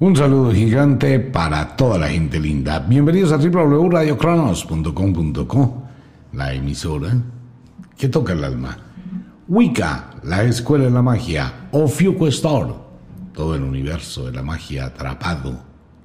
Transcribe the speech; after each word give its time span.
Un 0.00 0.14
saludo 0.14 0.52
gigante 0.52 1.18
para 1.18 1.74
toda 1.74 1.98
la 1.98 2.06
gente 2.06 2.38
linda. 2.38 2.78
Bienvenidos 2.78 3.32
a 3.32 3.36
www.radiocronos.com.co, 3.36 5.82
la 6.34 6.54
emisora 6.54 7.20
que 7.96 8.08
toca 8.08 8.32
el 8.32 8.44
alma. 8.44 8.78
Wicca, 9.48 10.10
la 10.22 10.44
escuela 10.44 10.84
de 10.84 10.92
la 10.92 11.02
magia. 11.02 11.68
Ofiuco 11.72 12.28
todo 13.32 13.56
el 13.56 13.64
universo 13.64 14.26
de 14.26 14.30
la 14.30 14.44
magia 14.44 14.86
atrapado 14.86 15.58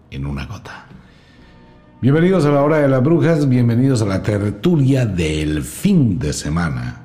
en 0.10 0.26
una 0.26 0.48
gota. 0.48 0.88
Bienvenidos 2.02 2.46
a 2.46 2.52
la 2.52 2.64
hora 2.64 2.80
de 2.80 2.88
las 2.88 3.04
brujas, 3.04 3.48
bienvenidos 3.48 4.02
a 4.02 4.06
la 4.06 4.24
tertulia 4.24 5.06
del 5.06 5.62
fin 5.62 6.18
de 6.18 6.34
semana. 6.34 7.02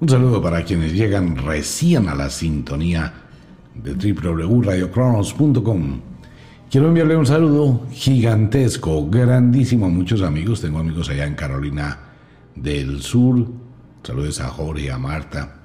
Un 0.00 0.08
saludo 0.08 0.42
para 0.42 0.64
quienes 0.64 0.92
llegan 0.92 1.36
recién 1.36 2.08
a 2.08 2.16
la 2.16 2.30
sintonía 2.30 3.21
de 3.74 3.94
www.radiocronos.com. 3.94 6.00
Quiero 6.70 6.88
enviarle 6.88 7.16
un 7.16 7.26
saludo 7.26 7.86
gigantesco, 7.90 9.10
grandísimo 9.10 9.86
a 9.86 9.90
muchos 9.90 10.22
amigos. 10.22 10.62
Tengo 10.62 10.78
amigos 10.78 11.10
allá 11.10 11.26
en 11.26 11.34
Carolina 11.34 11.98
del 12.54 13.02
Sur. 13.02 13.46
Saludos 14.02 14.40
a 14.40 14.48
Jorge, 14.48 14.90
a 14.90 14.98
Marta, 14.98 15.64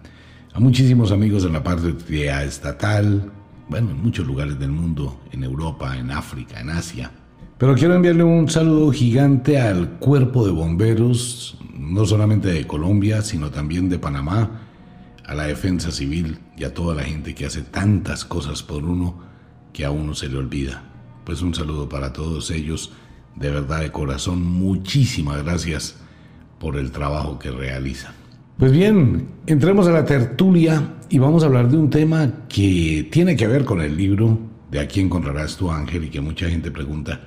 a 0.54 0.60
muchísimos 0.60 1.12
amigos 1.12 1.46
en 1.46 1.54
la 1.54 1.64
parte 1.64 1.96
estatal, 2.44 3.32
bueno, 3.70 3.92
en 3.92 4.04
muchos 4.04 4.28
lugares 4.28 4.60
del 4.60 4.72
mundo, 4.72 5.22
en 5.32 5.44
Europa, 5.44 5.98
en 5.98 6.12
África, 6.12 6.60
en 6.60 6.70
Asia. 6.70 7.12
Pero 7.58 7.74
quiero 7.74 7.96
enviarle 7.96 8.24
un 8.24 8.50
saludo 8.50 8.92
gigante 8.92 9.60
al 9.60 9.98
cuerpo 9.98 10.46
de 10.46 10.52
bomberos, 10.52 11.58
no 11.74 12.06
solamente 12.06 12.50
de 12.50 12.68
Colombia, 12.68 13.22
sino 13.22 13.50
también 13.50 13.90
de 13.90 13.98
Panamá, 13.98 14.62
a 15.26 15.34
la 15.34 15.48
defensa 15.48 15.90
civil 15.90 16.38
y 16.58 16.64
a 16.64 16.74
toda 16.74 16.96
la 16.96 17.04
gente 17.04 17.36
que 17.36 17.46
hace 17.46 17.62
tantas 17.62 18.26
cosas 18.26 18.64
por 18.64 18.84
uno 18.84 19.20
que 19.72 19.86
a 19.86 19.92
uno 19.92 20.16
se 20.16 20.28
le 20.28 20.38
olvida. 20.38 20.84
Pues 21.24 21.42
un 21.42 21.54
saludo 21.54 21.88
para 21.88 22.14
todos 22.14 22.52
ellos, 22.52 22.92
de 23.36 23.52
verdad 23.52 23.82
de 23.82 23.92
corazón, 23.92 24.44
muchísimas 24.44 25.44
gracias 25.44 25.98
por 26.60 26.78
el 26.78 26.92
trabajo 26.92 27.38
que 27.38 27.52
realizan. 27.52 28.14
Pues 28.58 28.72
bien, 28.72 29.28
entremos 29.46 29.88
a 29.88 29.92
la 29.92 30.04
tertulia 30.04 30.96
y 31.10 31.20
vamos 31.20 31.44
a 31.44 31.46
hablar 31.46 31.70
de 31.70 31.78
un 31.78 31.92
tema 31.92 32.46
que 32.50 33.08
tiene 33.12 33.36
que 33.36 33.48
ver 33.48 33.64
con 33.64 33.82
el 33.82 33.96
libro 33.96 34.40
de 34.72 34.80
Aquí 34.80 35.00
encontrarás 35.00 35.56
tu 35.56 35.72
ángel 35.72 36.06
y 36.06 36.10
que 36.10 36.22
mucha 36.22 36.50
gente 36.50 36.72
pregunta. 36.72 37.22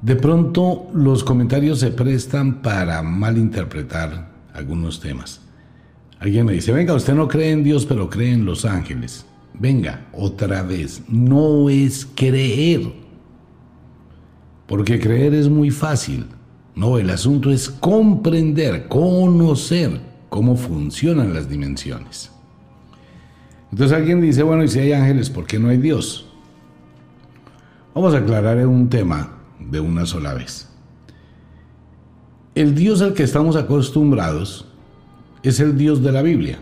De 0.00 0.16
pronto 0.16 0.88
los 0.94 1.24
comentarios 1.24 1.80
se 1.80 1.90
prestan 1.90 2.62
para 2.62 3.02
malinterpretar 3.02 4.30
algunos 4.54 5.00
temas. 5.00 5.41
Alguien 6.22 6.46
me 6.46 6.52
dice, 6.52 6.70
venga, 6.70 6.94
usted 6.94 7.14
no 7.14 7.26
cree 7.26 7.50
en 7.50 7.64
Dios, 7.64 7.84
pero 7.84 8.08
cree 8.08 8.32
en 8.32 8.44
los 8.44 8.64
ángeles. 8.64 9.26
Venga, 9.54 10.06
otra 10.12 10.62
vez, 10.62 11.02
no 11.08 11.68
es 11.68 12.06
creer. 12.14 12.92
Porque 14.68 15.00
creer 15.00 15.34
es 15.34 15.48
muy 15.48 15.72
fácil. 15.72 16.26
No, 16.76 16.96
el 16.96 17.10
asunto 17.10 17.50
es 17.50 17.68
comprender, 17.68 18.86
conocer 18.86 20.00
cómo 20.28 20.54
funcionan 20.54 21.34
las 21.34 21.48
dimensiones. 21.48 22.30
Entonces 23.72 23.96
alguien 23.96 24.20
dice, 24.20 24.44
bueno, 24.44 24.62
y 24.62 24.68
si 24.68 24.78
hay 24.78 24.92
ángeles, 24.92 25.28
¿por 25.28 25.44
qué 25.44 25.58
no 25.58 25.70
hay 25.70 25.78
Dios? 25.78 26.28
Vamos 27.96 28.14
a 28.14 28.18
aclarar 28.18 28.64
un 28.64 28.88
tema 28.88 29.38
de 29.58 29.80
una 29.80 30.06
sola 30.06 30.34
vez. 30.34 30.68
El 32.54 32.76
Dios 32.76 33.02
al 33.02 33.12
que 33.12 33.24
estamos 33.24 33.56
acostumbrados 33.56 34.68
es 35.42 35.60
el 35.60 35.76
Dios 35.76 36.02
de 36.02 36.12
la 36.12 36.22
Biblia, 36.22 36.58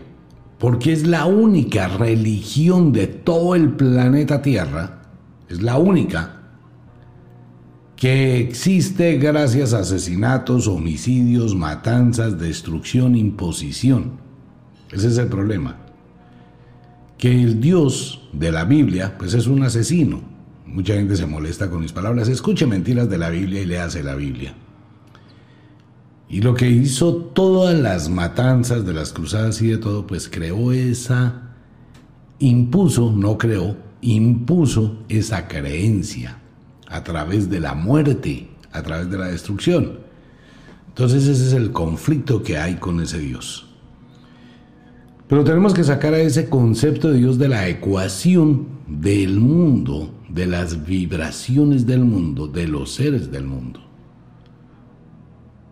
porque 0.57 0.91
es 0.91 1.05
la 1.05 1.25
única 1.25 1.87
religión 1.87 2.91
de 2.91 3.07
todo 3.07 3.55
el 3.55 3.71
planeta 3.71 4.41
Tierra, 4.41 5.01
es 5.49 5.61
la 5.61 5.77
única 5.77 6.41
que 8.01 8.39
existe 8.39 9.17
gracias 9.17 9.75
a 9.75 9.79
asesinatos, 9.81 10.67
homicidios, 10.67 11.53
matanzas, 11.53 12.39
destrucción, 12.39 13.15
imposición. 13.15 14.13
Ese 14.91 15.09
es 15.09 15.19
el 15.19 15.27
problema. 15.27 15.77
Que 17.19 17.43
el 17.43 17.61
Dios 17.61 18.27
de 18.33 18.51
la 18.51 18.65
Biblia, 18.65 19.15
pues 19.19 19.35
es 19.35 19.45
un 19.45 19.61
asesino. 19.61 20.19
Mucha 20.65 20.95
gente 20.95 21.15
se 21.15 21.27
molesta 21.27 21.69
con 21.69 21.81
mis 21.81 21.91
palabras. 21.91 22.27
Escuche 22.27 22.65
mentiras 22.65 23.07
de 23.07 23.19
la 23.19 23.29
Biblia 23.29 23.61
y 23.61 23.67
le 23.67 23.77
hace 23.77 24.01
la 24.01 24.15
Biblia. 24.15 24.55
Y 26.31 26.39
lo 26.39 26.53
que 26.53 26.69
hizo 26.69 27.13
todas 27.13 27.77
las 27.77 28.07
matanzas 28.07 28.85
de 28.85 28.93
las 28.93 29.11
cruzadas 29.11 29.61
y 29.61 29.67
de 29.67 29.77
todo, 29.77 30.07
pues 30.07 30.29
creó 30.29 30.71
esa, 30.71 31.41
impuso, 32.39 33.11
no 33.11 33.37
creó, 33.37 33.75
impuso 33.99 35.03
esa 35.09 35.49
creencia 35.49 36.39
a 36.87 37.03
través 37.03 37.49
de 37.49 37.59
la 37.59 37.73
muerte, 37.73 38.47
a 38.71 38.81
través 38.81 39.11
de 39.11 39.17
la 39.17 39.25
destrucción. 39.27 39.99
Entonces 40.87 41.27
ese 41.27 41.47
es 41.47 41.51
el 41.53 41.73
conflicto 41.73 42.41
que 42.43 42.57
hay 42.57 42.75
con 42.75 43.01
ese 43.01 43.19
Dios. 43.19 43.67
Pero 45.27 45.43
tenemos 45.43 45.73
que 45.73 45.83
sacar 45.83 46.13
a 46.13 46.19
ese 46.19 46.47
concepto 46.47 47.11
de 47.11 47.17
Dios 47.17 47.39
de 47.39 47.49
la 47.49 47.67
ecuación 47.67 48.67
del 48.87 49.41
mundo, 49.41 50.13
de 50.29 50.45
las 50.45 50.85
vibraciones 50.85 51.85
del 51.85 52.05
mundo, 52.05 52.47
de 52.47 52.69
los 52.69 52.93
seres 52.93 53.33
del 53.33 53.43
mundo. 53.43 53.90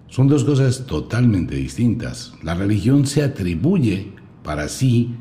Son 0.09 0.27
dos 0.27 0.43
cosas 0.43 0.85
totalmente 0.87 1.55
distintas. 1.55 2.33
La 2.41 2.55
religión 2.55 3.05
se 3.05 3.23
atribuye 3.23 4.11
para 4.43 4.67
sí 4.67 5.15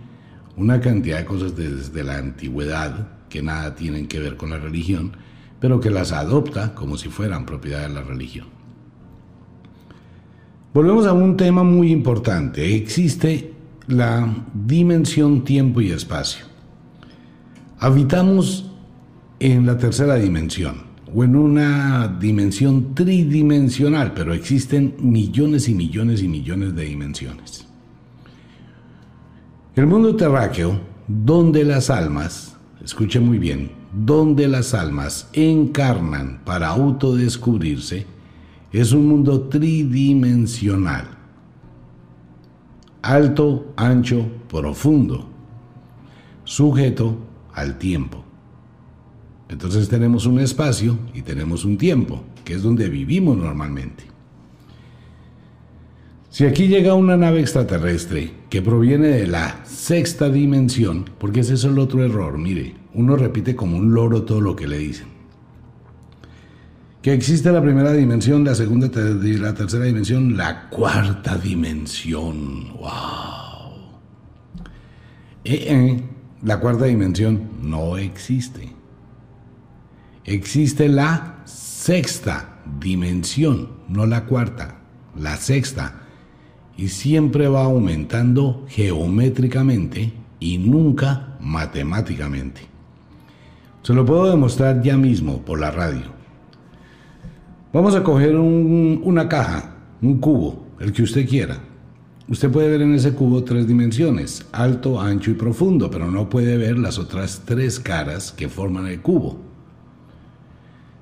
una 0.56 0.80
cantidad 0.80 1.18
de 1.18 1.24
cosas 1.26 1.54
desde 1.54 2.02
la 2.02 2.16
antigüedad 2.16 3.08
que 3.28 3.42
nada 3.42 3.74
tienen 3.74 4.08
que 4.08 4.18
ver 4.18 4.38
con 4.38 4.50
la 4.50 4.58
religión, 4.58 5.12
pero 5.60 5.78
que 5.78 5.90
las 5.90 6.12
adopta 6.12 6.74
como 6.74 6.96
si 6.96 7.10
fueran 7.10 7.44
propiedad 7.44 7.82
de 7.82 7.90
la 7.90 8.00
religión. 8.00 8.46
Volvemos 10.72 11.06
a 11.06 11.12
un 11.12 11.36
tema 11.36 11.62
muy 11.62 11.92
importante. 11.92 12.74
Existe 12.74 13.52
la 13.88 14.46
dimensión 14.54 15.44
tiempo 15.44 15.82
y 15.82 15.90
espacio. 15.90 16.46
Habitamos 17.78 18.70
en 19.38 19.66
la 19.66 19.76
tercera 19.76 20.14
dimensión 20.14 20.87
o 21.14 21.24
en 21.24 21.36
una 21.36 22.08
dimensión 22.20 22.94
tridimensional, 22.94 24.12
pero 24.14 24.32
existen 24.32 24.94
millones 25.00 25.68
y 25.68 25.74
millones 25.74 26.22
y 26.22 26.28
millones 26.28 26.74
de 26.74 26.84
dimensiones. 26.84 27.66
El 29.74 29.86
mundo 29.86 30.16
terráqueo, 30.16 30.80
donde 31.06 31.64
las 31.64 31.88
almas, 31.90 32.56
escuche 32.82 33.20
muy 33.20 33.38
bien, 33.38 33.70
donde 33.92 34.48
las 34.48 34.74
almas 34.74 35.28
encarnan 35.32 36.40
para 36.44 36.68
autodescubrirse, 36.68 38.06
es 38.72 38.92
un 38.92 39.06
mundo 39.06 39.42
tridimensional. 39.48 41.16
Alto, 43.02 43.72
ancho, 43.76 44.26
profundo, 44.48 45.28
sujeto 46.44 47.16
al 47.54 47.78
tiempo. 47.78 48.27
Entonces 49.48 49.88
tenemos 49.88 50.26
un 50.26 50.40
espacio 50.40 50.98
y 51.14 51.22
tenemos 51.22 51.64
un 51.64 51.78
tiempo, 51.78 52.22
que 52.44 52.54
es 52.54 52.62
donde 52.62 52.88
vivimos 52.88 53.36
normalmente. 53.36 54.04
Si 56.28 56.44
aquí 56.44 56.68
llega 56.68 56.94
una 56.94 57.16
nave 57.16 57.40
extraterrestre 57.40 58.30
que 58.50 58.60
proviene 58.60 59.08
de 59.08 59.26
la 59.26 59.64
sexta 59.64 60.28
dimensión, 60.28 61.06
porque 61.18 61.40
ese 61.40 61.54
es 61.54 61.64
el 61.64 61.78
otro 61.78 62.04
error, 62.04 62.36
mire, 62.36 62.74
uno 62.92 63.16
repite 63.16 63.56
como 63.56 63.78
un 63.78 63.94
loro 63.94 64.24
todo 64.24 64.42
lo 64.42 64.54
que 64.54 64.68
le 64.68 64.78
dicen. 64.78 65.06
Que 67.00 67.14
existe 67.14 67.50
la 67.50 67.62
primera 67.62 67.92
dimensión, 67.92 68.44
la 68.44 68.54
segunda 68.54 68.88
la 68.88 69.54
tercera 69.54 69.84
dimensión, 69.84 70.36
la 70.36 70.68
cuarta 70.68 71.38
dimensión. 71.38 72.74
¡Wow! 72.74 72.88
Eh, 75.44 75.64
eh, 75.68 76.02
la 76.42 76.60
cuarta 76.60 76.84
dimensión 76.84 77.40
no 77.62 77.96
existe 77.96 78.77
existe 80.24 80.88
la 80.88 81.42
sexta 81.44 82.60
dimensión, 82.80 83.68
no 83.88 84.06
la 84.06 84.24
cuarta, 84.26 84.80
la 85.16 85.36
sexta, 85.36 86.02
y 86.76 86.88
siempre 86.88 87.48
va 87.48 87.64
aumentando 87.64 88.64
geométricamente 88.68 90.12
y 90.38 90.58
nunca 90.58 91.36
matemáticamente. 91.40 92.60
Se 93.82 93.94
lo 93.94 94.04
puedo 94.04 94.30
demostrar 94.30 94.82
ya 94.82 94.96
mismo 94.96 95.42
por 95.42 95.58
la 95.58 95.70
radio. 95.70 96.18
Vamos 97.72 97.94
a 97.94 98.02
coger 98.02 98.36
una 98.36 99.28
caja, 99.28 99.76
un 100.00 100.18
cubo, 100.18 100.66
el 100.78 100.92
que 100.92 101.02
usted 101.02 101.28
quiera. 101.28 101.58
Usted 102.28 102.50
puede 102.50 102.68
ver 102.68 102.82
en 102.82 102.94
ese 102.94 103.14
cubo 103.14 103.42
tres 103.42 103.66
dimensiones, 103.66 104.46
alto, 104.52 105.00
ancho 105.00 105.30
y 105.30 105.34
profundo, 105.34 105.90
pero 105.90 106.10
no 106.10 106.28
puede 106.28 106.58
ver 106.58 106.78
las 106.78 106.98
otras 106.98 107.42
tres 107.46 107.80
caras 107.80 108.32
que 108.32 108.48
forman 108.48 108.86
el 108.86 109.00
cubo. 109.00 109.47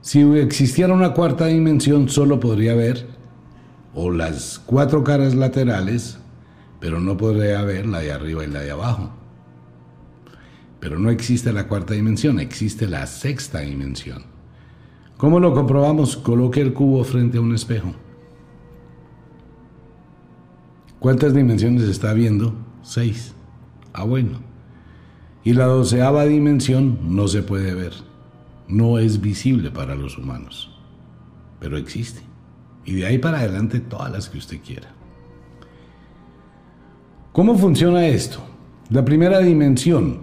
Si 0.06 0.20
existiera 0.20 0.94
una 0.94 1.14
cuarta 1.14 1.46
dimensión, 1.46 2.08
solo 2.08 2.38
podría 2.38 2.76
ver 2.76 3.08
o 3.92 4.12
las 4.12 4.60
cuatro 4.64 5.02
caras 5.02 5.34
laterales, 5.34 6.18
pero 6.78 7.00
no 7.00 7.16
podría 7.16 7.60
ver 7.62 7.86
la 7.86 7.98
de 7.98 8.12
arriba 8.12 8.44
y 8.44 8.46
la 8.46 8.60
de 8.60 8.70
abajo. 8.70 9.10
pero 10.78 11.00
no 11.00 11.10
existe 11.10 11.52
la 11.52 11.66
cuarta 11.66 11.94
dimensión, 11.94 12.38
existe 12.38 12.86
la 12.86 13.04
sexta 13.08 13.62
dimensión. 13.62 14.22
¿Cómo 15.16 15.40
lo 15.40 15.52
comprobamos? 15.52 16.16
Coloque 16.16 16.60
el 16.60 16.72
cubo 16.72 17.02
frente 17.02 17.38
a 17.38 17.40
un 17.40 17.52
espejo. 17.52 17.92
¿Cuántas 21.00 21.34
dimensiones 21.34 21.82
está 21.82 22.12
viendo? 22.12 22.54
Seis. 22.82 23.34
Ah, 23.92 24.04
bueno. 24.04 24.38
Y 25.42 25.54
la 25.54 25.64
doceava 25.64 26.26
dimensión 26.26 26.96
no 27.16 27.26
se 27.26 27.42
puede 27.42 27.74
ver. 27.74 28.15
No 28.68 28.98
es 28.98 29.20
visible 29.20 29.70
para 29.70 29.94
los 29.94 30.18
humanos. 30.18 30.70
Pero 31.60 31.76
existe. 31.76 32.20
Y 32.84 32.94
de 32.94 33.06
ahí 33.06 33.18
para 33.18 33.38
adelante 33.38 33.80
todas 33.80 34.12
las 34.12 34.28
que 34.28 34.38
usted 34.38 34.60
quiera. 34.60 34.94
¿Cómo 37.32 37.56
funciona 37.58 38.06
esto? 38.06 38.38
La 38.88 39.04
primera 39.04 39.40
dimensión 39.40 40.20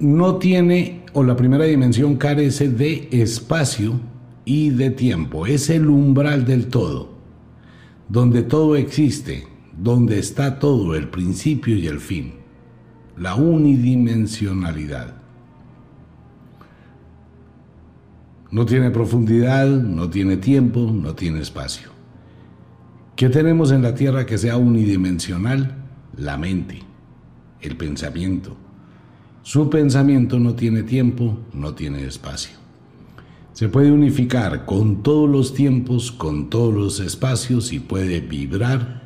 no 0.00 0.36
tiene, 0.36 1.04
o 1.12 1.22
la 1.22 1.36
primera 1.36 1.64
dimensión 1.64 2.16
carece 2.16 2.68
de 2.68 3.08
espacio 3.12 4.00
y 4.44 4.70
de 4.70 4.90
tiempo. 4.90 5.46
Es 5.46 5.70
el 5.70 5.88
umbral 5.88 6.44
del 6.44 6.66
todo, 6.66 7.10
donde 8.08 8.42
todo 8.42 8.76
existe, 8.76 9.46
donde 9.78 10.18
está 10.18 10.58
todo, 10.58 10.94
el 10.94 11.08
principio 11.08 11.76
y 11.76 11.86
el 11.86 12.00
fin, 12.00 12.34
la 13.16 13.36
unidimensionalidad. 13.36 15.19
No 18.50 18.66
tiene 18.66 18.90
profundidad, 18.90 19.68
no 19.68 20.10
tiene 20.10 20.36
tiempo, 20.36 20.90
no 20.92 21.14
tiene 21.14 21.40
espacio. 21.40 21.90
¿Qué 23.14 23.28
tenemos 23.28 23.70
en 23.70 23.82
la 23.82 23.94
Tierra 23.94 24.26
que 24.26 24.38
sea 24.38 24.56
unidimensional? 24.56 25.84
La 26.16 26.36
mente, 26.36 26.82
el 27.60 27.76
pensamiento. 27.76 28.56
Su 29.42 29.70
pensamiento 29.70 30.38
no 30.40 30.54
tiene 30.54 30.82
tiempo, 30.82 31.38
no 31.52 31.74
tiene 31.74 32.04
espacio. 32.04 32.58
Se 33.52 33.68
puede 33.68 33.92
unificar 33.92 34.64
con 34.64 35.02
todos 35.02 35.30
los 35.30 35.54
tiempos, 35.54 36.10
con 36.10 36.50
todos 36.50 36.74
los 36.74 37.00
espacios 37.00 37.72
y 37.72 37.78
puede 37.78 38.20
vibrar 38.20 39.02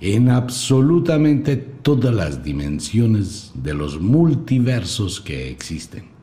en 0.00 0.30
absolutamente 0.30 1.56
todas 1.56 2.14
las 2.14 2.42
dimensiones 2.42 3.52
de 3.54 3.74
los 3.74 4.00
multiversos 4.00 5.20
que 5.20 5.50
existen. 5.50 6.15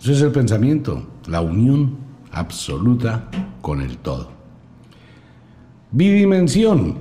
Eso 0.00 0.12
es 0.12 0.20
el 0.20 0.30
pensamiento, 0.32 1.06
la 1.26 1.40
unión 1.40 1.96
absoluta 2.32 3.28
con 3.60 3.80
el 3.80 3.98
todo. 3.98 4.30
Bidimensión. 5.90 6.98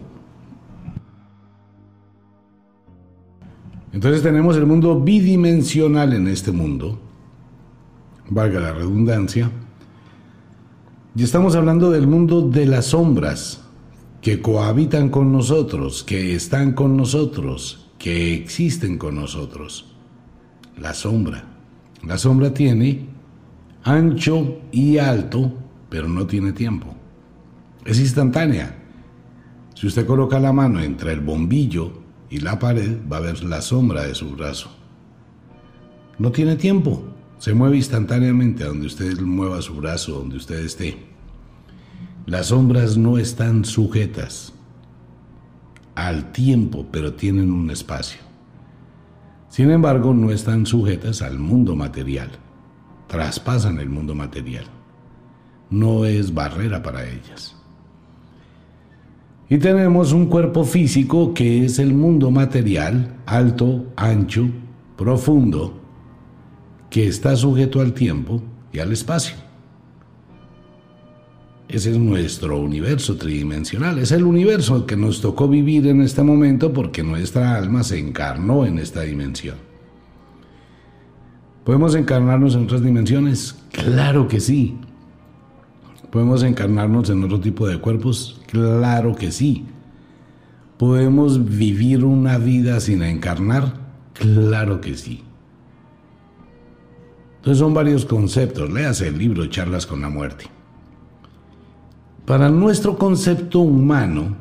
Entonces 3.92 4.22
tenemos 4.22 4.58
el 4.58 4.66
mundo 4.66 5.00
bidimensional 5.00 6.14
en 6.14 6.28
este 6.28 6.52
mundo, 6.52 7.00
valga 8.30 8.60
la 8.60 8.74
redundancia, 8.74 9.50
y 11.16 11.24
estamos 11.24 11.56
hablando 11.56 11.92
del 11.92 12.08
mundo 12.08 12.42
de 12.42 12.66
las 12.66 12.88
sombras, 12.88 13.62
que 14.22 14.42
cohabitan 14.42 15.10
con 15.10 15.32
nosotros, 15.32 16.04
que 16.04 16.36
están 16.36 16.74
con 16.74 16.98
nosotros, 16.98 17.92
que 17.98 18.34
existen 18.34 18.98
con 18.98 19.16
nosotros. 19.16 19.96
La 20.78 20.94
sombra. 20.94 21.55
La 22.04 22.18
sombra 22.18 22.54
tiene 22.54 23.08
ancho 23.84 24.62
y 24.72 24.98
alto, 24.98 25.54
pero 25.90 26.08
no 26.08 26.26
tiene 26.26 26.52
tiempo. 26.52 26.96
Es 27.86 28.00
instantánea. 28.00 28.76
Si 29.76 29.88
usted 29.88 30.06
coloca 30.06 30.40
la 30.40 30.54
mano 30.54 30.82
entre 30.82 31.14
el 31.14 31.20
bombillo 31.20 32.02
y 32.30 32.40
la 32.40 32.58
pared, 32.58 32.98
va 33.12 33.18
a 33.18 33.22
ver 33.22 33.44
la 33.44 33.62
sombra 33.62 34.04
de 34.04 34.16
su 34.16 34.32
brazo. 34.32 34.70
No 36.18 36.32
tiene 36.32 36.56
tiempo. 36.56 37.04
Se 37.38 37.54
mueve 37.54 37.78
instantáneamente 37.78 38.64
a 38.64 38.68
donde 38.68 38.88
usted 38.88 39.20
mueva 39.20 39.62
su 39.62 39.76
brazo, 39.76 40.14
donde 40.14 40.38
usted 40.38 40.60
esté. 40.60 40.98
Las 42.26 42.48
sombras 42.48 42.98
no 42.98 43.18
están 43.18 43.66
sujetas 43.66 44.54
al 45.94 46.32
tiempo, 46.32 46.88
pero 46.92 47.14
tienen 47.14 47.52
un 47.52 47.70
espacio. 47.70 48.20
Sin 49.56 49.72
embargo, 49.72 50.14
no 50.14 50.32
están 50.32 50.66
sujetas 50.66 51.22
al 51.22 51.40
mundo 51.40 51.78
material. 51.78 52.30
Traspasan 53.08 53.80
el 53.80 53.90
mundo 53.90 54.14
material. 54.14 54.66
No 55.70 56.04
es 56.04 56.34
barrera 56.34 56.84
para 56.84 57.10
ellas. 57.10 57.56
Y 59.48 59.58
tenemos 59.58 60.12
un 60.12 60.26
cuerpo 60.26 60.66
físico 60.66 61.34
que 61.34 61.64
es 61.64 61.80
el 61.80 61.94
mundo 61.94 62.32
material, 62.32 63.16
alto, 63.26 63.94
ancho, 63.96 64.50
profundo, 64.98 65.80
que 66.90 67.08
está 67.08 67.34
sujeto 67.38 67.80
al 67.80 67.94
tiempo 67.94 68.42
y 68.74 68.80
al 68.80 68.92
espacio. 68.92 69.38
Ese 71.68 71.92
es 71.92 71.98
nuestro 71.98 72.60
universo 72.60 73.18
tridimensional, 73.18 73.98
es 73.98 74.12
el 74.12 74.24
universo 74.24 74.86
que 74.86 74.96
nos 74.96 75.20
tocó 75.20 75.48
vivir 75.48 75.88
en 75.88 76.02
este 76.02 76.22
momento 76.22 76.72
porque 76.72 77.04
nuestra 77.04 77.56
alma 77.56 77.84
se 77.84 77.98
encarnó 77.98 78.66
en 78.66 78.78
esta 78.78 79.02
dimensión. 79.02 79.56
¿Podemos 81.64 81.96
encarnarnos 81.96 82.54
en 82.54 82.66
otras 82.66 82.84
dimensiones? 82.84 83.56
Claro 83.72 84.28
que 84.28 84.40
sí. 84.40 84.78
¿Podemos 86.12 86.44
encarnarnos 86.44 87.10
en 87.10 87.24
otro 87.24 87.40
tipo 87.40 87.68
de 87.68 87.80
cuerpos? 87.80 88.40
Claro 88.48 89.16
que 89.16 89.32
sí. 89.32 89.66
¿Podemos 90.78 91.44
vivir 91.58 92.06
una 92.06 92.38
vida 92.38 92.80
sin 92.80 93.02
encarnar? 93.02 93.74
Claro 94.14 94.80
que 94.80 94.96
sí. 94.96 95.24
Entonces 97.38 97.60
son 97.60 97.74
varios 97.74 98.06
conceptos. 98.06 98.72
Léase 98.72 99.08
el 99.08 99.18
libro 99.18 99.48
Charlas 99.48 99.88
con 99.88 100.02
la 100.02 100.10
Muerte. 100.10 100.55
Para 102.26 102.50
nuestro 102.50 102.98
concepto 102.98 103.60
humano, 103.60 104.36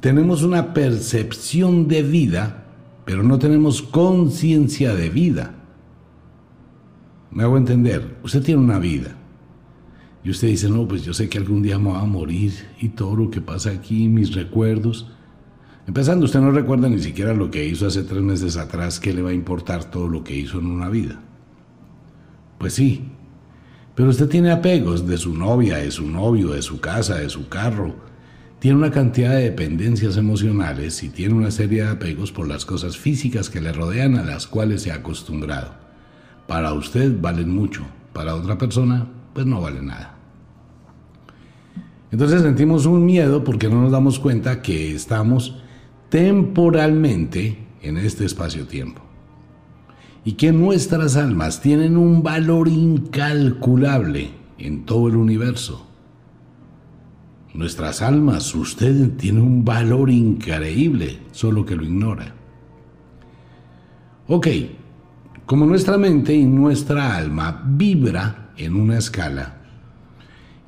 tenemos 0.00 0.42
una 0.42 0.74
percepción 0.74 1.86
de 1.86 2.02
vida, 2.02 2.64
pero 3.04 3.22
no 3.22 3.38
tenemos 3.38 3.80
conciencia 3.80 4.94
de 4.94 5.08
vida. 5.08 5.54
Me 7.30 7.44
hago 7.44 7.56
entender, 7.56 8.18
usted 8.24 8.42
tiene 8.42 8.60
una 8.60 8.80
vida. 8.80 9.16
Y 10.24 10.30
usted 10.30 10.48
dice, 10.48 10.68
no, 10.68 10.86
pues 10.86 11.04
yo 11.04 11.14
sé 11.14 11.28
que 11.28 11.38
algún 11.38 11.62
día 11.62 11.78
me 11.78 11.90
voy 11.90 11.98
a 11.98 12.04
morir 12.04 12.52
y 12.80 12.90
todo 12.90 13.14
lo 13.14 13.30
que 13.30 13.40
pasa 13.40 13.70
aquí, 13.70 14.08
mis 14.08 14.34
recuerdos. 14.34 15.08
Empezando, 15.86 16.26
usted 16.26 16.40
no 16.40 16.50
recuerda 16.50 16.88
ni 16.88 17.00
siquiera 17.00 17.34
lo 17.34 17.50
que 17.50 17.64
hizo 17.64 17.86
hace 17.86 18.02
tres 18.02 18.22
meses 18.22 18.56
atrás, 18.56 18.98
¿qué 18.98 19.12
le 19.12 19.22
va 19.22 19.30
a 19.30 19.34
importar 19.34 19.84
todo 19.84 20.08
lo 20.08 20.24
que 20.24 20.36
hizo 20.36 20.58
en 20.58 20.66
una 20.66 20.88
vida? 20.88 21.20
Pues 22.58 22.74
sí, 22.74 23.04
pero 23.94 24.08
usted 24.08 24.28
tiene 24.28 24.50
apegos 24.50 25.06
de 25.06 25.18
su 25.18 25.34
novia, 25.34 25.76
de 25.76 25.90
su 25.90 26.08
novio, 26.08 26.50
de 26.50 26.62
su 26.62 26.80
casa, 26.80 27.16
de 27.16 27.28
su 27.28 27.48
carro. 27.48 27.94
Tiene 28.58 28.78
una 28.78 28.90
cantidad 28.90 29.32
de 29.32 29.42
dependencias 29.42 30.16
emocionales 30.16 31.02
y 31.02 31.10
tiene 31.10 31.34
una 31.34 31.50
serie 31.50 31.82
de 31.82 31.90
apegos 31.90 32.32
por 32.32 32.48
las 32.48 32.64
cosas 32.64 32.96
físicas 32.96 33.50
que 33.50 33.60
le 33.60 33.72
rodean 33.72 34.16
a 34.16 34.22
las 34.22 34.46
cuales 34.46 34.82
se 34.82 34.92
ha 34.92 34.96
acostumbrado. 34.96 35.74
Para 36.46 36.72
usted 36.72 37.20
valen 37.20 37.50
mucho, 37.50 37.82
para 38.12 38.34
otra 38.34 38.56
persona 38.56 39.08
pues 39.34 39.46
no 39.46 39.60
vale 39.60 39.82
nada. 39.82 40.16
Entonces 42.10 42.42
sentimos 42.42 42.86
un 42.86 43.04
miedo 43.04 43.42
porque 43.44 43.68
no 43.68 43.82
nos 43.82 43.92
damos 43.92 44.18
cuenta 44.18 44.62
que 44.62 44.94
estamos 44.94 45.56
temporalmente 46.08 47.58
en 47.82 47.96
este 47.96 48.24
espacio-tiempo 48.24 49.11
y 50.24 50.32
que 50.32 50.52
nuestras 50.52 51.16
almas 51.16 51.60
tienen 51.60 51.96
un 51.96 52.22
valor 52.22 52.68
incalculable 52.68 54.30
en 54.58 54.84
todo 54.84 55.08
el 55.08 55.16
universo. 55.16 55.88
Nuestras 57.54 58.00
almas, 58.00 58.54
usted 58.54 59.10
tiene 59.16 59.40
un 59.40 59.64
valor 59.64 60.10
increíble, 60.10 61.18
solo 61.32 61.66
que 61.66 61.76
lo 61.76 61.84
ignora. 61.84 62.34
Ok, 64.28 64.46
como 65.44 65.66
nuestra 65.66 65.98
mente 65.98 66.34
y 66.34 66.44
nuestra 66.44 67.16
alma 67.16 67.62
vibra 67.66 68.52
en 68.56 68.76
una 68.76 68.98
escala, 68.98 69.58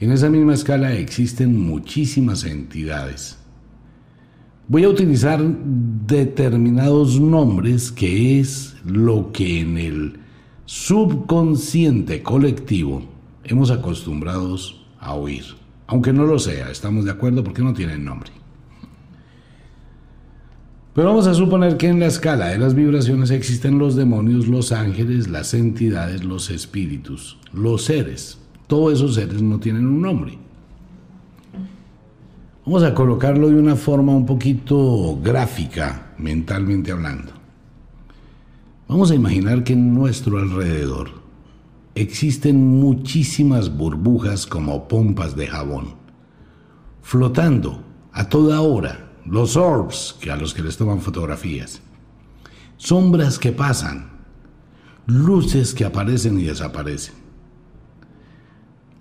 en 0.00 0.10
esa 0.10 0.28
misma 0.28 0.54
escala 0.54 0.92
existen 0.92 1.58
muchísimas 1.58 2.44
entidades 2.44 3.43
Voy 4.66 4.84
a 4.84 4.88
utilizar 4.88 5.44
determinados 6.06 7.20
nombres 7.20 7.92
que 7.92 8.40
es 8.40 8.74
lo 8.86 9.30
que 9.30 9.60
en 9.60 9.76
el 9.76 10.20
subconsciente 10.64 12.22
colectivo 12.22 13.02
hemos 13.44 13.70
acostumbrados 13.70 14.82
a 14.98 15.12
oír. 15.14 15.44
Aunque 15.86 16.14
no 16.14 16.24
lo 16.24 16.38
sea, 16.38 16.70
estamos 16.70 17.04
de 17.04 17.10
acuerdo 17.10 17.44
porque 17.44 17.60
no 17.60 17.74
tienen 17.74 18.06
nombre. 18.06 18.30
Pero 20.94 21.08
vamos 21.08 21.26
a 21.26 21.34
suponer 21.34 21.76
que 21.76 21.88
en 21.88 22.00
la 22.00 22.06
escala 22.06 22.46
de 22.46 22.58
las 22.58 22.74
vibraciones 22.74 23.30
existen 23.30 23.78
los 23.78 23.96
demonios, 23.96 24.46
los 24.46 24.72
ángeles, 24.72 25.28
las 25.28 25.52
entidades, 25.52 26.24
los 26.24 26.48
espíritus, 26.48 27.36
los 27.52 27.84
seres. 27.84 28.38
Todos 28.66 28.94
esos 28.94 29.16
seres 29.16 29.42
no 29.42 29.60
tienen 29.60 29.86
un 29.86 30.00
nombre. 30.00 30.38
Vamos 32.66 32.82
a 32.82 32.94
colocarlo 32.94 33.50
de 33.50 33.56
una 33.56 33.76
forma 33.76 34.12
un 34.12 34.24
poquito 34.24 35.18
gráfica, 35.22 36.14
mentalmente 36.16 36.92
hablando. 36.92 37.32
Vamos 38.88 39.10
a 39.10 39.14
imaginar 39.14 39.64
que 39.64 39.74
en 39.74 39.92
nuestro 39.92 40.38
alrededor 40.38 41.10
existen 41.94 42.80
muchísimas 42.80 43.76
burbujas 43.76 44.46
como 44.46 44.88
pompas 44.88 45.36
de 45.36 45.46
jabón, 45.46 45.96
flotando 47.02 47.84
a 48.12 48.30
toda 48.30 48.62
hora, 48.62 49.10
los 49.26 49.56
orbs 49.56 50.16
que 50.18 50.30
a 50.30 50.36
los 50.36 50.54
que 50.54 50.62
les 50.62 50.78
toman 50.78 51.02
fotografías, 51.02 51.82
sombras 52.78 53.38
que 53.38 53.52
pasan, 53.52 54.08
luces 55.06 55.74
que 55.74 55.84
aparecen 55.84 56.40
y 56.40 56.44
desaparecen. 56.44 57.14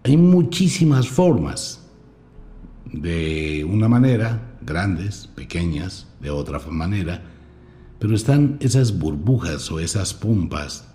Hay 0.03 0.17
muchísimas 0.17 1.07
formas, 1.07 1.82
de 2.93 3.65
una 3.67 3.89
manera, 3.89 4.55
grandes, 4.61 5.27
pequeñas, 5.27 6.07
de 6.21 6.29
otra 6.29 6.59
manera, 6.69 7.21
pero 7.99 8.15
están 8.15 8.57
esas 8.59 8.97
burbujas 8.97 9.69
o 9.71 9.79
esas 9.79 10.13
pompas, 10.13 10.87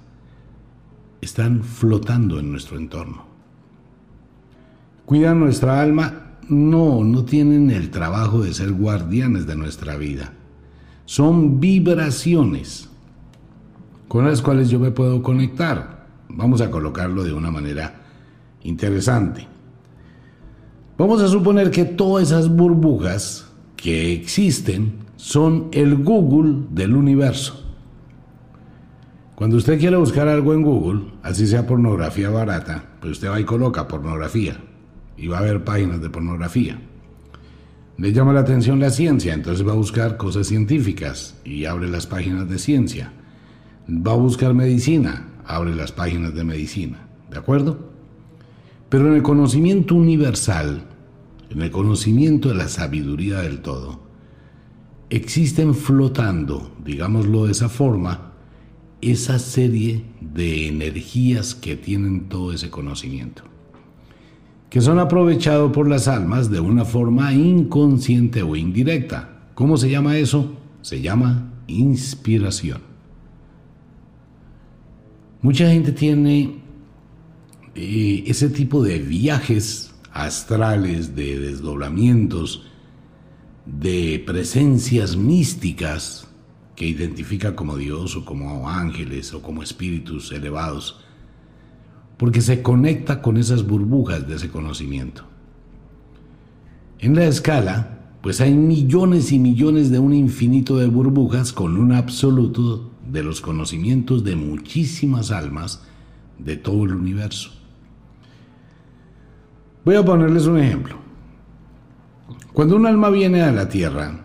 están 1.21 1.63
flotando 1.65 2.39
en 2.39 2.51
nuestro 2.51 2.79
entorno. 2.79 3.27
¿Cuidan 5.05 5.41
nuestra 5.41 5.81
alma? 5.81 6.39
No, 6.49 7.03
no 7.03 7.25
tienen 7.25 7.71
el 7.71 7.91
trabajo 7.91 8.43
de 8.43 8.55
ser 8.55 8.73
guardianes 8.73 9.47
de 9.47 9.57
nuestra 9.57 9.97
vida. 9.97 10.33
Son 11.05 11.61
vibraciones 11.61 12.89
con 14.07 14.27
las 14.27 14.41
cuales 14.41 14.71
yo 14.71 14.79
me 14.79 14.91
puedo 14.91 15.23
conectar. 15.23 16.07
Vamos 16.29 16.61
a 16.61 16.71
colocarlo 16.71 17.25
de 17.25 17.33
una 17.33 17.51
manera 17.51 18.03
interesante. 18.63 19.47
Vamos 20.99 21.23
a 21.23 21.29
suponer 21.29 21.71
que 21.71 21.85
todas 21.85 22.27
esas 22.27 22.49
burbujas 22.49 23.49
que 23.77 24.13
existen 24.13 24.95
son 25.15 25.69
el 25.71 26.03
Google 26.03 26.67
del 26.73 26.97
universo. 26.97 27.65
Cuando 29.37 29.59
usted 29.59 29.79
quiere 29.79 29.97
buscar 29.97 30.27
algo 30.27 30.55
en 30.55 30.63
Google, 30.63 31.03
así 31.23 31.47
sea 31.47 31.69
pornografía 31.69 32.31
barata, 32.31 32.97
pues 33.01 33.13
usted 33.13 33.31
va 33.31 33.39
y 33.39 33.45
coloca 33.45 33.87
pornografía 33.87 34.57
y 35.17 35.29
va 35.29 35.39
a 35.39 35.43
ver 35.43 35.63
páginas 35.63 36.01
de 36.01 36.11
pornografía. 36.11 36.81
Le 37.97 38.13
llama 38.13 38.33
la 38.33 38.41
atención 38.41 38.81
la 38.81 38.91
ciencia, 38.91 39.35
entonces 39.35 39.65
va 39.65 39.75
a 39.75 39.77
buscar 39.77 40.17
cosas 40.17 40.49
científicas 40.49 41.37
y 41.45 41.67
abre 41.67 41.87
las 41.89 42.09
páginas 42.09 42.49
de 42.49 42.59
ciencia. 42.59 43.13
Va 43.89 44.13
a 44.13 44.17
buscar 44.17 44.53
medicina, 44.53 45.29
abre 45.47 45.77
las 45.77 45.93
páginas 45.93 46.35
de 46.35 46.43
medicina. 46.43 47.07
¿De 47.31 47.39
acuerdo? 47.39 47.89
Pero 48.89 49.07
en 49.07 49.15
el 49.15 49.23
conocimiento 49.23 49.95
universal, 49.95 50.88
en 51.51 51.63
el 51.63 51.71
conocimiento 51.71 52.49
de 52.49 52.55
la 52.55 52.69
sabiduría 52.69 53.41
del 53.41 53.61
todo, 53.61 54.01
existen 55.11 55.75
flotando, 55.75 56.73
digámoslo 56.85 57.47
de 57.47 57.53
esa 57.53 57.69
forma, 57.69 58.33
esa 59.01 59.39
serie 59.39 60.05
de 60.21 60.69
energías 60.69 61.55
que 61.55 61.77
tienen 61.77 62.29
todo 62.29 62.53
ese 62.53 62.69
conocimiento, 62.69 63.43
que 64.71 64.81
son 64.81 64.99
aprovechados 64.99 65.73
por 65.73 65.89
las 65.89 66.09
almas 66.09 66.51
de 66.51 66.61
una 66.61 66.85
forma 66.85 67.33
inconsciente 67.33 68.43
o 68.43 68.57
indirecta. 68.57 69.51
¿Cómo 69.55 69.77
se 69.77 69.91
llama 69.91 70.19
eso? 70.19 70.53
Se 70.83 71.01
llama 71.01 71.53
inspiración. 71.67 72.83
Mucha 75.41 75.71
gente 75.71 75.93
tiene 75.93 76.57
eh, 77.75 78.25
ese 78.27 78.51
tipo 78.51 78.83
de 78.83 78.99
viajes 78.99 79.88
astrales, 80.19 81.15
de 81.15 81.39
desdoblamientos, 81.39 82.67
de 83.67 84.23
presencias 84.27 85.17
místicas 85.17 86.27
que 86.75 86.87
identifica 86.87 87.55
como 87.55 87.77
Dios 87.77 88.17
o 88.17 88.25
como 88.25 88.69
ángeles 88.69 89.33
o 89.35 89.43
como 89.43 89.63
espíritus 89.63 90.33
elevados, 90.33 91.01
porque 92.17 92.41
se 92.41 92.63
conecta 92.63 93.23
con 93.23 93.37
esas 93.37 93.67
burbujas 93.67 94.27
de 94.27 94.37
ese 94.37 94.49
conocimiento. 94.49 95.25
En 96.99 97.15
la 97.15 97.27
escala, 97.27 98.17
pues 98.23 98.41
hay 98.41 98.55
millones 98.55 99.31
y 99.31 99.39
millones 99.39 99.91
de 99.91 100.01
un 100.01 100.13
infinito 100.13 100.79
de 100.79 100.89
burbujas 100.89 101.53
con 101.53 101.77
un 101.77 101.93
absoluto 101.93 102.91
de 103.09 103.23
los 103.23 103.41
conocimientos 103.41 104.25
de 104.25 104.35
muchísimas 104.35 105.31
almas 105.31 105.83
de 106.39 106.57
todo 106.57 106.85
el 106.85 106.95
universo. 106.95 107.58
Voy 109.89 109.97
a 109.97 110.05
ponerles 110.05 110.45
un 110.45 110.59
ejemplo. 110.59 110.97
Cuando 112.53 112.77
un 112.77 112.85
alma 112.85 113.09
viene 113.09 113.41
a 113.41 113.53
la 113.53 113.71
tierra, 113.71 114.21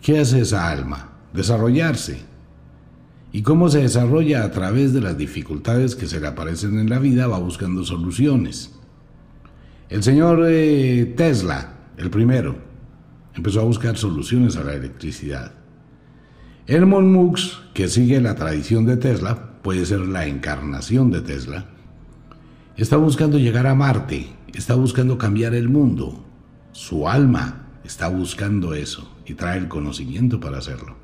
¿qué 0.00 0.18
hace 0.18 0.40
esa 0.40 0.68
alma? 0.68 1.12
Desarrollarse. 1.32 2.18
¿Y 3.30 3.42
cómo 3.42 3.68
se 3.68 3.82
desarrolla? 3.82 4.42
A 4.42 4.50
través 4.50 4.92
de 4.92 5.00
las 5.00 5.16
dificultades 5.16 5.94
que 5.94 6.08
se 6.08 6.18
le 6.18 6.26
aparecen 6.26 6.80
en 6.80 6.90
la 6.90 6.98
vida, 6.98 7.28
va 7.28 7.38
buscando 7.38 7.84
soluciones. 7.84 8.74
El 9.88 10.02
señor 10.02 10.46
eh, 10.48 11.14
Tesla, 11.16 11.74
el 11.96 12.10
primero, 12.10 12.56
empezó 13.36 13.60
a 13.60 13.64
buscar 13.66 13.96
soluciones 13.96 14.56
a 14.56 14.64
la 14.64 14.74
electricidad. 14.74 15.52
Elon 16.66 17.12
Musk, 17.12 17.72
que 17.72 17.86
sigue 17.86 18.20
la 18.20 18.34
tradición 18.34 18.84
de 18.84 18.96
Tesla, 18.96 19.60
puede 19.62 19.86
ser 19.86 20.00
la 20.00 20.26
encarnación 20.26 21.12
de 21.12 21.20
Tesla, 21.20 21.66
está 22.76 22.96
buscando 22.96 23.38
llegar 23.38 23.68
a 23.68 23.76
Marte, 23.76 24.26
está 24.58 24.74
buscando 24.74 25.18
cambiar 25.18 25.54
el 25.54 25.68
mundo. 25.68 26.24
Su 26.72 27.08
alma 27.08 27.66
está 27.84 28.08
buscando 28.08 28.74
eso 28.74 29.10
y 29.26 29.34
trae 29.34 29.58
el 29.58 29.68
conocimiento 29.68 30.40
para 30.40 30.58
hacerlo. 30.58 30.96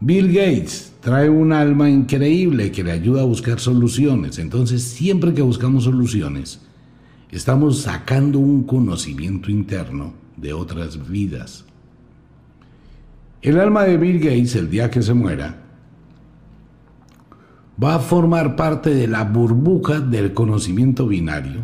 Bill 0.00 0.28
Gates 0.28 0.92
trae 1.00 1.30
un 1.30 1.52
alma 1.52 1.88
increíble 1.88 2.70
que 2.70 2.84
le 2.84 2.92
ayuda 2.92 3.22
a 3.22 3.24
buscar 3.24 3.60
soluciones. 3.60 4.38
Entonces, 4.38 4.82
siempre 4.82 5.32
que 5.32 5.40
buscamos 5.40 5.84
soluciones, 5.84 6.60
estamos 7.30 7.80
sacando 7.80 8.38
un 8.38 8.64
conocimiento 8.64 9.50
interno 9.50 10.12
de 10.36 10.52
otras 10.52 11.08
vidas. 11.08 11.64
El 13.40 13.58
alma 13.58 13.84
de 13.84 13.96
Bill 13.96 14.18
Gates, 14.18 14.54
el 14.56 14.68
día 14.68 14.90
que 14.90 15.02
se 15.02 15.14
muera, 15.14 15.62
va 17.82 17.94
a 17.94 18.00
formar 18.00 18.56
parte 18.56 18.90
de 18.90 19.06
la 19.06 19.24
burbuja 19.24 20.00
del 20.00 20.34
conocimiento 20.34 21.06
binario, 21.06 21.60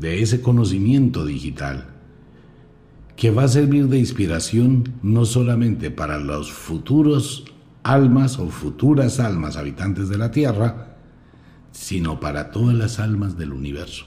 de 0.00 0.22
ese 0.22 0.40
conocimiento 0.40 1.24
digital 1.24 1.86
que 3.16 3.32
va 3.32 3.44
a 3.44 3.48
servir 3.48 3.88
de 3.88 3.98
inspiración 3.98 4.94
no 5.02 5.24
solamente 5.24 5.90
para 5.90 6.18
los 6.18 6.52
futuros 6.52 7.44
almas 7.82 8.38
o 8.38 8.48
futuras 8.48 9.18
almas 9.18 9.56
habitantes 9.56 10.08
de 10.08 10.18
la 10.18 10.30
Tierra, 10.30 10.96
sino 11.72 12.20
para 12.20 12.52
todas 12.52 12.76
las 12.76 13.00
almas 13.00 13.36
del 13.36 13.52
universo. 13.52 14.06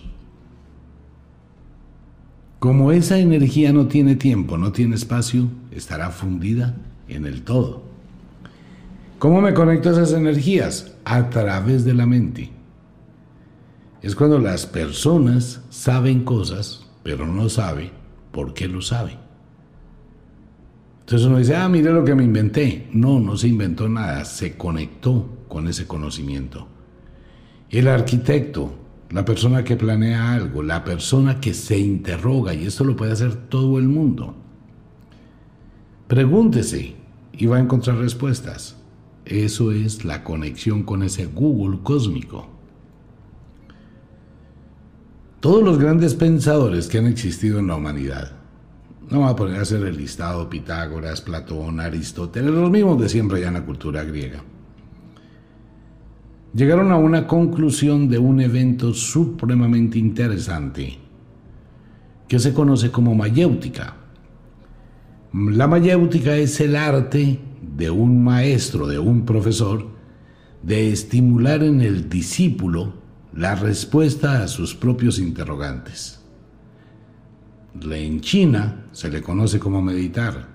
Como 2.60 2.91
esa 2.91 3.17
energía 3.17 3.74
no 3.74 3.88
tiene 3.88 4.15
tiempo, 4.15 4.57
no 4.57 4.71
tiene 4.71 4.95
espacio, 4.95 5.50
estará 5.71 6.12
fundida 6.12 6.77
en 7.07 7.25
el 7.25 7.41
todo. 7.41 7.83
¿Cómo 9.19 9.41
me 9.41 9.53
conecto 9.53 9.89
a 9.89 9.93
esas 9.93 10.13
energías? 10.13 10.95
A 11.03 11.29
través 11.29 11.83
de 11.83 11.93
la 11.93 12.05
mente. 12.05 12.51
Es 14.01 14.15
cuando 14.15 14.39
las 14.39 14.65
personas 14.65 15.62
saben 15.70 16.24
cosas, 16.24 16.88
pero 17.03 17.27
no 17.27 17.50
saben 17.50 18.01
¿Por 18.31 18.53
qué 18.53 18.67
lo 18.67 18.81
sabe? 18.81 19.17
Entonces 21.01 21.27
uno 21.27 21.39
dice, 21.39 21.55
ah, 21.55 21.67
mire 21.67 21.91
lo 21.91 22.05
que 22.05 22.15
me 22.15 22.24
inventé. 22.24 22.88
No, 22.93 23.20
no 23.20 23.36
se 23.36 23.50
inventó 23.50 23.89
nada, 23.89 24.24
se 24.24 24.55
conectó 24.55 25.46
con 25.50 25.67
ese 25.67 25.86
conocimiento. 25.86 26.67
El 27.70 27.88
arquitecto, 27.88 28.74
la 29.10 29.25
persona 29.25 29.63
que 29.63 29.75
planea 29.75 30.34
algo, 30.34 30.63
la 30.63 30.86
persona 30.86 31.41
que 31.41 31.53
se 31.53 31.77
interroga, 31.77 32.53
y 32.53 32.65
esto 32.65 32.86
lo 32.86 32.96
puede 32.96 33.12
hacer 33.12 33.36
todo 33.50 33.77
el 33.77 33.88
mundo. 33.89 34.36
Pregúntese 36.08 36.96
y 37.34 37.46
va 37.46 37.58
a 37.58 37.62
encontrar 37.62 37.98
respuestas. 37.98 38.77
Eso 39.25 39.72
es 39.72 40.05
la 40.05 40.24
conexión 40.24 40.84
con 40.84 41.03
ese 41.03 41.25
Google 41.25 41.79
cósmico. 41.84 42.48
Todos 45.41 45.63
los 45.63 45.79
grandes 45.79 46.13
pensadores 46.13 46.88
que 46.88 47.00
han 47.00 47.07
existido 47.07 47.57
en 47.57 47.65
la 47.65 47.75
humanidad, 47.75 48.31
no 49.10 49.21
va 49.21 49.29
a 49.29 49.36
poner 49.36 49.57
a 49.57 49.63
hacer 49.63 49.83
el 49.83 49.98
listado 49.98 50.48
Pitágoras, 50.48 51.19
Platón, 51.21 51.79
Aristóteles, 51.79 52.51
los 52.51 52.69
mismos 52.69 53.01
de 53.01 53.10
siempre 53.10 53.41
ya 53.41 53.48
en 53.48 53.55
la 53.55 53.65
cultura 53.65 54.03
griega, 54.03 54.43
llegaron 56.53 56.91
a 56.91 56.98
una 56.98 57.25
conclusión 57.25 58.07
de 58.07 58.19
un 58.19 58.39
evento 58.39 58.93
supremamente 58.93 59.98
interesante 59.98 61.00
que 62.27 62.38
se 62.38 62.53
conoce 62.53 62.91
como 62.91 63.15
mayéutica. 63.15 63.95
La 65.33 65.65
mayéutica 65.65 66.36
es 66.36 66.62
el 66.62 66.75
arte 66.75 67.39
de 67.75 67.89
un 67.89 68.24
maestro, 68.24 68.86
de 68.86 69.00
un 69.00 69.25
profesor, 69.25 69.88
de 70.62 70.91
estimular 70.91 71.63
en 71.63 71.81
el 71.81 72.10
discípulo 72.10 73.00
la 73.33 73.55
respuesta 73.55 74.43
a 74.43 74.47
sus 74.47 74.75
propios 74.75 75.17
interrogantes. 75.19 76.21
En 77.79 78.19
China 78.19 78.88
se 78.91 79.09
le 79.09 79.21
conoce 79.21 79.59
como 79.59 79.81
meditar. 79.81 80.50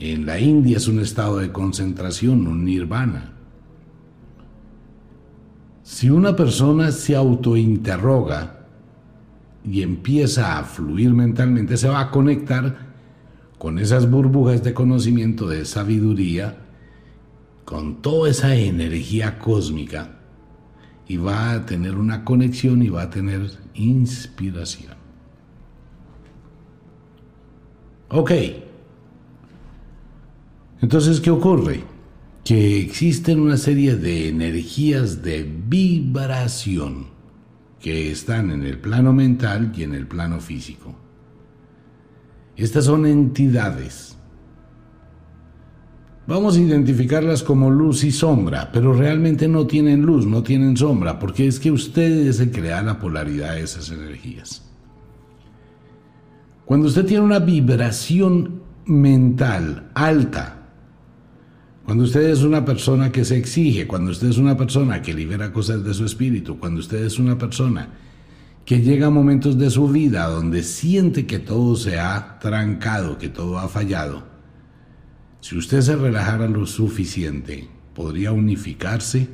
En 0.00 0.26
la 0.26 0.38
India 0.40 0.76
es 0.76 0.88
un 0.88 1.00
estado 1.00 1.38
de 1.38 1.52
concentración, 1.52 2.46
un 2.46 2.64
nirvana. 2.64 3.32
Si 5.84 6.10
una 6.10 6.34
persona 6.34 6.90
se 6.90 7.14
autointerroga 7.14 8.66
y 9.64 9.82
empieza 9.82 10.58
a 10.58 10.64
fluir 10.64 11.14
mentalmente, 11.14 11.76
se 11.76 11.88
va 11.88 12.00
a 12.00 12.10
conectar 12.10 12.86
con 13.58 13.78
esas 13.78 14.10
burbujas 14.10 14.64
de 14.64 14.74
conocimiento, 14.74 15.48
de 15.48 15.64
sabiduría, 15.64 16.58
con 17.64 18.02
toda 18.02 18.28
esa 18.28 18.54
energía 18.56 19.38
cósmica 19.38 20.15
y 21.08 21.16
va 21.16 21.52
a 21.52 21.66
tener 21.66 21.96
una 21.96 22.24
conexión 22.24 22.82
y 22.82 22.88
va 22.88 23.02
a 23.02 23.10
tener 23.10 23.50
inspiración. 23.74 24.94
Ok. 28.08 28.32
Entonces, 30.80 31.20
¿qué 31.20 31.30
ocurre? 31.30 31.82
Que 32.44 32.80
existen 32.80 33.40
una 33.40 33.56
serie 33.56 33.96
de 33.96 34.28
energías 34.28 35.22
de 35.22 35.42
vibración 35.42 37.08
que 37.80 38.10
están 38.10 38.50
en 38.50 38.64
el 38.64 38.78
plano 38.78 39.12
mental 39.12 39.72
y 39.76 39.82
en 39.82 39.94
el 39.94 40.06
plano 40.06 40.40
físico. 40.40 40.94
Estas 42.56 42.86
son 42.86 43.06
entidades 43.06 44.15
Vamos 46.26 46.56
a 46.56 46.60
identificarlas 46.60 47.44
como 47.44 47.70
luz 47.70 48.02
y 48.02 48.10
sombra, 48.10 48.70
pero 48.72 48.92
realmente 48.92 49.46
no 49.46 49.66
tienen 49.68 50.02
luz, 50.02 50.26
no 50.26 50.42
tienen 50.42 50.76
sombra, 50.76 51.20
porque 51.20 51.46
es 51.46 51.60
que 51.60 51.70
usted 51.70 52.26
es 52.26 52.40
el 52.40 52.50
que 52.50 52.62
da 52.62 52.82
la 52.82 52.98
polaridad 52.98 53.50
a 53.50 53.60
esas 53.60 53.90
energías. 53.90 54.62
Cuando 56.64 56.88
usted 56.88 57.04
tiene 57.06 57.22
una 57.22 57.38
vibración 57.38 58.60
mental 58.86 59.90
alta, 59.94 60.66
cuando 61.84 62.02
usted 62.02 62.22
es 62.22 62.42
una 62.42 62.64
persona 62.64 63.12
que 63.12 63.24
se 63.24 63.36
exige, 63.36 63.86
cuando 63.86 64.10
usted 64.10 64.28
es 64.28 64.38
una 64.38 64.56
persona 64.56 65.02
que 65.02 65.14
libera 65.14 65.52
cosas 65.52 65.84
de 65.84 65.94
su 65.94 66.04
espíritu, 66.04 66.58
cuando 66.58 66.80
usted 66.80 67.04
es 67.04 67.20
una 67.20 67.38
persona 67.38 67.90
que 68.64 68.80
llega 68.80 69.06
a 69.06 69.10
momentos 69.10 69.56
de 69.56 69.70
su 69.70 69.86
vida 69.86 70.26
donde 70.26 70.64
siente 70.64 71.24
que 71.24 71.38
todo 71.38 71.76
se 71.76 72.00
ha 72.00 72.40
trancado, 72.40 73.16
que 73.16 73.28
todo 73.28 73.60
ha 73.60 73.68
fallado, 73.68 74.35
si 75.40 75.56
usted 75.56 75.80
se 75.80 75.96
relajara 75.96 76.48
lo 76.48 76.66
suficiente, 76.66 77.68
podría 77.94 78.32
unificarse 78.32 79.28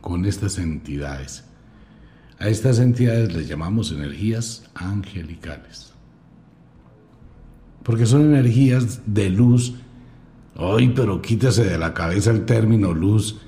con 0.00 0.24
estas 0.24 0.58
entidades. 0.58 1.44
A 2.38 2.48
estas 2.48 2.78
entidades 2.78 3.34
les 3.34 3.48
llamamos 3.48 3.92
energías 3.92 4.64
angelicales. 4.74 5.92
Porque 7.82 8.06
son 8.06 8.22
energías 8.22 9.00
de 9.06 9.30
luz. 9.30 9.74
Ay, 10.56 10.92
pero 10.94 11.20
quítese 11.20 11.64
de 11.64 11.78
la 11.78 11.92
cabeza 11.92 12.30
el 12.30 12.44
término 12.44 12.92
luz. 12.94 13.40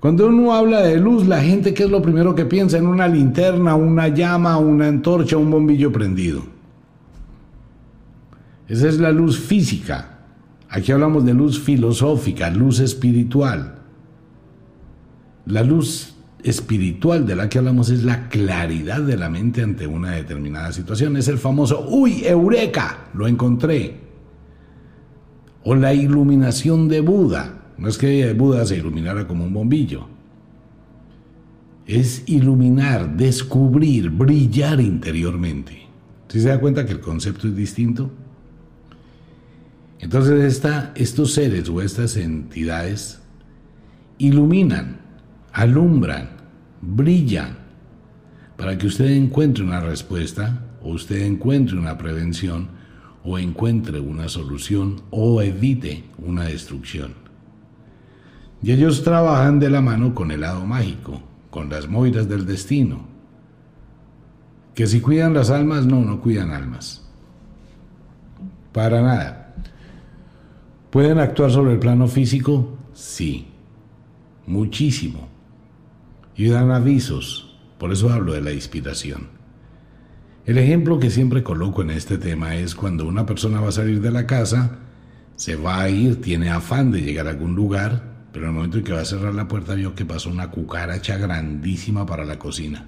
Cuando 0.00 0.28
uno 0.28 0.54
habla 0.54 0.80
de 0.80 0.98
luz, 0.98 1.26
la 1.26 1.42
gente, 1.42 1.74
¿qué 1.74 1.84
es 1.84 1.90
lo 1.90 2.00
primero 2.00 2.34
que 2.34 2.46
piensa? 2.46 2.78
En 2.78 2.86
una 2.86 3.06
linterna, 3.06 3.74
una 3.74 4.08
llama, 4.08 4.56
una 4.56 4.88
antorcha, 4.88 5.36
un 5.36 5.50
bombillo 5.50 5.92
prendido. 5.92 6.42
Esa 8.66 8.88
es 8.88 8.98
la 8.98 9.12
luz 9.12 9.38
física. 9.38 10.09
Aquí 10.70 10.92
hablamos 10.92 11.24
de 11.24 11.34
luz 11.34 11.58
filosófica, 11.60 12.48
luz 12.48 12.78
espiritual. 12.78 13.80
La 15.44 15.64
luz 15.64 16.14
espiritual 16.44 17.26
de 17.26 17.34
la 17.34 17.48
que 17.48 17.58
hablamos 17.58 17.90
es 17.90 18.04
la 18.04 18.28
claridad 18.28 19.02
de 19.02 19.16
la 19.16 19.28
mente 19.28 19.62
ante 19.62 19.88
una 19.88 20.12
determinada 20.12 20.70
situación. 20.72 21.16
Es 21.16 21.26
el 21.26 21.38
famoso, 21.38 21.86
uy, 21.88 22.24
eureka, 22.24 23.08
lo 23.14 23.26
encontré. 23.26 23.98
O 25.64 25.74
la 25.74 25.92
iluminación 25.92 26.88
de 26.88 27.00
Buda. 27.00 27.72
No 27.76 27.88
es 27.88 27.98
que 27.98 28.32
Buda 28.34 28.64
se 28.64 28.76
iluminara 28.76 29.26
como 29.26 29.44
un 29.44 29.52
bombillo. 29.52 30.06
Es 31.84 32.22
iluminar, 32.26 33.16
descubrir, 33.16 34.08
brillar 34.10 34.80
interiormente. 34.80 35.80
¿Sí 36.28 36.40
se 36.40 36.48
da 36.48 36.60
cuenta 36.60 36.86
que 36.86 36.92
el 36.92 37.00
concepto 37.00 37.48
es 37.48 37.56
distinto? 37.56 38.12
Entonces 40.00 40.62
estos 40.94 41.32
seres 41.32 41.68
o 41.68 41.82
estas 41.82 42.16
entidades 42.16 43.20
iluminan, 44.18 44.98
alumbran, 45.52 46.30
brillan 46.80 47.58
para 48.56 48.76
que 48.78 48.86
usted 48.86 49.10
encuentre 49.10 49.62
una 49.62 49.80
respuesta 49.80 50.64
o 50.82 50.90
usted 50.90 51.22
encuentre 51.22 51.78
una 51.78 51.98
prevención 51.98 52.68
o 53.24 53.38
encuentre 53.38 54.00
una 54.00 54.28
solución 54.28 55.02
o 55.10 55.42
evite 55.42 56.04
una 56.18 56.44
destrucción. 56.44 57.14
Y 58.62 58.72
ellos 58.72 59.02
trabajan 59.02 59.58
de 59.58 59.70
la 59.70 59.80
mano 59.80 60.14
con 60.14 60.30
el 60.30 60.42
lado 60.42 60.64
mágico, 60.66 61.22
con 61.50 61.68
las 61.68 61.88
moiras 61.88 62.28
del 62.28 62.46
destino. 62.46 63.06
Que 64.74 64.86
si 64.86 65.00
cuidan 65.00 65.34
las 65.34 65.50
almas, 65.50 65.86
no, 65.86 66.00
no 66.00 66.20
cuidan 66.20 66.50
almas. 66.50 67.02
Para 68.72 69.02
nada. 69.02 69.39
¿Pueden 70.90 71.20
actuar 71.20 71.52
sobre 71.52 71.72
el 71.72 71.78
plano 71.78 72.08
físico? 72.08 72.76
Sí, 72.94 73.46
muchísimo. 74.46 75.28
Y 76.34 76.48
dan 76.48 76.72
avisos, 76.72 77.56
por 77.78 77.92
eso 77.92 78.12
hablo 78.12 78.32
de 78.32 78.40
la 78.40 78.52
inspiración. 78.52 79.28
El 80.46 80.58
ejemplo 80.58 80.98
que 80.98 81.10
siempre 81.10 81.44
coloco 81.44 81.82
en 81.82 81.90
este 81.90 82.18
tema 82.18 82.56
es 82.56 82.74
cuando 82.74 83.06
una 83.06 83.24
persona 83.24 83.60
va 83.60 83.68
a 83.68 83.72
salir 83.72 84.00
de 84.00 84.10
la 84.10 84.26
casa, 84.26 84.78
se 85.36 85.54
va 85.54 85.80
a 85.80 85.88
ir, 85.88 86.20
tiene 86.20 86.50
afán 86.50 86.90
de 86.90 87.02
llegar 87.02 87.28
a 87.28 87.30
algún 87.30 87.54
lugar, 87.54 88.09
pero 88.32 88.44
en 88.44 88.50
el 88.50 88.54
momento 88.54 88.78
en 88.78 88.84
que 88.84 88.92
va 88.92 89.00
a 89.00 89.04
cerrar 89.04 89.34
la 89.34 89.48
puerta 89.48 89.74
vio 89.74 89.94
que 89.94 90.04
pasó 90.04 90.30
una 90.30 90.50
cucaracha 90.50 91.16
grandísima 91.16 92.06
para 92.06 92.24
la 92.24 92.38
cocina. 92.38 92.86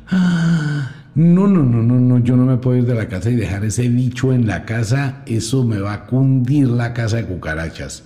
No, 1.15 1.47
no, 1.47 1.63
no, 1.63 1.83
no, 1.83 2.01
no, 2.01 2.19
yo 2.21 2.37
no 2.37 2.45
me 2.45 2.57
puedo 2.57 2.79
ir 2.79 2.87
de 2.87 2.95
la 2.95 3.09
casa 3.09 3.31
y 3.31 3.35
dejar 3.35 3.65
ese 3.65 3.89
bicho 3.89 4.33
en 4.33 4.47
la 4.47 4.65
casa, 4.65 5.23
eso 5.27 5.65
me 5.65 5.81
va 5.81 5.93
a 5.95 6.07
cundir 6.07 6.69
la 6.69 6.95
casa 6.95 7.17
de 7.17 7.27
cucarachas. 7.27 8.05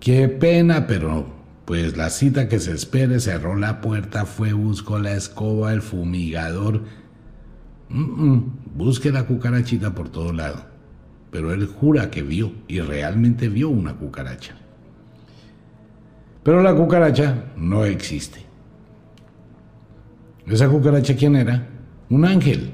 Qué 0.00 0.28
pena, 0.28 0.86
pero 0.86 1.40
pues 1.66 1.96
la 1.96 2.10
cita 2.10 2.48
que 2.48 2.58
se 2.58 2.72
espere, 2.72 3.20
cerró 3.20 3.54
la 3.54 3.80
puerta, 3.80 4.24
fue, 4.24 4.52
buscó 4.52 4.98
la 4.98 5.12
escoba, 5.12 5.72
el 5.72 5.82
fumigador. 5.82 6.82
busque 8.74 9.12
la 9.12 9.26
cucarachita 9.26 9.94
por 9.94 10.08
todo 10.08 10.32
lado. 10.32 10.64
Pero 11.30 11.52
él 11.52 11.66
jura 11.66 12.10
que 12.10 12.22
vio 12.22 12.50
y 12.66 12.80
realmente 12.80 13.48
vio 13.48 13.68
una 13.68 13.94
cucaracha. 13.94 14.56
Pero 16.42 16.62
la 16.62 16.74
cucaracha 16.74 17.52
no 17.56 17.84
existe. 17.84 18.40
¿Esa 20.46 20.68
cucaracha 20.68 21.14
quién 21.14 21.36
era? 21.36 21.68
Un 22.08 22.24
ángel. 22.24 22.72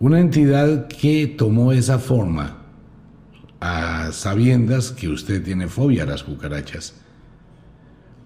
Una 0.00 0.20
entidad 0.20 0.88
que 0.88 1.26
tomó 1.26 1.72
esa 1.72 1.98
forma 1.98 2.58
a 3.60 4.12
sabiendas 4.12 4.92
que 4.92 5.08
usted 5.08 5.42
tiene 5.42 5.68
fobia 5.68 6.04
a 6.04 6.06
las 6.06 6.22
cucarachas 6.22 6.94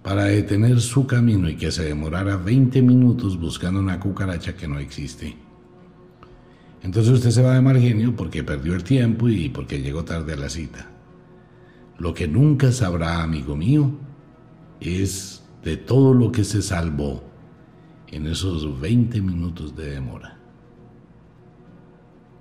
para 0.02 0.24
detener 0.24 0.80
su 0.80 1.06
camino 1.06 1.48
y 1.48 1.56
que 1.56 1.70
se 1.70 1.84
demorara 1.84 2.36
20 2.36 2.82
minutos 2.82 3.38
buscando 3.38 3.80
una 3.80 4.00
cucaracha 4.00 4.54
que 4.54 4.66
no 4.66 4.78
existe. 4.78 5.36
Entonces 6.82 7.12
usted 7.12 7.30
se 7.30 7.42
va 7.42 7.54
de 7.54 7.62
mal 7.62 7.78
genio 7.78 8.14
porque 8.16 8.42
perdió 8.42 8.74
el 8.74 8.82
tiempo 8.82 9.28
y 9.28 9.48
porque 9.48 9.80
llegó 9.80 10.04
tarde 10.04 10.32
a 10.32 10.36
la 10.36 10.48
cita. 10.48 10.91
Lo 11.98 12.14
que 12.14 12.26
nunca 12.28 12.72
sabrá, 12.72 13.22
amigo 13.22 13.56
mío, 13.56 13.92
es 14.80 15.44
de 15.62 15.76
todo 15.76 16.14
lo 16.14 16.32
que 16.32 16.44
se 16.44 16.62
salvó 16.62 17.22
en 18.08 18.26
esos 18.26 18.80
20 18.80 19.20
minutos 19.22 19.76
de 19.76 19.90
demora. 19.90 20.38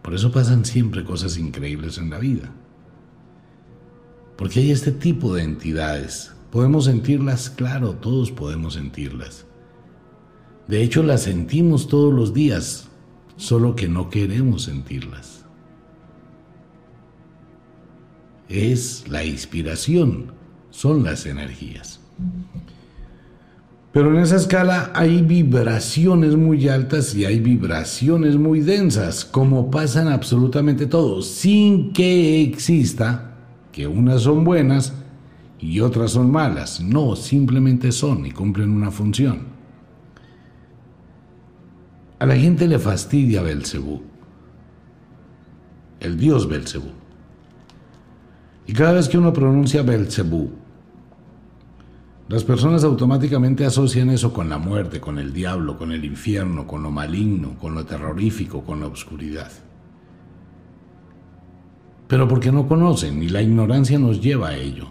Por 0.02 0.16
eso 0.16 0.32
pasan 0.32 0.66
siempre 0.66 1.04
cosas 1.04 1.38
increíbles 1.38 1.98
en 1.98 2.10
la 2.10 2.18
vida. 2.18 2.52
Porque 4.38 4.60
hay 4.60 4.72
este 4.72 4.92
tipo 4.92 5.36
de 5.36 5.44
entidades. 5.44 6.34
Podemos 6.52 6.86
sentirlas, 6.86 7.50
claro, 7.50 7.94
todos 7.94 8.32
podemos 8.32 8.74
sentirlas. 8.74 9.46
De 10.68 10.82
hecho, 10.82 11.04
las 11.04 11.24
sentimos 11.24 11.88
todos 11.88 12.14
los 12.14 12.34
días, 12.34 12.90
solo 13.38 13.76
que 13.76 13.88
no 13.88 14.10
queremos 14.10 14.64
sentirlas. 14.64 15.41
Es 18.52 19.08
la 19.08 19.24
inspiración, 19.24 20.34
son 20.70 21.04
las 21.04 21.26
energías. 21.26 22.00
Pero 23.92 24.16
en 24.16 24.24
esa 24.24 24.38
escala 24.38 24.92
hay 24.96 25.22
vibraciones 25.22 26.36
muy 26.36 26.70
altas 26.70 27.14
y 27.14 27.26
hay 27.26 27.40
vibraciones 27.40 28.38
muy 28.38 28.62
densas, 28.62 29.26
como 29.26 29.70
pasan 29.70 30.08
absolutamente 30.08 30.86
todos, 30.86 31.28
sin 31.28 31.92
que 31.92 32.42
exista 32.42 33.36
que 33.72 33.88
unas 33.88 34.22
son 34.22 34.46
buenas 34.46 34.94
y 35.60 35.82
otras 35.82 36.12
son 36.12 36.32
malas. 36.32 36.80
No, 36.80 37.18
simplemente 37.18 37.92
son 37.92 38.26
y 38.26 38.32
cumplen 38.32 38.72
una 38.72 38.92
función. 38.92 39.52
A 42.20 42.26
la 42.26 42.36
gente 42.38 42.68
le 42.68 42.80
fastidia 42.80 43.42
Belcebú, 43.42 44.04
el 46.00 46.18
dios 46.18 46.48
Belcebú. 46.48 47.01
Y 48.72 48.74
cada 48.74 48.94
vez 48.94 49.10
que 49.10 49.18
uno 49.18 49.34
pronuncia 49.34 49.84
Belcebú, 49.84 50.50
las 52.30 52.46
personas 52.46 52.86
automáticamente 52.86 53.66
asocian 53.66 54.10
eso 54.10 54.32
con 54.32 54.48
la 54.48 54.60
muerte, 54.60 55.02
con 55.02 55.20
el 55.20 55.34
diablo, 55.34 55.78
con 55.78 55.92
el 55.92 56.06
infierno, 56.06 56.66
con 56.66 56.82
lo 56.82 56.90
maligno, 56.90 57.58
con 57.60 57.76
lo 57.76 57.86
terrorífico, 57.86 58.64
con 58.64 58.80
la 58.80 58.88
oscuridad. 58.88 59.52
Pero 62.08 62.30
porque 62.30 62.54
no 62.54 62.66
conocen 62.70 63.22
y 63.22 63.28
la 63.28 63.42
ignorancia 63.42 64.00
nos 64.00 64.22
lleva 64.22 64.48
a 64.48 64.56
ello. 64.56 64.88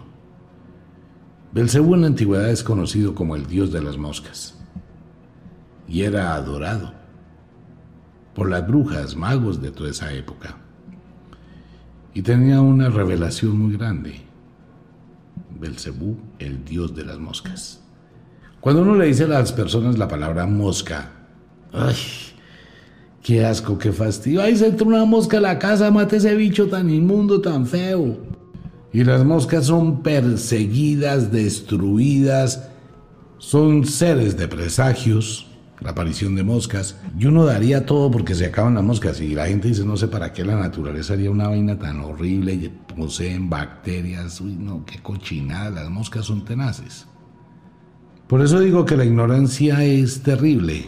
Belcebú 1.51 1.95
en 1.95 2.01
la 2.01 2.07
antigüedad 2.07 2.51
es 2.51 2.63
conocido 2.63 3.15
como 3.15 3.35
el 3.35 3.47
dios 3.47 3.71
de 3.71 3.81
las 3.81 3.97
moscas 3.97 4.59
y 5.87 6.03
era 6.03 6.35
adorado 6.35 6.93
por 8.35 8.47
las 8.47 8.67
brujas, 8.67 9.15
magos 9.15 9.59
de 9.59 9.71
toda 9.71 9.89
esa 9.89 10.13
época. 10.13 10.57
Y 12.13 12.21
tenía 12.21 12.61
una 12.61 12.89
revelación 12.89 13.57
muy 13.57 13.77
grande. 13.77 14.21
Belcebú, 15.59 16.17
el 16.39 16.65
dios 16.65 16.95
de 16.95 17.05
las 17.05 17.19
moscas. 17.19 17.81
Cuando 18.59 18.81
uno 18.81 18.95
le 18.95 19.07
dice 19.07 19.23
a 19.23 19.27
las 19.27 19.51
personas 19.53 19.97
la 19.97 20.07
palabra 20.07 20.45
mosca, 20.45 21.11
¡ay! 21.71 21.95
¡Qué 23.23 23.45
asco, 23.45 23.77
qué 23.77 23.91
fastidio! 23.91 24.41
¡Ay, 24.41 24.57
se 24.57 24.67
entró 24.67 24.87
una 24.87 25.05
mosca 25.05 25.37
a 25.37 25.41
la 25.41 25.59
casa! 25.59 25.91
¡Mate 25.91 26.17
ese 26.17 26.35
bicho 26.35 26.67
tan 26.67 26.89
inmundo, 26.89 27.39
tan 27.39 27.65
feo! 27.65 28.17
Y 28.91 29.03
las 29.03 29.23
moscas 29.23 29.67
son 29.67 30.03
perseguidas, 30.03 31.31
destruidas, 31.31 32.69
son 33.37 33.85
seres 33.85 34.37
de 34.37 34.47
presagios, 34.47 35.47
la 35.81 35.91
aparición 35.91 36.35
de 36.35 36.43
moscas, 36.43 36.97
y 37.17 37.25
uno 37.25 37.43
daría 37.43 37.85
todo 37.85 38.11
porque 38.11 38.35
se 38.35 38.45
acaban 38.45 38.75
las 38.75 38.83
moscas, 38.83 39.19
y 39.19 39.33
la 39.33 39.47
gente 39.47 39.67
dice, 39.67 39.83
no 39.83 39.97
sé 39.97 40.07
para 40.07 40.31
qué 40.31 40.45
la 40.45 40.55
naturaleza 40.55 41.13
haría 41.13 41.31
una 41.31 41.47
vaina 41.47 41.77
tan 41.77 41.99
horrible, 42.01 42.53
y 42.53 42.69
poseen 42.95 43.49
bacterias, 43.49 44.39
uy, 44.41 44.55
no, 44.55 44.85
qué 44.85 44.99
cochinada, 44.99 45.81
las 45.81 45.89
moscas 45.89 46.25
son 46.25 46.45
tenaces. 46.45 47.07
Por 48.27 48.41
eso 48.41 48.59
digo 48.59 48.85
que 48.85 48.95
la 48.95 49.05
ignorancia 49.05 49.83
es 49.83 50.21
terrible, 50.21 50.85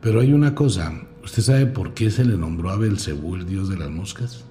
pero 0.00 0.20
hay 0.20 0.32
una 0.32 0.54
cosa, 0.54 0.92
¿usted 1.22 1.42
sabe 1.42 1.66
por 1.66 1.92
qué 1.92 2.10
se 2.10 2.24
le 2.24 2.36
nombró 2.36 2.70
a 2.70 2.76
Belcebú 2.76 3.36
el 3.36 3.46
dios 3.46 3.68
de 3.68 3.76
las 3.76 3.90
moscas? 3.90 4.44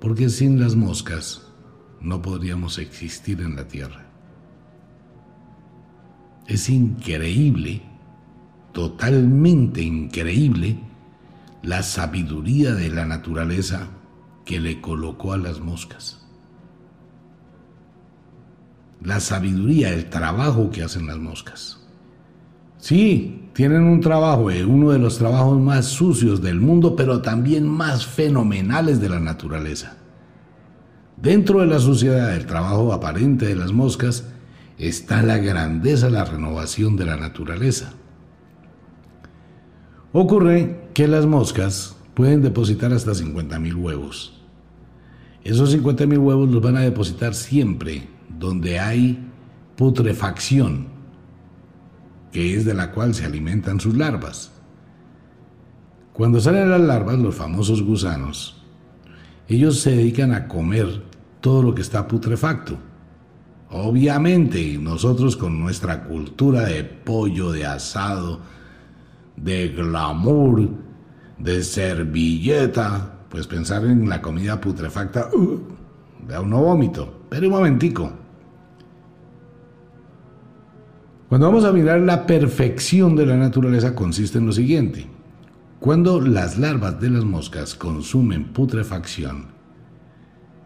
Porque 0.00 0.30
sin 0.30 0.58
las 0.58 0.74
moscas 0.74 1.52
no 2.00 2.22
podríamos 2.22 2.78
existir 2.78 3.40
en 3.40 3.56
la 3.56 3.68
tierra. 3.68 4.13
Es 6.46 6.68
increíble, 6.68 7.82
totalmente 8.72 9.82
increíble, 9.82 10.78
la 11.62 11.82
sabiduría 11.82 12.74
de 12.74 12.90
la 12.90 13.06
naturaleza 13.06 13.88
que 14.44 14.60
le 14.60 14.80
colocó 14.80 15.32
a 15.32 15.38
las 15.38 15.60
moscas. 15.60 16.20
La 19.02 19.20
sabiduría, 19.20 19.92
el 19.92 20.10
trabajo 20.10 20.70
que 20.70 20.82
hacen 20.82 21.06
las 21.06 21.18
moscas. 21.18 21.80
Sí, 22.76 23.48
tienen 23.54 23.84
un 23.84 24.00
trabajo, 24.00 24.50
eh, 24.50 24.64
uno 24.64 24.90
de 24.90 24.98
los 24.98 25.16
trabajos 25.16 25.58
más 25.58 25.86
sucios 25.86 26.42
del 26.42 26.60
mundo, 26.60 26.94
pero 26.96 27.22
también 27.22 27.66
más 27.66 28.04
fenomenales 28.04 29.00
de 29.00 29.08
la 29.08 29.20
naturaleza. 29.20 29.96
Dentro 31.16 31.60
de 31.60 31.66
la 31.66 31.78
suciedad 31.78 32.32
del 32.32 32.44
trabajo 32.44 32.92
aparente 32.92 33.46
de 33.46 33.56
las 33.56 33.72
moscas 33.72 34.24
está 34.78 35.22
la 35.22 35.38
grandeza, 35.38 36.10
la 36.10 36.24
renovación 36.24 36.96
de 36.96 37.06
la 37.06 37.16
naturaleza. 37.16 37.92
Ocurre 40.12 40.88
que 40.94 41.08
las 41.08 41.26
moscas 41.26 41.96
pueden 42.14 42.42
depositar 42.42 42.92
hasta 42.92 43.12
50.000 43.12 43.74
huevos. 43.74 44.40
Esos 45.42 45.76
50.000 45.76 46.18
huevos 46.18 46.48
los 46.48 46.62
van 46.62 46.76
a 46.76 46.80
depositar 46.80 47.34
siempre 47.34 48.08
donde 48.38 48.78
hay 48.78 49.30
putrefacción, 49.76 50.88
que 52.32 52.56
es 52.56 52.64
de 52.64 52.74
la 52.74 52.92
cual 52.92 53.14
se 53.14 53.24
alimentan 53.24 53.80
sus 53.80 53.96
larvas. 53.96 54.52
Cuando 56.12 56.40
salen 56.40 56.70
las 56.70 56.80
larvas, 56.80 57.18
los 57.18 57.34
famosos 57.34 57.82
gusanos, 57.82 58.62
ellos 59.48 59.80
se 59.80 59.90
dedican 59.90 60.32
a 60.32 60.46
comer 60.46 61.02
todo 61.40 61.62
lo 61.62 61.74
que 61.74 61.82
está 61.82 62.06
putrefacto 62.08 62.78
Obviamente, 63.76 64.78
nosotros 64.78 65.36
con 65.36 65.58
nuestra 65.58 66.04
cultura 66.04 66.60
de 66.60 66.84
pollo, 66.84 67.50
de 67.50 67.66
asado, 67.66 68.38
de 69.36 69.70
glamour, 69.70 70.68
de 71.40 71.60
servilleta, 71.64 73.24
pues 73.28 73.48
pensar 73.48 73.84
en 73.84 74.08
la 74.08 74.22
comida 74.22 74.60
putrefacta 74.60 75.28
uh, 75.34 75.60
da 76.28 76.40
uno 76.40 76.62
vómito. 76.62 77.22
Pero 77.28 77.48
un 77.48 77.52
momentico. 77.52 78.12
Cuando 81.28 81.48
vamos 81.48 81.64
a 81.64 81.72
mirar 81.72 81.98
la 81.98 82.26
perfección 82.26 83.16
de 83.16 83.26
la 83.26 83.36
naturaleza 83.36 83.96
consiste 83.96 84.38
en 84.38 84.46
lo 84.46 84.52
siguiente. 84.52 85.08
Cuando 85.80 86.20
las 86.20 86.58
larvas 86.58 87.00
de 87.00 87.10
las 87.10 87.24
moscas 87.24 87.74
consumen 87.74 88.52
putrefacción, 88.52 89.46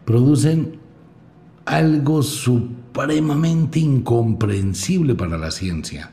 producen 0.05 0.77
algo 1.65 2.21
supremamente 2.99 3.79
incomprensible 3.79 5.15
para 5.15 5.37
la 5.37 5.51
ciencia. 5.51 6.11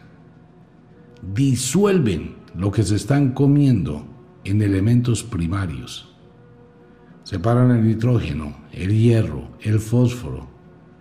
Disuelven 1.35 2.37
lo 2.55 2.70
que 2.70 2.85
se 2.85 2.94
están 2.94 3.33
comiendo 3.33 4.07
en 4.44 4.62
elementos 4.62 5.25
primarios. 5.25 6.14
Separan 7.25 7.72
el 7.72 7.85
nitrógeno, 7.85 8.57
el 8.72 8.96
hierro, 8.96 9.49
el 9.62 9.81
fósforo, 9.81 10.46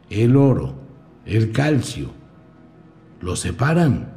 el 0.10 0.36
oro, 0.36 0.74
el 1.24 1.52
calcio. 1.52 2.10
Lo 3.21 3.36
separan. 3.36 4.12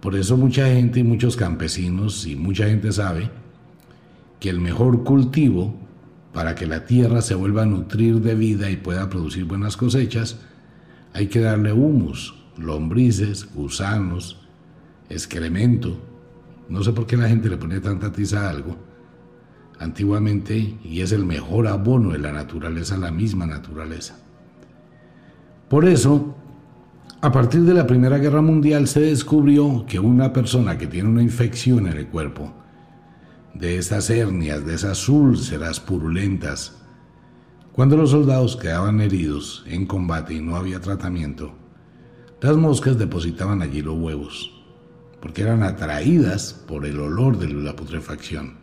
Por 0.00 0.16
eso 0.16 0.38
mucha 0.38 0.68
gente, 0.68 1.04
muchos 1.04 1.36
campesinos 1.36 2.26
y 2.26 2.34
mucha 2.34 2.66
gente 2.66 2.92
sabe 2.92 3.30
que 4.40 4.48
el 4.48 4.60
mejor 4.60 5.04
cultivo 5.04 5.74
para 6.36 6.54
que 6.54 6.66
la 6.66 6.84
tierra 6.84 7.22
se 7.22 7.34
vuelva 7.34 7.62
a 7.62 7.64
nutrir 7.64 8.20
de 8.20 8.34
vida 8.34 8.68
y 8.68 8.76
pueda 8.76 9.08
producir 9.08 9.46
buenas 9.46 9.74
cosechas, 9.74 10.38
hay 11.14 11.28
que 11.28 11.40
darle 11.40 11.72
humus, 11.72 12.34
lombrices, 12.58 13.48
gusanos, 13.54 14.46
excremento. 15.08 15.98
No 16.68 16.84
sé 16.84 16.92
por 16.92 17.06
qué 17.06 17.16
la 17.16 17.30
gente 17.30 17.48
le 17.48 17.56
pone 17.56 17.80
tanta 17.80 18.12
tiza 18.12 18.42
a 18.42 18.50
algo. 18.50 18.76
Antiguamente, 19.78 20.76
y 20.84 21.00
es 21.00 21.12
el 21.12 21.24
mejor 21.24 21.68
abono 21.68 22.10
de 22.10 22.18
la 22.18 22.32
naturaleza, 22.32 22.98
la 22.98 23.10
misma 23.10 23.46
naturaleza. 23.46 24.18
Por 25.70 25.86
eso, 25.88 26.36
a 27.22 27.32
partir 27.32 27.62
de 27.62 27.72
la 27.72 27.86
Primera 27.86 28.18
Guerra 28.18 28.42
Mundial 28.42 28.88
se 28.88 29.00
descubrió 29.00 29.86
que 29.88 30.00
una 30.00 30.34
persona 30.34 30.76
que 30.76 30.86
tiene 30.86 31.08
una 31.08 31.22
infección 31.22 31.86
en 31.86 31.96
el 31.96 32.08
cuerpo, 32.08 32.52
de 33.58 33.78
esas 33.78 34.10
hernias, 34.10 34.66
de 34.66 34.74
esas 34.74 35.08
úlceras 35.08 35.80
purulentas. 35.80 36.76
Cuando 37.72 37.96
los 37.96 38.10
soldados 38.10 38.56
quedaban 38.56 39.00
heridos 39.00 39.64
en 39.66 39.86
combate 39.86 40.34
y 40.34 40.40
no 40.40 40.56
había 40.56 40.80
tratamiento, 40.80 41.54
las 42.40 42.56
moscas 42.56 42.98
depositaban 42.98 43.62
allí 43.62 43.80
los 43.80 43.98
huevos, 43.98 44.52
porque 45.20 45.42
eran 45.42 45.62
atraídas 45.62 46.52
por 46.52 46.84
el 46.84 47.00
olor 47.00 47.38
de 47.38 47.48
la 47.48 47.74
putrefacción. 47.74 48.58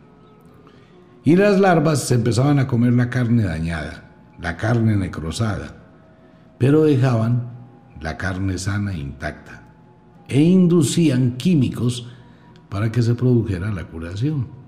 Y 1.24 1.36
las 1.36 1.58
larvas 1.58 2.00
se 2.06 2.14
empezaban 2.14 2.58
a 2.58 2.66
comer 2.68 2.92
la 2.92 3.10
carne 3.10 3.44
dañada, 3.44 4.12
la 4.40 4.56
carne 4.56 4.96
necrosada, 4.96 5.76
pero 6.58 6.84
dejaban 6.84 7.52
la 8.00 8.16
carne 8.16 8.58
sana 8.58 8.94
intacta 8.94 9.62
e 10.28 10.40
inducían 10.40 11.36
químicos 11.36 12.08
para 12.68 12.92
que 12.92 13.02
se 13.02 13.14
produjera 13.14 13.72
la 13.72 13.84
curación. 13.84 14.63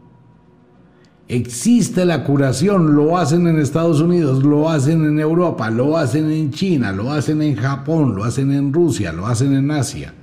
Existe 1.28 2.04
la 2.04 2.22
curación, 2.22 2.94
lo 2.94 3.18
hacen 3.18 3.48
en 3.48 3.58
Estados 3.58 4.00
Unidos, 4.00 4.44
lo 4.44 4.70
hacen 4.70 5.04
en 5.04 5.18
Europa, 5.18 5.70
lo 5.70 5.98
hacen 5.98 6.30
en 6.30 6.52
China, 6.52 6.92
lo 6.92 7.10
hacen 7.10 7.42
en 7.42 7.56
Japón, 7.56 8.14
lo 8.14 8.22
hacen 8.22 8.52
en 8.52 8.72
Rusia, 8.72 9.12
lo 9.12 9.26
hacen 9.26 9.52
en 9.52 9.72
Asia. 9.72 10.14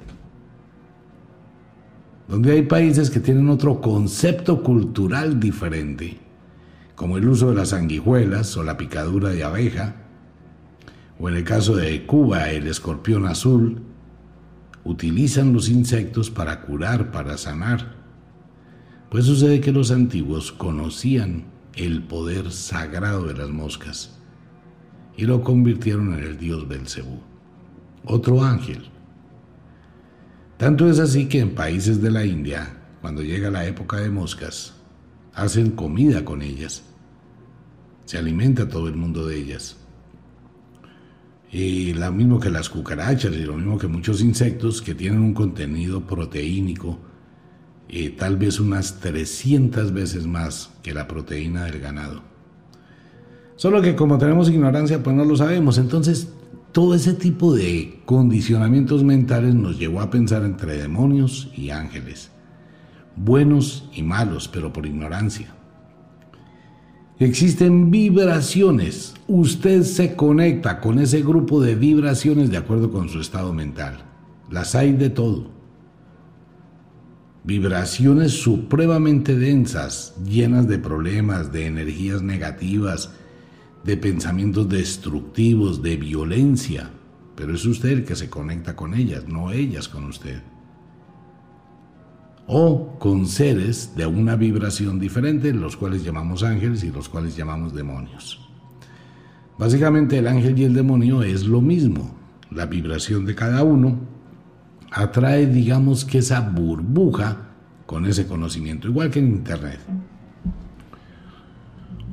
Donde 2.30 2.54
hay 2.54 2.62
países 2.62 3.10
que 3.10 3.20
tienen 3.20 3.50
otro 3.50 3.82
concepto 3.82 4.64
cultural 4.64 5.42
diferente, 5.42 6.20
como 6.96 7.18
el 7.18 7.28
uso 7.28 7.50
de 7.50 7.56
las 7.56 7.70
sanguijuelas 7.70 8.56
o 8.56 8.64
la 8.64 8.78
picadura 8.78 9.30
de 9.30 9.44
abeja, 9.44 9.96
o 11.20 11.28
en 11.28 11.36
el 11.36 11.44
caso 11.44 11.76
de 11.76 12.06
Cuba 12.06 12.50
el 12.50 12.66
escorpión 12.68 13.28
azul, 13.28 13.82
utilizan 14.86 15.52
los 15.52 15.68
insectos 15.68 16.30
para 16.30 16.62
curar, 16.62 17.12
para 17.12 17.38
sanar. 17.38 18.03
Pues 19.14 19.26
sucede 19.26 19.62
que 19.62 19.72
los 19.72 19.92
antiguos 19.92 20.52
conocían 20.52 21.44
el 21.76 22.02
poder 22.02 22.52
sagrado 22.52 23.28
de 23.28 23.36
las 23.36 23.50
moscas 23.52 24.18
y 25.16 25.26
lo 25.26 25.44
convirtieron 25.44 26.16
en 26.16 26.24
el 26.24 26.40
dios 26.40 26.68
Belcebú, 26.68 27.20
otro 28.06 28.44
ángel. 28.44 28.90
Tanto 30.58 30.90
es 30.90 30.98
así 30.98 31.28
que 31.28 31.42
en 31.42 31.54
países 31.54 32.02
de 32.02 32.10
la 32.10 32.26
India, 32.26 32.76
cuando 33.02 33.22
llega 33.22 33.52
la 33.52 33.68
época 33.68 33.98
de 33.98 34.10
moscas, 34.10 34.74
hacen 35.36 35.70
comida 35.70 36.26
con 36.26 36.42
ellas. 36.42 36.82
Se 38.06 38.18
alimenta 38.18 38.68
todo 38.68 38.88
el 38.88 38.96
mundo 38.96 39.28
de 39.28 39.38
ellas. 39.38 39.78
Y 41.52 41.94
lo 41.94 42.12
mismo 42.12 42.40
que 42.40 42.50
las 42.50 42.68
cucarachas 42.68 43.36
y 43.36 43.44
lo 43.44 43.58
mismo 43.58 43.78
que 43.78 43.86
muchos 43.86 44.22
insectos 44.22 44.82
que 44.82 44.96
tienen 44.96 45.20
un 45.20 45.36
contenido 45.36 46.02
proteínico, 46.02 46.98
eh, 47.96 48.10
tal 48.10 48.38
vez 48.38 48.60
unas 48.60 49.00
300 49.00 49.94
veces 49.94 50.26
más 50.26 50.72
que 50.82 50.94
la 50.94 51.08
proteína 51.08 51.66
del 51.66 51.80
ganado. 51.80 52.24
Solo 53.56 53.82
que 53.82 53.96
como 53.96 54.18
tenemos 54.18 54.50
ignorancia, 54.50 55.04
pues 55.04 55.16
no 55.16 55.24
lo 55.26 55.36
sabemos. 55.36 55.78
Entonces, 55.78 56.34
todo 56.72 56.96
ese 56.96 57.14
tipo 57.14 57.54
de 57.54 58.02
condicionamientos 58.06 59.04
mentales 59.04 59.54
nos 59.54 59.78
llevó 59.78 60.02
a 60.02 60.10
pensar 60.10 60.44
entre 60.44 60.76
demonios 60.76 61.52
y 61.56 61.70
ángeles, 61.70 62.32
buenos 63.16 63.88
y 63.94 64.02
malos, 64.02 64.48
pero 64.48 64.74
por 64.74 64.88
ignorancia. 64.88 65.54
Existen 67.20 67.92
vibraciones. 67.92 69.14
Usted 69.28 69.84
se 69.84 70.16
conecta 70.16 70.82
con 70.82 70.98
ese 70.98 71.22
grupo 71.22 71.62
de 71.62 71.76
vibraciones 71.76 72.50
de 72.50 72.58
acuerdo 72.58 72.92
con 72.92 73.08
su 73.08 73.20
estado 73.20 73.54
mental. 73.54 74.00
Las 74.50 74.74
hay 74.74 74.94
de 74.94 75.12
todo. 75.12 75.63
Vibraciones 77.44 78.32
supremamente 78.42 79.36
densas, 79.38 80.16
llenas 80.26 80.68
de 80.68 80.80
problemas, 80.80 81.52
de 81.52 81.66
energías 81.66 82.22
negativas, 82.22 83.12
de 83.84 83.98
pensamientos 83.98 84.70
destructivos, 84.70 85.82
de 85.82 85.98
violencia. 85.98 86.92
Pero 87.36 87.54
es 87.54 87.66
usted 87.66 87.90
el 87.90 88.06
que 88.06 88.16
se 88.16 88.30
conecta 88.30 88.76
con 88.76 88.94
ellas, 88.94 89.28
no 89.28 89.52
ellas 89.52 89.90
con 89.90 90.06
usted 90.06 90.42
o 92.48 92.98
con 93.00 93.26
seres 93.28 93.96
de 93.96 94.06
una 94.06 94.36
vibración 94.36 95.00
diferente, 95.00 95.54
los 95.54 95.78
cuales 95.78 96.04
llamamos 96.04 96.44
ángeles 96.44 96.84
y 96.84 96.92
los 96.92 97.10
cuales 97.10 97.36
llamamos 97.36 97.74
demonios. 97.74 98.40
Básicamente 99.58 100.18
el 100.18 100.28
ángel 100.28 100.58
y 100.58 100.64
el 100.64 100.74
demonio 100.74 101.24
es 101.24 101.46
lo 101.46 101.62
mismo. 101.62 102.16
La 102.52 102.66
vibración 102.66 103.26
de 103.26 103.36
cada 103.36 103.64
uno 103.64 103.98
atrae, 104.94 105.48
digamos 105.48 106.06
que 106.06 106.20
esa 106.20 106.42
burbuja 106.42 107.38
con 107.86 108.06
ese 108.06 108.28
conocimiento, 108.28 108.88
igual 108.88 109.10
que 109.10 109.20
en 109.20 109.28
Internet. 109.28 109.80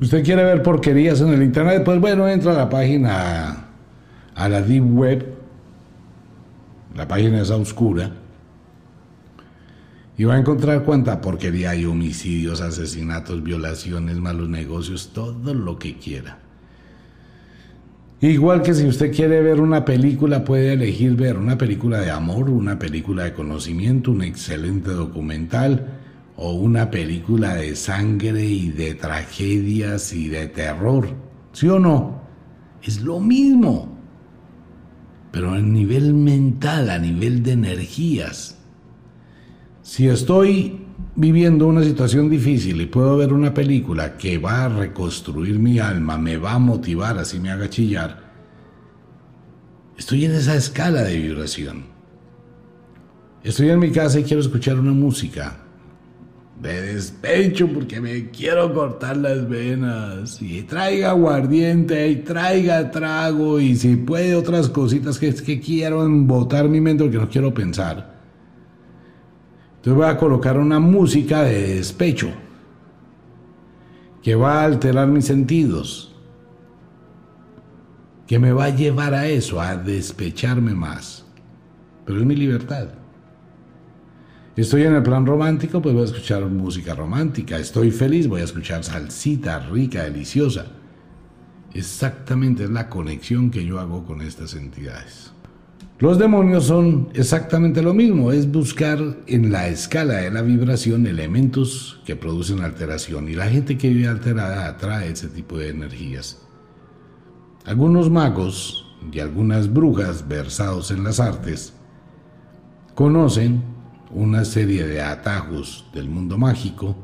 ¿Usted 0.00 0.24
quiere 0.24 0.42
ver 0.42 0.62
porquerías 0.62 1.20
en 1.20 1.28
el 1.28 1.42
Internet? 1.42 1.82
Pues 1.84 2.00
bueno, 2.00 2.26
entra 2.26 2.52
a 2.52 2.56
la 2.56 2.68
página, 2.70 3.66
a 4.34 4.48
la 4.48 4.62
Deep 4.62 4.96
Web, 4.96 5.34
la 6.96 7.06
página 7.06 7.42
esa 7.42 7.56
oscura, 7.56 8.10
y 10.16 10.24
va 10.24 10.34
a 10.34 10.38
encontrar 10.38 10.82
cuánta 10.84 11.20
porquería 11.20 11.70
hay, 11.70 11.84
homicidios, 11.84 12.60
asesinatos, 12.62 13.42
violaciones, 13.42 14.16
malos 14.16 14.48
negocios, 14.48 15.10
todo 15.12 15.52
lo 15.52 15.78
que 15.78 15.98
quiera. 15.98 16.38
Igual 18.22 18.60
que 18.60 18.74
si 18.74 18.86
usted 18.86 19.14
quiere 19.14 19.40
ver 19.40 19.62
una 19.62 19.86
película, 19.86 20.44
puede 20.44 20.74
elegir 20.74 21.14
ver 21.14 21.38
una 21.38 21.56
película 21.56 22.00
de 22.00 22.10
amor, 22.10 22.50
una 22.50 22.78
película 22.78 23.24
de 23.24 23.32
conocimiento, 23.32 24.10
un 24.10 24.22
excelente 24.22 24.90
documental 24.90 25.86
o 26.36 26.52
una 26.52 26.90
película 26.90 27.54
de 27.54 27.74
sangre 27.76 28.44
y 28.44 28.68
de 28.70 28.94
tragedias 28.94 30.12
y 30.12 30.28
de 30.28 30.48
terror. 30.48 31.08
¿Sí 31.52 31.66
o 31.68 31.78
no? 31.78 32.20
Es 32.82 33.00
lo 33.00 33.20
mismo. 33.20 33.96
Pero 35.32 35.52
a 35.52 35.58
nivel 35.58 36.12
mental, 36.12 36.90
a 36.90 36.98
nivel 36.98 37.42
de 37.42 37.52
energías. 37.52 38.58
Si 39.80 40.08
estoy 40.08 40.79
viviendo 41.16 41.66
una 41.66 41.82
situación 41.82 42.28
difícil 42.30 42.80
y 42.80 42.86
puedo 42.86 43.16
ver 43.16 43.32
una 43.32 43.52
película 43.52 44.16
que 44.16 44.38
va 44.38 44.64
a 44.64 44.68
reconstruir 44.68 45.58
mi 45.58 45.78
alma, 45.78 46.18
me 46.18 46.36
va 46.36 46.52
a 46.52 46.58
motivar, 46.58 47.18
así 47.18 47.40
me 47.40 47.50
haga 47.50 47.68
chillar, 47.68 48.30
estoy 49.98 50.24
en 50.24 50.32
esa 50.32 50.54
escala 50.54 51.02
de 51.02 51.16
vibración. 51.16 51.84
Estoy 53.42 53.70
en 53.70 53.78
mi 53.78 53.90
casa 53.90 54.20
y 54.20 54.24
quiero 54.24 54.42
escuchar 54.42 54.78
una 54.78 54.92
música 54.92 55.56
de 56.60 56.92
despecho 56.92 57.68
porque 57.68 58.00
me 58.00 58.30
quiero 58.30 58.74
cortar 58.74 59.16
las 59.16 59.48
venas 59.48 60.42
y 60.42 60.62
traiga 60.62 61.10
aguardiente 61.10 62.06
y 62.08 62.16
traiga 62.16 62.90
trago 62.90 63.58
y 63.58 63.76
si 63.76 63.96
puede 63.96 64.34
otras 64.34 64.68
cositas 64.68 65.18
que, 65.18 65.34
que 65.34 65.58
quiero 65.58 66.04
embotar 66.04 66.68
mi 66.68 66.82
mente 66.82 67.04
porque 67.04 67.16
no 67.16 67.30
quiero 67.30 67.54
pensar. 67.54 68.09
Entonces 69.80 69.96
voy 69.96 70.08
a 70.08 70.18
colocar 70.18 70.58
una 70.58 70.78
música 70.78 71.42
de 71.42 71.76
despecho 71.76 72.28
que 74.22 74.34
va 74.34 74.60
a 74.60 74.64
alterar 74.66 75.08
mis 75.08 75.24
sentidos, 75.24 76.14
que 78.26 78.38
me 78.38 78.52
va 78.52 78.64
a 78.66 78.76
llevar 78.76 79.14
a 79.14 79.26
eso, 79.26 79.58
a 79.58 79.76
despecharme 79.76 80.74
más. 80.74 81.24
Pero 82.04 82.20
es 82.20 82.26
mi 82.26 82.36
libertad. 82.36 82.88
Estoy 84.54 84.82
en 84.82 84.96
el 84.96 85.02
plan 85.02 85.24
romántico, 85.24 85.80
pues 85.80 85.94
voy 85.94 86.02
a 86.02 86.06
escuchar 86.06 86.44
música 86.44 86.94
romántica. 86.94 87.56
Estoy 87.56 87.90
feliz, 87.90 88.28
voy 88.28 88.42
a 88.42 88.44
escuchar 88.44 88.84
salsita 88.84 89.60
rica, 89.60 90.02
deliciosa. 90.02 90.66
Exactamente 91.72 92.64
es 92.64 92.70
la 92.70 92.90
conexión 92.90 93.50
que 93.50 93.64
yo 93.64 93.80
hago 93.80 94.04
con 94.04 94.20
estas 94.20 94.52
entidades. 94.52 95.32
Los 96.00 96.18
demonios 96.18 96.64
son 96.64 97.10
exactamente 97.12 97.82
lo 97.82 97.92
mismo, 97.92 98.32
es 98.32 98.50
buscar 98.50 98.98
en 99.26 99.52
la 99.52 99.68
escala 99.68 100.14
de 100.14 100.30
la 100.30 100.40
vibración 100.40 101.06
elementos 101.06 102.00
que 102.06 102.16
producen 102.16 102.62
alteración 102.62 103.28
y 103.28 103.34
la 103.34 103.50
gente 103.50 103.76
que 103.76 103.90
vive 103.90 104.08
alterada 104.08 104.66
atrae 104.66 105.10
ese 105.10 105.28
tipo 105.28 105.58
de 105.58 105.68
energías. 105.68 106.40
Algunos 107.66 108.08
magos 108.08 108.86
y 109.12 109.20
algunas 109.20 109.70
brujas 109.70 110.26
versados 110.26 110.90
en 110.90 111.04
las 111.04 111.20
artes 111.20 111.74
conocen 112.94 113.62
una 114.10 114.46
serie 114.46 114.86
de 114.86 115.02
atajos 115.02 115.84
del 115.92 116.08
mundo 116.08 116.38
mágico 116.38 116.96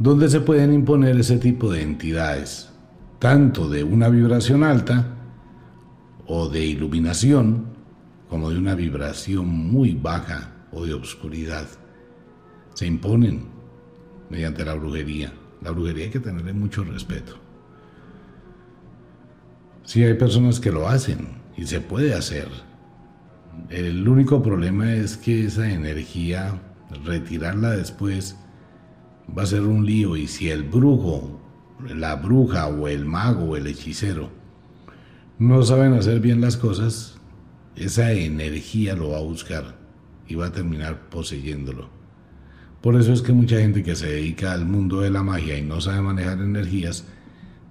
donde 0.00 0.28
se 0.28 0.40
pueden 0.40 0.72
imponer 0.72 1.16
ese 1.16 1.38
tipo 1.38 1.70
de 1.70 1.82
entidades, 1.82 2.70
tanto 3.20 3.68
de 3.68 3.84
una 3.84 4.08
vibración 4.08 4.64
alta 4.64 5.14
o 6.26 6.48
de 6.48 6.64
iluminación, 6.64 7.69
como 8.30 8.50
de 8.50 8.58
una 8.58 8.74
vibración 8.74 9.46
muy 9.46 9.94
baja 9.94 10.52
o 10.72 10.86
de 10.86 10.94
obscuridad. 10.94 11.66
Se 12.74 12.86
imponen 12.86 13.48
mediante 14.30 14.64
la 14.64 14.74
brujería. 14.74 15.32
La 15.60 15.72
brujería 15.72 16.04
hay 16.04 16.10
que 16.10 16.20
tenerle 16.20 16.52
mucho 16.52 16.84
respeto. 16.84 17.36
Sí 19.82 20.04
hay 20.04 20.14
personas 20.14 20.60
que 20.60 20.70
lo 20.70 20.88
hacen 20.88 21.28
y 21.56 21.66
se 21.66 21.80
puede 21.80 22.14
hacer. 22.14 22.48
El 23.68 24.08
único 24.08 24.42
problema 24.42 24.94
es 24.94 25.16
que 25.16 25.44
esa 25.44 25.70
energía, 25.70 26.58
retirarla 27.04 27.70
después, 27.70 28.36
va 29.36 29.42
a 29.42 29.46
ser 29.46 29.62
un 29.62 29.84
lío 29.84 30.16
y 30.16 30.28
si 30.28 30.48
el 30.48 30.62
brujo, 30.62 31.40
la 31.94 32.14
bruja 32.14 32.68
o 32.68 32.88
el 32.88 33.04
mago 33.04 33.50
o 33.50 33.56
el 33.56 33.66
hechicero 33.66 34.40
no 35.40 35.62
saben 35.62 35.94
hacer 35.94 36.20
bien 36.20 36.42
las 36.42 36.58
cosas, 36.58 37.18
esa 37.80 38.12
energía 38.12 38.94
lo 38.94 39.10
va 39.10 39.18
a 39.18 39.22
buscar 39.22 39.74
y 40.28 40.34
va 40.34 40.46
a 40.46 40.52
terminar 40.52 41.08
poseyéndolo. 41.08 41.88
Por 42.82 42.94
eso 42.96 43.12
es 43.12 43.22
que 43.22 43.32
mucha 43.32 43.58
gente 43.58 43.82
que 43.82 43.96
se 43.96 44.06
dedica 44.06 44.52
al 44.52 44.66
mundo 44.66 45.00
de 45.00 45.10
la 45.10 45.22
magia 45.22 45.56
y 45.56 45.62
no 45.62 45.80
sabe 45.80 46.02
manejar 46.02 46.40
energías, 46.40 47.04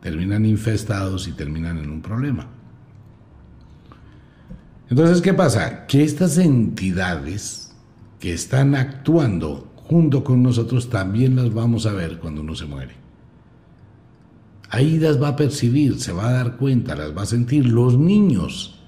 terminan 0.02 0.46
infestados 0.46 1.28
y 1.28 1.34
terminan 1.34 1.78
en 1.78 1.92
un 1.92 2.02
problema. 2.02 2.48
Entonces, 4.90 5.22
¿qué 5.22 5.34
pasa? 5.36 5.86
Que 5.86 6.04
estas 6.04 6.40
entidades 6.40 7.76
que 8.20 8.34
están 8.34 8.74
actuando 8.74 9.72
junto 9.76 10.24
con 10.24 10.42
nosotros 10.42 10.90
también 10.90 11.36
las 11.36 11.54
vamos 11.54 11.86
a 11.86 11.94
ver 11.94 12.18
cuando 12.18 12.42
uno 12.42 12.56
se 12.56 12.66
muere. 12.66 12.96
Ahí 14.72 14.98
las 14.98 15.22
va 15.22 15.30
a 15.30 15.36
percibir, 15.36 16.00
se 16.00 16.12
va 16.14 16.30
a 16.30 16.34
dar 16.34 16.58
cuenta, 16.58 16.96
las 16.96 17.16
va 17.16 17.24
a 17.24 17.28
sentir. 17.28 17.68
Los 17.68 17.98
niños 17.98 18.79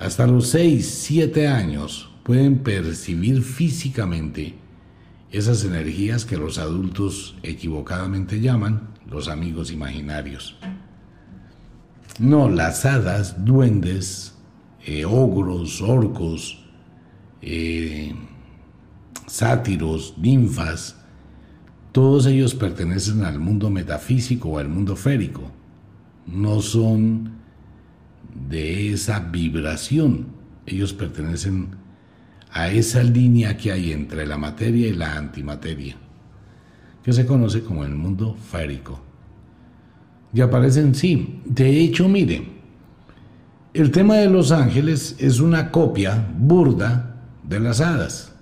hasta 0.00 0.26
los 0.26 0.48
6, 0.48 1.02
7 1.02 1.46
años 1.46 2.10
pueden 2.24 2.60
percibir 2.60 3.42
físicamente 3.42 4.54
esas 5.30 5.62
energías 5.62 6.24
que 6.24 6.38
los 6.38 6.56
adultos 6.56 7.36
equivocadamente 7.42 8.40
llaman 8.40 8.88
los 9.06 9.28
amigos 9.28 9.70
imaginarios. 9.70 10.56
No, 12.18 12.48
las 12.48 12.86
hadas, 12.86 13.44
duendes, 13.44 14.34
eh, 14.86 15.04
ogros, 15.04 15.82
orcos, 15.82 16.64
eh, 17.42 18.14
sátiros, 19.26 20.14
ninfas, 20.16 20.96
todos 21.92 22.24
ellos 22.24 22.54
pertenecen 22.54 23.22
al 23.22 23.38
mundo 23.38 23.68
metafísico 23.68 24.48
o 24.48 24.58
al 24.58 24.70
mundo 24.70 24.96
férico. 24.96 25.42
No 26.26 26.62
son 26.62 27.39
de 28.50 28.92
esa 28.92 29.20
vibración. 29.20 30.26
Ellos 30.66 30.92
pertenecen 30.92 31.68
a 32.52 32.68
esa 32.68 33.02
línea 33.02 33.56
que 33.56 33.72
hay 33.72 33.92
entre 33.92 34.26
la 34.26 34.36
materia 34.36 34.88
y 34.88 34.92
la 34.92 35.16
antimateria, 35.16 35.96
que 37.02 37.12
se 37.12 37.24
conoce 37.24 37.62
como 37.62 37.84
el 37.84 37.94
mundo 37.94 38.34
férico. 38.34 39.00
Y 40.34 40.40
aparecen, 40.40 40.94
sí. 40.94 41.40
De 41.44 41.80
hecho, 41.80 42.08
mire, 42.08 42.46
el 43.72 43.90
tema 43.90 44.16
de 44.16 44.28
los 44.28 44.50
ángeles 44.50 45.16
es 45.18 45.40
una 45.40 45.70
copia 45.70 46.28
burda 46.36 47.22
de 47.44 47.60
las 47.60 47.80
hadas. 47.80 48.32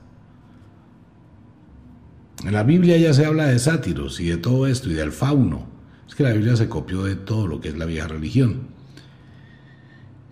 En 2.44 2.52
la 2.52 2.62
Biblia 2.62 2.96
ya 2.96 3.12
se 3.12 3.26
habla 3.26 3.46
de 3.46 3.58
sátiros 3.58 4.20
y 4.20 4.26
de 4.26 4.36
todo 4.36 4.66
esto 4.66 4.90
y 4.90 4.94
del 4.94 5.12
fauno. 5.12 5.66
Es 6.06 6.14
que 6.14 6.22
la 6.22 6.32
Biblia 6.32 6.56
se 6.56 6.68
copió 6.68 7.04
de 7.04 7.16
todo 7.16 7.46
lo 7.46 7.60
que 7.60 7.68
es 7.68 7.76
la 7.76 7.84
vieja 7.84 8.08
religión. 8.08 8.77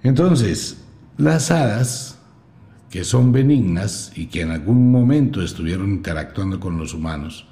Entonces, 0.07 0.85
las 1.19 1.51
hadas, 1.51 2.21
que 2.91 3.03
son 3.03 3.33
benignas 3.33 4.13
y 4.15 4.27
que 4.27 4.43
en 4.43 4.53
algún 4.53 4.93
momento 4.93 5.43
estuvieron 5.43 5.91
interactuando 5.91 6.61
con 6.61 6.79
los 6.79 6.95
humanos, 6.95 7.49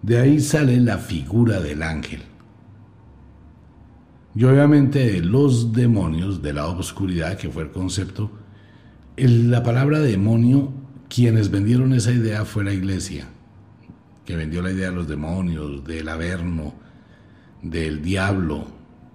de 0.00 0.20
ahí 0.20 0.40
sale 0.40 0.80
la 0.80 0.96
figura 0.96 1.60
del 1.60 1.82
ángel. 1.82 2.22
Y 4.34 4.44
obviamente 4.44 5.20
los 5.20 5.74
demonios 5.74 6.40
de 6.40 6.54
la 6.54 6.66
oscuridad, 6.66 7.36
que 7.36 7.50
fue 7.50 7.64
el 7.64 7.72
concepto, 7.72 8.30
la 9.18 9.62
palabra 9.62 10.00
demonio, 10.00 10.72
quienes 11.10 11.50
vendieron 11.50 11.92
esa 11.92 12.12
idea 12.12 12.46
fue 12.46 12.64
la 12.64 12.72
iglesia, 12.72 13.28
que 14.24 14.34
vendió 14.34 14.62
la 14.62 14.72
idea 14.72 14.88
de 14.88 14.96
los 14.96 15.08
demonios, 15.08 15.84
del 15.84 16.08
averno, 16.08 16.72
del 17.60 18.00
diablo. 18.00 18.66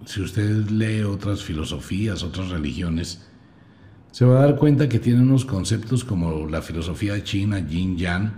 Si 0.05 0.21
usted 0.21 0.69
lee 0.69 1.03
otras 1.03 1.43
filosofías, 1.43 2.23
otras 2.23 2.49
religiones, 2.49 3.25
se 4.11 4.25
va 4.25 4.39
a 4.39 4.45
dar 4.45 4.55
cuenta 4.55 4.89
que 4.89 4.99
tienen 4.99 5.23
unos 5.23 5.45
conceptos 5.45 6.03
como 6.03 6.47
la 6.47 6.61
filosofía 6.61 7.23
china, 7.23 7.59
yin 7.59 7.97
yang, 7.97 8.31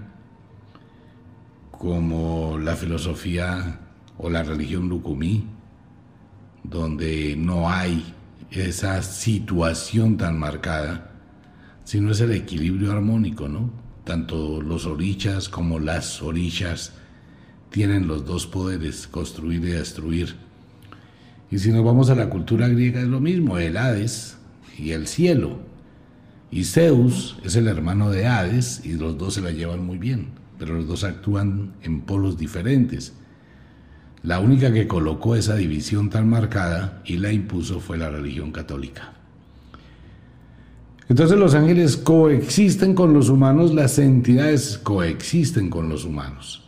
como 1.71 2.57
la 2.57 2.75
filosofía 2.75 3.79
o 4.17 4.29
la 4.29 4.43
religión 4.43 4.89
Lukumi, 4.89 5.47
donde 6.63 7.35
no 7.37 7.69
hay 7.69 8.13
esa 8.51 9.01
situación 9.01 10.17
tan 10.17 10.37
marcada, 10.37 11.11
sino 11.83 12.11
es 12.11 12.21
el 12.21 12.33
equilibrio 12.33 12.91
armónico, 12.91 13.47
¿no? 13.47 13.71
Tanto 14.03 14.61
los 14.61 14.85
orichas 14.85 15.47
como 15.47 15.79
las 15.79 16.21
orishas 16.21 16.93
tienen 17.69 18.07
los 18.07 18.25
dos 18.25 18.45
poderes, 18.45 19.07
construir 19.07 19.63
y 19.63 19.71
destruir. 19.71 20.35
Y 21.51 21.59
si 21.59 21.71
nos 21.71 21.83
vamos 21.83 22.09
a 22.09 22.15
la 22.15 22.29
cultura 22.29 22.69
griega 22.69 23.01
es 23.01 23.07
lo 23.07 23.19
mismo, 23.19 23.57
el 23.57 23.75
Hades 23.75 24.37
y 24.77 24.91
el 24.91 25.05
cielo. 25.05 25.59
Y 26.49 26.63
Zeus 26.63 27.37
es 27.43 27.57
el 27.57 27.67
hermano 27.67 28.09
de 28.09 28.25
Hades 28.25 28.81
y 28.85 28.93
los 28.93 29.17
dos 29.17 29.33
se 29.33 29.41
la 29.41 29.51
llevan 29.51 29.85
muy 29.85 29.97
bien, 29.97 30.29
pero 30.57 30.75
los 30.75 30.87
dos 30.87 31.03
actúan 31.03 31.73
en 31.83 32.01
polos 32.01 32.37
diferentes. 32.37 33.13
La 34.23 34.39
única 34.39 34.71
que 34.71 34.87
colocó 34.87 35.35
esa 35.35 35.55
división 35.55 36.09
tan 36.09 36.29
marcada 36.29 37.01
y 37.05 37.17
la 37.17 37.33
impuso 37.33 37.81
fue 37.81 37.97
la 37.97 38.09
religión 38.09 38.51
católica. 38.51 39.13
Entonces 41.09 41.37
los 41.37 41.53
ángeles 41.53 41.97
coexisten 41.97 42.95
con 42.95 43.13
los 43.13 43.27
humanos, 43.27 43.73
las 43.73 43.99
entidades 43.99 44.77
coexisten 44.77 45.69
con 45.69 45.89
los 45.89 46.05
humanos. 46.05 46.63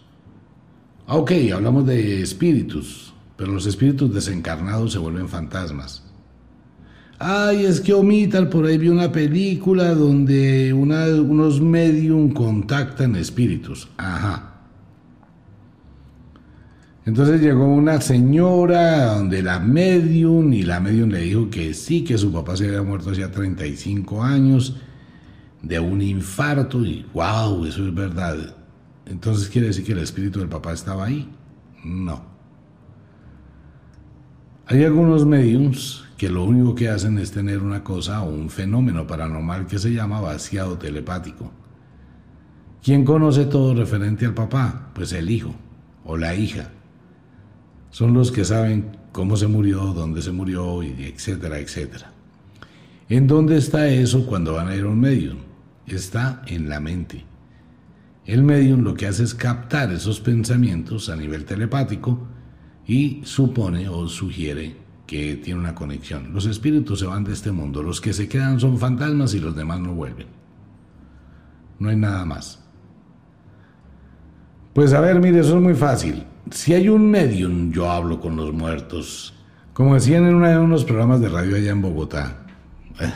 Ah, 1.07 1.15
ok, 1.15 1.31
hablamos 1.53 1.85
de 1.85 2.21
espíritus, 2.21 3.12
pero 3.37 3.51
los 3.51 3.65
espíritus 3.65 4.13
desencarnados 4.13 4.93
se 4.93 4.99
vuelven 4.99 5.27
fantasmas. 5.27 6.03
Ay, 7.19 7.65
es 7.65 7.79
que 7.79 7.93
Omital 7.93 8.49
por 8.49 8.65
ahí 8.65 8.77
vi 8.77 8.89
una 8.89 9.11
película 9.11 9.93
donde 9.93 10.73
unos 10.73 11.61
medium 11.61 12.33
contactan 12.33 13.15
espíritus. 13.15 13.87
Ajá. 13.97 14.49
Entonces 17.05 17.41
llegó 17.41 17.65
una 17.65 18.01
señora 18.01 19.15
donde 19.15 19.41
la 19.41 19.59
medium 19.59 20.53
y 20.53 20.63
la 20.63 20.79
medium 20.79 21.09
le 21.09 21.19
dijo 21.19 21.49
que 21.49 21.73
sí, 21.73 22.03
que 22.03 22.17
su 22.17 22.31
papá 22.31 22.55
se 22.55 22.67
había 22.67 22.81
muerto 22.81 23.11
hacía 23.11 23.31
35 23.31 24.23
años 24.23 24.77
de 25.61 25.79
un 25.79 26.01
infarto 26.01 26.85
y 26.85 27.05
wow, 27.13 27.65
eso 27.65 27.87
es 27.87 27.93
verdad. 27.93 28.55
Entonces 29.05 29.49
quiere 29.49 29.67
decir 29.67 29.85
que 29.85 29.93
el 29.93 29.99
espíritu 29.99 30.39
del 30.39 30.49
papá 30.49 30.73
estaba 30.73 31.05
ahí. 31.05 31.29
No. 31.83 32.32
Hay 34.65 34.83
algunos 34.85 35.25
mediums 35.25 36.05
que 36.17 36.29
lo 36.29 36.45
único 36.45 36.73
que 36.73 36.87
hacen 36.87 37.17
es 37.17 37.31
tener 37.31 37.59
una 37.59 37.83
cosa 37.83 38.21
o 38.21 38.29
un 38.29 38.49
fenómeno 38.49 39.05
paranormal 39.05 39.67
que 39.67 39.77
se 39.77 39.91
llama 39.91 40.21
vaciado 40.21 40.77
telepático. 40.77 41.51
¿Quién 42.81 43.03
conoce 43.03 43.45
todo 43.45 43.73
referente 43.73 44.25
al 44.25 44.33
papá? 44.33 44.91
Pues 44.95 45.11
el 45.11 45.29
hijo 45.29 45.53
o 46.05 46.15
la 46.15 46.33
hija 46.35 46.69
son 47.89 48.13
los 48.13 48.31
que 48.31 48.45
saben 48.45 48.97
cómo 49.11 49.35
se 49.35 49.47
murió, 49.47 49.93
dónde 49.93 50.21
se 50.21 50.31
murió, 50.31 50.81
y 50.81 51.13
etcétera, 51.13 51.59
etcétera. 51.59 52.11
¿En 53.09 53.27
dónde 53.27 53.57
está 53.57 53.89
eso 53.89 54.25
cuando 54.25 54.53
van 54.53 54.69
a 54.69 54.75
ir 54.75 54.85
a 54.85 54.89
un 54.89 54.99
medium? 54.99 55.39
Está 55.85 56.41
en 56.47 56.69
la 56.69 56.79
mente. 56.79 57.25
El 58.25 58.43
medium 58.43 58.81
lo 58.81 58.93
que 58.93 59.07
hace 59.07 59.23
es 59.23 59.35
captar 59.35 59.91
esos 59.91 60.21
pensamientos 60.21 61.09
a 61.09 61.17
nivel 61.17 61.43
telepático 61.43 62.27
y 62.85 63.21
supone 63.23 63.89
o 63.89 64.07
sugiere 64.07 64.75
que 65.07 65.35
tiene 65.37 65.59
una 65.59 65.75
conexión. 65.75 66.33
Los 66.33 66.45
espíritus 66.45 66.99
se 66.99 67.05
van 67.05 67.23
de 67.23 67.33
este 67.33 67.51
mundo, 67.51 67.83
los 67.83 68.01
que 68.01 68.13
se 68.13 68.27
quedan 68.27 68.59
son 68.59 68.77
fantasmas 68.77 69.33
y 69.33 69.39
los 69.39 69.55
demás 69.55 69.79
no 69.79 69.93
vuelven. 69.93 70.27
No 71.79 71.89
hay 71.89 71.95
nada 71.95 72.25
más. 72.25 72.59
Pues 74.73 74.93
a 74.93 75.01
ver, 75.01 75.19
mire, 75.19 75.39
eso 75.39 75.57
es 75.57 75.61
muy 75.61 75.75
fácil 75.75 76.25
si 76.51 76.73
hay 76.73 76.89
un 76.89 77.09
medium, 77.09 77.71
yo 77.71 77.89
hablo 77.89 78.19
con 78.19 78.35
los 78.35 78.53
muertos. 78.53 79.33
Como 79.73 79.95
decían 79.95 80.25
en 80.25 80.35
uno 80.35 80.47
de 80.47 80.57
unos 80.57 80.85
programas 80.85 81.19
de 81.21 81.29
radio 81.29 81.55
allá 81.55 81.71
en 81.71 81.81
Bogotá, 81.81 82.45
eh, 82.99 83.11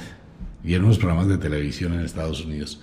y 0.63 0.73
en 0.73 0.84
unos 0.84 0.97
programas 0.97 1.27
de 1.27 1.38
televisión 1.38 1.93
en 1.93 2.01
Estados 2.01 2.43
Unidos. 2.43 2.82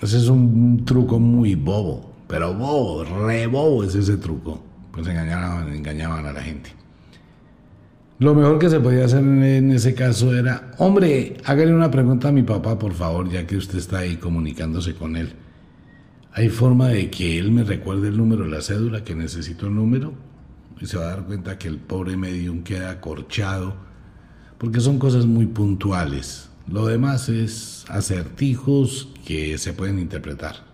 Ese 0.00 0.16
es 0.16 0.28
un 0.28 0.84
truco 0.84 1.18
muy 1.18 1.54
bobo, 1.54 2.09
pero 2.30 2.54
bobo, 2.54 3.02
re 3.02 3.48
bobo 3.48 3.82
es 3.82 3.96
ese 3.96 4.16
truco. 4.16 4.62
Pues 4.92 5.06
engañaban, 5.08 6.26
a 6.26 6.32
la 6.32 6.40
gente. 6.40 6.70
Lo 8.20 8.34
mejor 8.34 8.58
que 8.60 8.70
se 8.70 8.78
podía 8.78 9.04
hacer 9.04 9.18
en 9.24 9.72
ese 9.72 9.94
caso 9.94 10.32
era, 10.36 10.70
hombre, 10.78 11.38
hágale 11.44 11.74
una 11.74 11.90
pregunta 11.90 12.28
a 12.28 12.32
mi 12.32 12.42
papá, 12.44 12.78
por 12.78 12.92
favor, 12.92 13.28
ya 13.28 13.46
que 13.46 13.56
usted 13.56 13.78
está 13.78 13.98
ahí 13.98 14.16
comunicándose 14.16 14.94
con 14.94 15.16
él. 15.16 15.32
¿Hay 16.32 16.50
forma 16.50 16.88
de 16.88 17.10
que 17.10 17.38
él 17.38 17.50
me 17.50 17.64
recuerde 17.64 18.08
el 18.08 18.16
número 18.16 18.44
de 18.44 18.50
la 18.50 18.62
cédula, 18.62 19.02
que 19.02 19.16
necesito 19.16 19.66
el 19.66 19.74
número? 19.74 20.12
Y 20.80 20.86
se 20.86 20.98
va 20.98 21.06
a 21.06 21.16
dar 21.16 21.26
cuenta 21.26 21.58
que 21.58 21.66
el 21.66 21.78
pobre 21.78 22.16
medium 22.16 22.62
queda 22.62 22.90
acorchado, 22.90 23.74
porque 24.58 24.80
son 24.80 25.00
cosas 25.00 25.26
muy 25.26 25.46
puntuales. 25.46 26.48
Lo 26.68 26.86
demás 26.86 27.28
es 27.28 27.84
acertijos 27.88 29.08
que 29.24 29.58
se 29.58 29.72
pueden 29.72 29.98
interpretar. 29.98 30.69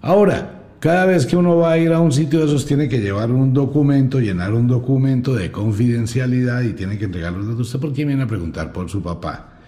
Ahora, 0.00 0.64
cada 0.80 1.06
vez 1.06 1.26
que 1.26 1.36
uno 1.36 1.56
va 1.56 1.72
a 1.72 1.78
ir 1.78 1.92
a 1.92 2.00
un 2.00 2.12
sitio 2.12 2.40
de 2.40 2.46
esos 2.46 2.66
tiene 2.66 2.88
que 2.88 3.00
llevar 3.00 3.30
un 3.30 3.52
documento, 3.52 4.20
llenar 4.20 4.54
un 4.54 4.68
documento 4.68 5.34
de 5.34 5.50
confidencialidad 5.50 6.62
y 6.62 6.72
tiene 6.72 6.98
que 6.98 7.06
entregarlo 7.06 7.44
a 7.44 7.56
usted 7.56 7.80
porque 7.80 8.04
viene 8.04 8.22
a 8.22 8.26
preguntar 8.26 8.72
por 8.72 8.88
su 8.88 9.02
papá 9.02 9.58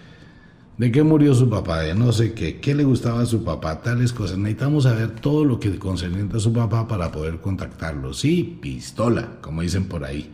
de 0.81 0.91
qué 0.91 1.03
murió 1.03 1.35
su 1.35 1.51
papá, 1.51 1.81
de 1.81 1.95
no 1.95 2.11
sé 2.11 2.33
qué, 2.33 2.59
qué 2.59 2.75
le 2.75 2.85
gustaba 2.85 3.21
a 3.21 3.27
su 3.27 3.45
papá, 3.45 3.83
tales 3.83 4.15
cosas. 4.15 4.39
Necesitamos 4.39 4.85
saber 4.85 5.11
todo 5.11 5.45
lo 5.45 5.61
que 5.61 5.79
concerniente 5.79 6.39
a 6.39 6.41
su 6.41 6.55
papá 6.55 6.89
para 6.89 7.13
poder 7.13 7.39
contactarlo. 7.43 8.15
Sí, 8.15 8.59
pistola, 8.63 9.29
como 9.43 9.61
dicen 9.61 9.85
por 9.85 10.05
ahí. 10.05 10.31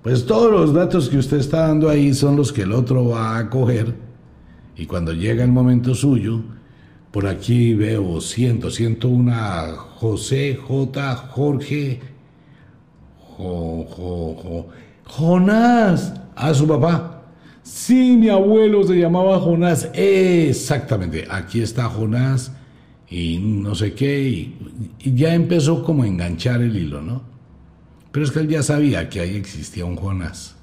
Pues 0.00 0.26
todos 0.26 0.52
los 0.52 0.72
datos 0.72 1.08
que 1.08 1.18
usted 1.18 1.38
está 1.38 1.66
dando 1.66 1.88
ahí 1.88 2.14
son 2.14 2.36
los 2.36 2.52
que 2.52 2.62
el 2.62 2.70
otro 2.70 3.08
va 3.08 3.36
a 3.36 3.50
coger 3.50 3.96
y 4.76 4.86
cuando 4.86 5.12
llega 5.12 5.42
el 5.42 5.50
momento 5.50 5.92
suyo, 5.96 6.40
por 7.10 7.26
aquí 7.26 7.74
veo, 7.74 8.20
siento, 8.20 8.70
siento 8.70 9.08
una 9.08 9.72
José 9.76 10.56
J. 10.56 11.16
Jorge 11.16 12.00
jo, 13.36 13.86
jo, 13.88 14.68
Jonás 15.04 16.12
a 16.36 16.52
su 16.54 16.66
papá. 16.66 17.22
Sí, 17.62 18.16
mi 18.16 18.28
abuelo 18.28 18.82
se 18.84 18.94
llamaba 18.94 19.38
Jonás. 19.40 19.90
Exactamente, 19.94 21.26
aquí 21.30 21.60
está 21.60 21.84
Jonás 21.84 22.52
y 23.10 23.38
no 23.38 23.74
sé 23.74 23.94
qué. 23.94 24.28
Y, 24.28 25.14
ya 25.14 25.34
empezó 25.34 25.82
como 25.82 26.02
a 26.02 26.06
enganchar 26.06 26.60
el 26.60 26.76
hilo, 26.76 27.00
¿no? 27.00 27.22
Pero 28.12 28.24
es 28.24 28.32
que 28.32 28.40
él 28.40 28.48
ya 28.48 28.62
sabía 28.62 29.08
que 29.08 29.20
ahí 29.20 29.36
existía 29.36 29.84
un 29.84 29.96
Jonás. 29.96 30.56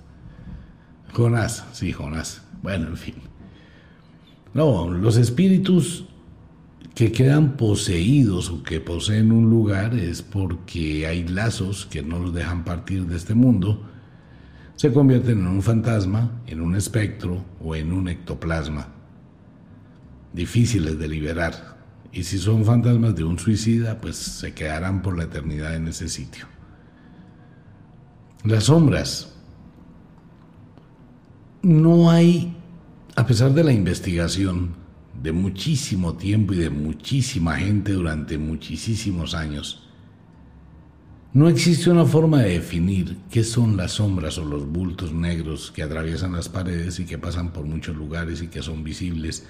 Jonás, 1.13 1.65
sí, 1.73 1.91
Jonás. 1.91 2.41
Bueno, 2.61 2.87
en 2.87 2.97
fin. 2.97 3.15
No, 4.53 4.89
los 4.89 5.17
espíritus 5.17 6.05
que 6.95 7.11
quedan 7.11 7.57
poseídos 7.57 8.49
o 8.49 8.63
que 8.63 8.79
poseen 8.79 9.33
un 9.33 9.49
lugar 9.49 9.93
es 9.95 10.21
porque 10.21 11.05
hay 11.05 11.27
lazos 11.27 11.85
que 11.85 12.01
no 12.01 12.19
los 12.19 12.33
dejan 12.33 12.63
partir 12.63 13.05
de 13.05 13.17
este 13.17 13.35
mundo 13.35 13.85
se 14.77 14.91
convierten 14.93 15.39
en 15.39 15.47
un 15.47 15.61
fantasma, 15.61 16.41
en 16.47 16.61
un 16.61 16.75
espectro 16.75 17.43
o 17.61 17.75
en 17.75 17.91
un 17.91 18.07
ectoplasma, 18.07 18.87
difíciles 20.33 20.97
de 20.97 21.07
liberar 21.07 21.75
Y 22.11 22.23
si 22.23 22.37
son 22.37 22.63
fantasmas 22.63 23.13
de 23.13 23.25
un 23.25 23.39
suicida, 23.39 23.99
pues 23.99 24.15
se 24.15 24.53
quedarán 24.53 25.01
por 25.01 25.17
la 25.17 25.25
eternidad 25.25 25.75
en 25.75 25.89
ese 25.89 26.07
sitio. 26.07 26.45
Las 28.45 28.65
sombras. 28.65 29.33
No 31.61 32.09
hay, 32.09 32.55
a 33.17 33.25
pesar 33.25 33.53
de 33.53 33.65
la 33.65 33.73
investigación 33.73 34.84
de 35.25 35.31
muchísimo 35.31 36.13
tiempo 36.13 36.53
y 36.53 36.57
de 36.57 36.69
muchísima 36.69 37.55
gente 37.55 37.93
durante 37.93 38.37
muchísimos 38.37 39.33
años, 39.33 39.81
no 41.33 41.49
existe 41.49 41.89
una 41.89 42.05
forma 42.05 42.43
de 42.43 42.51
definir 42.51 43.17
qué 43.31 43.43
son 43.43 43.75
las 43.75 43.93
sombras 43.93 44.37
o 44.37 44.45
los 44.45 44.67
bultos 44.67 45.13
negros 45.13 45.71
que 45.71 45.81
atraviesan 45.81 46.33
las 46.33 46.47
paredes 46.47 46.99
y 46.99 47.05
que 47.05 47.17
pasan 47.17 47.51
por 47.51 47.65
muchos 47.65 47.95
lugares 47.95 48.43
y 48.43 48.49
que 48.49 48.61
son 48.61 48.83
visibles, 48.83 49.47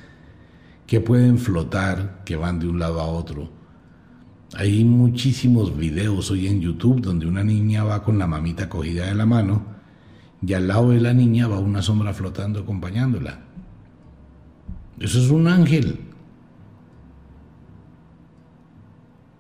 que 0.88 1.02
pueden 1.02 1.38
flotar, 1.38 2.24
que 2.24 2.38
van 2.38 2.58
de 2.60 2.70
un 2.70 2.80
lado 2.80 3.02
a 3.02 3.08
otro. 3.08 3.52
Hay 4.56 4.86
muchísimos 4.86 5.78
videos 5.78 6.32
hoy 6.32 6.48
en 6.48 6.62
YouTube 6.62 7.02
donde 7.02 7.28
una 7.28 7.44
niña 7.44 7.84
va 7.84 8.02
con 8.02 8.18
la 8.18 8.28
mamita 8.28 8.70
cogida 8.70 9.08
de 9.08 9.16
la 9.16 9.26
mano 9.26 9.66
y 10.42 10.54
al 10.54 10.70
lado 10.70 10.92
de 10.92 11.02
la 11.02 11.14
niña 11.14 11.50
va 11.50 11.60
una 11.60 11.82
sombra 11.82 12.14
flotando 12.14 12.62
acompañándola. 12.62 13.45
Eso 15.00 15.20
es 15.20 15.30
un 15.30 15.48
ángel. 15.48 16.00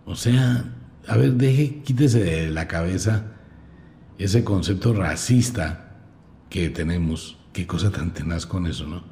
O 0.06 0.16
sea, 0.16 0.74
a 1.08 1.18
ver, 1.18 1.34
deje, 1.34 1.82
quítese 1.84 2.24
de 2.24 2.49
la 2.49 2.68
cabeza 2.68 3.32
ese 4.18 4.43
concepto 4.43 4.93
racista 4.93 5.97
que 6.49 6.70
tenemos. 6.70 7.38
Qué 7.53 7.66
cosa 7.66 7.89
tan 7.91 8.14
tenaz 8.14 8.45
con 8.45 8.68
eso, 8.68 8.86
¿no? 8.88 9.03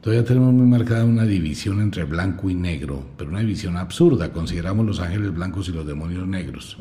Todavía 0.00 0.24
tenemos 0.24 0.52
muy 0.52 0.66
marcada 0.66 1.04
una 1.04 1.24
división 1.24 1.80
entre 1.80 2.04
blanco 2.04 2.48
y 2.48 2.54
negro, 2.54 3.04
pero 3.16 3.30
una 3.30 3.40
división 3.40 3.76
absurda. 3.76 4.32
Consideramos 4.32 4.86
los 4.86 5.00
ángeles 5.00 5.34
blancos 5.34 5.68
y 5.68 5.72
los 5.72 5.86
demonios 5.86 6.28
negros. 6.28 6.76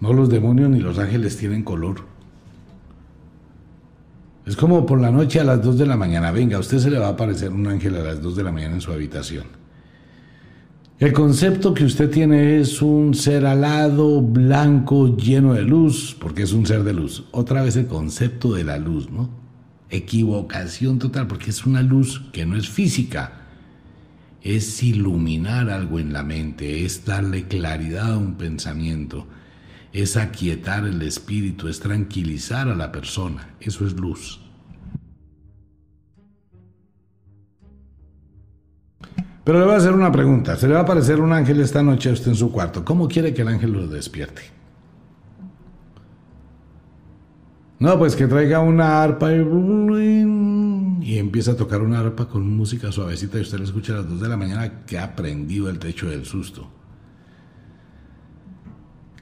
No 0.00 0.12
los 0.12 0.28
demonios 0.28 0.70
ni 0.70 0.78
los 0.78 0.98
ángeles 0.98 1.36
tienen 1.36 1.64
color. 1.64 2.11
Es 4.44 4.56
como 4.56 4.84
por 4.84 5.00
la 5.00 5.10
noche 5.10 5.38
a 5.38 5.44
las 5.44 5.62
2 5.62 5.78
de 5.78 5.86
la 5.86 5.96
mañana. 5.96 6.32
Venga, 6.32 6.58
usted 6.58 6.78
se 6.78 6.90
le 6.90 6.98
va 6.98 7.06
a 7.08 7.10
aparecer 7.10 7.50
un 7.52 7.66
ángel 7.66 7.94
a 7.96 8.02
las 8.02 8.20
2 8.20 8.36
de 8.36 8.42
la 8.42 8.52
mañana 8.52 8.74
en 8.74 8.80
su 8.80 8.92
habitación. 8.92 9.44
El 10.98 11.12
concepto 11.12 11.74
que 11.74 11.84
usted 11.84 12.10
tiene 12.10 12.60
es 12.60 12.80
un 12.80 13.14
ser 13.14 13.44
alado, 13.46 14.20
blanco, 14.20 15.16
lleno 15.16 15.54
de 15.54 15.62
luz, 15.62 16.16
porque 16.20 16.42
es 16.42 16.52
un 16.52 16.66
ser 16.66 16.84
de 16.84 16.92
luz. 16.92 17.24
Otra 17.32 17.62
vez 17.62 17.76
el 17.76 17.86
concepto 17.86 18.54
de 18.54 18.64
la 18.64 18.78
luz, 18.78 19.10
¿no? 19.10 19.28
Equivocación 19.90 20.98
total, 20.98 21.26
porque 21.26 21.50
es 21.50 21.66
una 21.66 21.82
luz 21.82 22.22
que 22.32 22.46
no 22.46 22.56
es 22.56 22.68
física. 22.68 23.32
Es 24.42 24.82
iluminar 24.82 25.70
algo 25.70 25.98
en 25.98 26.12
la 26.12 26.22
mente, 26.22 26.84
es 26.84 27.04
darle 27.04 27.48
claridad 27.48 28.12
a 28.12 28.18
un 28.18 28.34
pensamiento, 28.34 29.26
es 29.92 30.16
aquietar 30.16 30.84
el 30.84 31.02
espíritu, 31.02 31.68
es 31.68 31.80
tranquilizar 31.80 32.68
a 32.68 32.74
la 32.74 32.90
persona. 32.90 33.54
Eso 33.60 33.86
es 33.86 33.94
luz. 33.94 34.40
Pero 39.44 39.58
le 39.58 39.64
voy 39.64 39.74
a 39.74 39.78
hacer 39.78 39.92
una 39.92 40.12
pregunta. 40.12 40.56
Se 40.56 40.68
le 40.68 40.74
va 40.74 40.80
a 40.80 40.82
aparecer 40.84 41.20
un 41.20 41.32
ángel 41.32 41.60
esta 41.60 41.82
noche 41.82 42.10
a 42.10 42.12
usted 42.12 42.28
en 42.28 42.36
su 42.36 42.52
cuarto. 42.52 42.84
¿Cómo 42.84 43.08
quiere 43.08 43.34
que 43.34 43.42
el 43.42 43.48
ángel 43.48 43.72
lo 43.72 43.86
despierte? 43.88 44.42
No, 47.80 47.98
pues 47.98 48.14
que 48.14 48.28
traiga 48.28 48.60
una 48.60 49.02
arpa 49.02 49.32
y, 49.32 49.40
y 51.02 51.18
empieza 51.18 51.52
a 51.52 51.56
tocar 51.56 51.82
una 51.82 51.98
arpa 51.98 52.28
con 52.28 52.48
música 52.56 52.92
suavecita 52.92 53.38
y 53.38 53.40
usted 53.40 53.58
le 53.58 53.64
escucha 53.64 53.94
a 53.94 53.96
las 53.96 54.08
2 54.08 54.20
de 54.20 54.28
la 54.28 54.36
mañana 54.36 54.84
que 54.86 55.00
ha 55.00 55.16
prendido 55.16 55.68
el 55.68 55.80
techo 55.80 56.08
del 56.08 56.24
susto. 56.24 56.81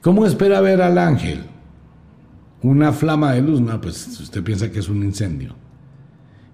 ¿Cómo 0.01 0.25
espera 0.25 0.61
ver 0.61 0.81
al 0.81 0.97
ángel? 0.97 1.43
Una 2.63 2.91
flama 2.91 3.33
de 3.33 3.41
luz, 3.41 3.61
no, 3.61 3.79
pues 3.79 4.19
usted 4.19 4.43
piensa 4.43 4.71
que 4.71 4.79
es 4.79 4.89
un 4.89 5.03
incendio. 5.03 5.55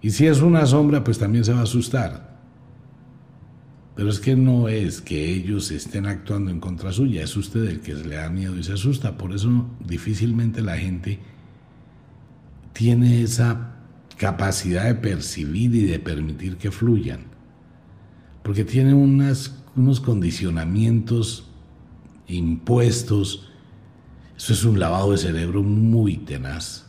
Y 0.02 0.12
si 0.12 0.28
es 0.28 0.42
una 0.42 0.66
sombra, 0.66 1.04
pues 1.04 1.18
también 1.18 1.46
se 1.46 1.54
va 1.54 1.60
a 1.60 1.64
asustar. 1.64 2.38
Pero 3.96 4.10
es 4.10 4.20
que 4.20 4.36
no 4.36 4.68
es 4.68 5.02
que 5.02 5.34
ellos 5.34 5.72
estén 5.72 6.06
actuando 6.06 6.52
en 6.52 6.60
contra 6.60 6.92
suya, 6.92 7.24
es 7.24 7.36
usted 7.36 7.64
el 7.64 7.80
que 7.80 7.96
le 7.96 8.18
da 8.18 8.30
miedo 8.30 8.58
y 8.58 8.64
se 8.64 8.74
asusta. 8.74 9.18
Por 9.18 9.34
eso 9.34 9.66
difícilmente 9.80 10.62
la 10.62 10.78
gente 10.78 11.20
tiene 12.74 13.24
esa 13.24 13.76
capacidad 14.18 14.86
de 14.86 14.96
percibir 14.96 15.74
y 15.74 15.86
de 15.86 16.00
permitir 16.00 16.58
que 16.58 16.70
fluyan. 16.70 17.22
Porque 18.44 18.64
tienen 18.66 18.94
unas, 18.94 19.64
unos 19.76 20.00
condicionamientos 20.00 21.47
impuestos. 22.28 23.50
Eso 24.36 24.54
es 24.54 24.64
un 24.64 24.80
lavado 24.80 25.12
de 25.12 25.18
cerebro 25.18 25.64
muy 25.64 26.18
tenaz. 26.18 26.86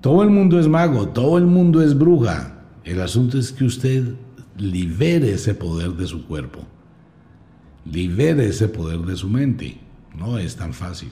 Todo 0.00 0.22
el 0.22 0.30
mundo 0.30 0.60
es 0.60 0.68
mago, 0.68 1.08
todo 1.08 1.38
el 1.38 1.46
mundo 1.46 1.82
es 1.82 1.96
bruja. 1.96 2.62
El 2.84 3.00
asunto 3.00 3.38
es 3.38 3.52
que 3.52 3.64
usted 3.64 4.14
libere 4.56 5.32
ese 5.32 5.54
poder 5.54 5.92
de 5.92 6.06
su 6.06 6.26
cuerpo, 6.26 6.60
libere 7.84 8.46
ese 8.46 8.68
poder 8.68 9.00
de 9.00 9.16
su 9.16 9.28
mente. 9.28 9.80
No 10.14 10.38
es 10.38 10.56
tan 10.56 10.72
fácil, 10.72 11.10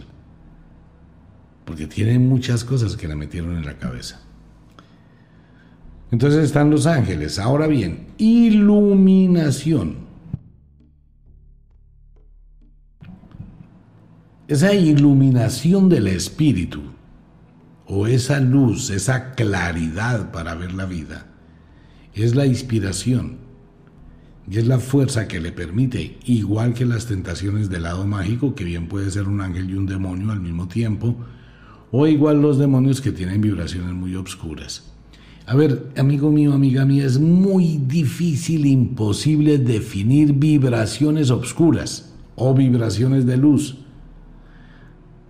porque 1.65 1.87
tiene 1.87 2.19
muchas 2.19 2.65
cosas 2.65 2.97
que 2.97 3.09
le 3.09 3.17
metieron 3.17 3.57
en 3.57 3.67
la 3.67 3.77
cabeza. 3.77 4.21
Entonces 6.11 6.45
están 6.45 6.71
los 6.71 6.87
ángeles. 6.87 7.39
Ahora 7.41 7.67
bien, 7.67 8.07
iluminación. 8.19 10.04
Esa 14.47 14.75
iluminación 14.75 15.89
del 15.89 16.07
espíritu, 16.07 16.83
o 17.87 18.07
esa 18.07 18.41
luz, 18.41 18.91
esa 18.91 19.33
claridad 19.33 20.33
para 20.33 20.55
ver 20.55 20.75
la 20.75 20.85
vida, 20.85 21.27
es 22.13 22.35
la 22.35 22.45
inspiración 22.45 23.39
y 24.47 24.59
es 24.59 24.67
la 24.67 24.79
fuerza 24.81 25.29
que 25.29 25.41
le 25.41 25.51
permite, 25.51 26.19
igual 26.27 26.75
que 26.75 26.85
las 26.85 27.07
tentaciones 27.07 27.71
del 27.71 27.85
lado 27.85 28.07
mágico, 28.07 28.55
que 28.55 28.65
bien 28.65 28.87
puede 28.87 29.11
ser 29.11 29.29
un 29.29 29.41
ángel 29.41 29.71
y 29.71 29.77
un 29.77 29.87
demonio 29.87 30.31
al 30.31 30.41
mismo 30.41 30.69
tiempo, 30.69 31.17
o 31.91 32.07
igual 32.07 32.43
los 32.43 32.59
demonios 32.59 33.01
que 33.01 33.13
tienen 33.13 33.41
vibraciones 33.41 33.95
muy 33.95 34.15
obscuras. 34.15 34.93
A 35.47 35.55
ver, 35.55 35.91
amigo 35.97 36.31
mío, 36.31 36.53
amiga 36.53 36.85
mía, 36.85 37.07
es 37.07 37.19
muy 37.19 37.79
difícil, 37.79 38.67
imposible 38.67 39.57
definir 39.57 40.35
vibraciones 40.35 41.31
obscuras 41.31 42.13
o 42.37 42.53
vibraciones 42.53 43.25
de 43.25 43.39
luz. 43.39 43.84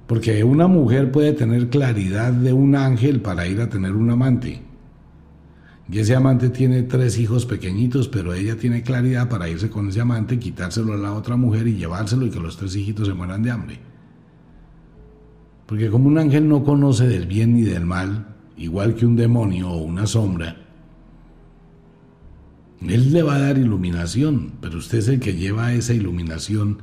Porque 0.06 0.44
una 0.44 0.66
mujer 0.66 1.10
puede 1.10 1.32
tener 1.32 1.70
claridad 1.70 2.32
de 2.32 2.52
un 2.52 2.76
ángel 2.76 3.20
para 3.20 3.46
ir 3.46 3.60
a 3.60 3.68
tener 3.68 3.92
un 3.92 4.10
amante 4.10 4.62
y 5.90 5.98
ese 5.98 6.14
amante 6.14 6.48
tiene 6.48 6.82
tres 6.82 7.18
hijos 7.18 7.44
pequeñitos, 7.44 8.08
pero 8.08 8.32
ella 8.32 8.56
tiene 8.56 8.82
claridad 8.82 9.28
para 9.28 9.48
irse 9.48 9.68
con 9.68 9.88
ese 9.88 10.00
amante, 10.00 10.38
quitárselo 10.38 10.94
a 10.94 10.96
la 10.96 11.12
otra 11.12 11.36
mujer 11.36 11.68
y 11.68 11.76
llevárselo 11.76 12.24
y 12.24 12.30
que 12.30 12.40
los 12.40 12.56
tres 12.56 12.74
hijitos 12.74 13.06
se 13.06 13.14
mueran 13.14 13.42
de 13.42 13.50
hambre. 13.50 13.78
Porque 15.66 15.90
como 15.90 16.08
un 16.08 16.18
ángel 16.18 16.48
no 16.48 16.64
conoce 16.64 17.06
del 17.06 17.26
bien 17.26 17.54
ni 17.54 17.62
del 17.62 17.84
mal, 17.84 18.34
igual 18.56 18.94
que 18.94 19.04
un 19.04 19.16
demonio 19.16 19.70
o 19.70 19.82
una 19.82 20.06
sombra, 20.06 20.56
él 22.80 23.12
le 23.12 23.22
va 23.22 23.36
a 23.36 23.40
dar 23.40 23.58
iluminación, 23.58 24.52
pero 24.60 24.78
usted 24.78 24.98
es 24.98 25.08
el 25.08 25.20
que 25.20 25.34
lleva 25.34 25.74
esa 25.74 25.92
iluminación 25.92 26.78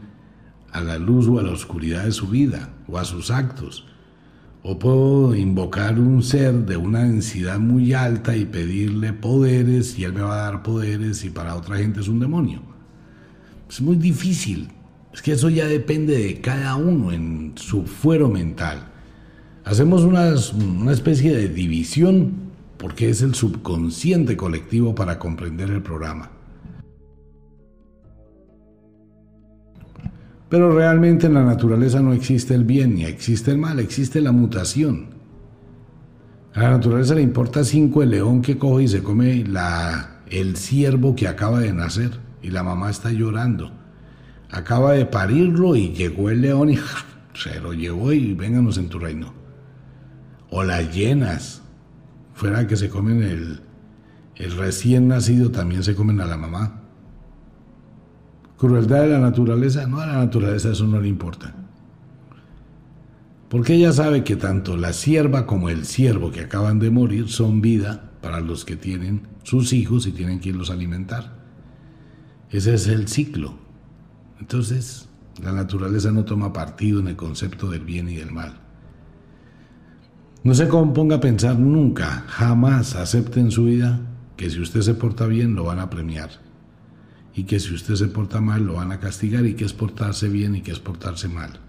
a 0.72 0.82
la 0.82 0.98
luz 0.98 1.28
o 1.28 1.40
a 1.40 1.44
la 1.44 1.52
oscuridad 1.52 2.06
de 2.06 2.12
su 2.12 2.28
vida 2.28 2.70
o 2.88 2.98
a 2.98 3.06
sus 3.06 3.32
actos. 3.32 3.86
O 4.64 4.78
puedo 4.78 5.36
invocar 5.36 6.00
un 6.00 6.22
ser 6.22 6.54
de 6.66 6.78
una 6.78 7.04
densidad 7.04 7.60
muy 7.60 7.94
alta 7.94 8.36
y 8.36 8.46
pedirle 8.46 9.12
poderes 9.12 9.98
y 9.98 10.04
él 10.04 10.14
me 10.14 10.22
va 10.22 10.36
a 10.36 10.52
dar 10.52 10.64
poderes 10.64 11.24
y 11.26 11.30
para 11.30 11.56
otra 11.56 11.78
gente 11.78 12.00
es 12.00 12.08
un 12.08 12.20
demonio. 12.20 12.62
Es 13.70 13.82
muy 13.82 13.96
difícil. 13.96 14.70
Es 15.14 15.22
que 15.22 15.34
eso 15.34 15.50
ya 15.50 15.66
depende 15.66 16.18
de 16.18 16.42
cada 16.42 16.76
uno 16.76 17.12
en 17.12 17.54
su 17.56 17.86
fuero 17.86 18.30
mental. 18.30 18.88
Hacemos 19.66 20.04
una, 20.04 20.34
una 20.54 20.92
especie 20.92 21.36
de 21.36 21.50
división 21.50 22.52
porque 22.78 23.10
es 23.10 23.22
el 23.22 23.36
subconsciente 23.36 24.38
colectivo 24.38 24.96
para 24.96 25.20
comprender 25.20 25.70
el 25.70 25.82
programa. 25.82 26.32
Pero 30.52 30.76
realmente 30.76 31.28
en 31.28 31.36
la 31.36 31.46
naturaleza 31.46 32.02
no 32.02 32.12
existe 32.12 32.54
el 32.54 32.66
bien 32.66 32.96
ni 32.96 33.06
existe 33.06 33.52
el 33.52 33.58
mal, 33.58 33.80
existe 33.80 34.20
la 34.20 34.34
mutación. 34.34 35.12
A 36.54 36.64
la 36.64 36.72
naturaleza 36.72 37.16
le 37.16 37.22
importa 37.22 37.64
cinco 37.64 38.04
el 38.04 38.10
león 38.10 38.42
que 38.42 38.58
coge 38.58 38.84
y 38.84 38.88
se 38.90 39.02
come 39.02 39.46
el 40.30 40.58
ciervo 40.58 41.16
que 41.16 41.30
acaba 41.30 41.62
de 41.62 41.72
nacer 41.72 42.20
y 42.42 42.50
la 42.50 42.64
mamá 42.64 42.90
está 42.90 43.12
llorando. 43.12 43.72
Acaba 44.50 44.92
de 44.92 45.06
parirlo 45.06 45.78
y 45.78 45.94
llegó 45.94 46.30
el 46.30 46.42
león 46.42 46.72
y 46.72 46.78
se 47.34 47.62
lo 47.62 47.72
llevó 47.72 48.12
y 48.12 48.34
vénganos 48.34 48.78
en 48.78 48.90
tu 48.90 49.00
reino. 49.00 49.34
O 50.50 50.66
las 50.66 50.94
llenas, 50.94 51.62
fuera 52.34 52.68
que 52.68 52.76
se 52.76 52.90
comen 52.90 53.24
el 54.36 54.58
recién 54.58 55.08
nacido, 55.08 55.50
también 55.50 55.82
se 55.82 55.96
comen 55.96 56.20
a 56.20 56.26
la 56.26 56.36
mamá. 56.36 56.81
Crueldad 58.62 59.02
de 59.02 59.08
la 59.08 59.18
naturaleza, 59.18 59.88
no 59.88 60.00
a 60.02 60.06
la 60.06 60.18
naturaleza 60.18 60.70
eso 60.70 60.86
no 60.86 61.02
le 61.02 61.08
importa. 61.08 61.52
Porque 63.50 63.74
ella 63.74 63.92
sabe 63.92 64.24
que 64.24 64.36
tanto 64.36 64.78
la 64.78 64.94
sierva 64.94 65.48
como 65.48 65.70
el 65.70 65.84
siervo 65.84 66.30
que 66.30 66.42
acaban 66.42 66.78
de 66.78 66.92
morir 66.92 67.28
son 67.28 67.62
vida 67.62 68.12
para 68.22 68.40
los 68.40 68.64
que 68.64 68.76
tienen 68.76 69.24
sus 69.42 69.74
hijos 69.74 70.06
y 70.06 70.12
tienen 70.12 70.40
que 70.40 70.50
irlos 70.50 70.70
alimentar. 70.70 71.40
Ese 72.52 72.76
es 72.76 72.86
el 72.86 73.08
ciclo. 73.08 73.56
Entonces, 74.40 75.10
la 75.42 75.54
naturaleza 75.54 76.12
no 76.12 76.24
toma 76.24 76.54
partido 76.54 77.00
en 77.00 77.08
el 77.08 77.16
concepto 77.16 77.68
del 77.68 77.84
bien 77.84 78.10
y 78.10 78.18
del 78.18 78.32
mal. 78.32 78.60
No 80.44 80.54
se 80.54 80.68
componga 80.68 81.16
a 81.16 81.20
pensar 81.20 81.58
nunca, 81.58 82.26
jamás 82.28 82.96
acepte 82.96 83.40
en 83.40 83.50
su 83.50 83.64
vida 83.64 84.02
que 84.38 84.52
si 84.52 84.62
usted 84.62 84.82
se 84.82 84.94
porta 84.94 85.26
bien 85.26 85.56
lo 85.56 85.64
van 85.64 85.80
a 85.80 85.90
premiar 85.90 86.51
y 87.34 87.44
que 87.44 87.60
si 87.60 87.74
usted 87.74 87.96
se 87.96 88.08
porta 88.08 88.42
mal 88.42 88.66
lo 88.66 88.74
van 88.76 88.92
a 88.92 89.00
castigar 89.00 89.46
y 89.46 89.56
que 89.56 89.66
es 89.66 89.74
portarse 89.74 90.28
bien 90.28 90.56
y 90.56 90.62
que 90.62 90.72
es 90.72 90.80
portarse 90.80 91.28
mal. 91.28 91.60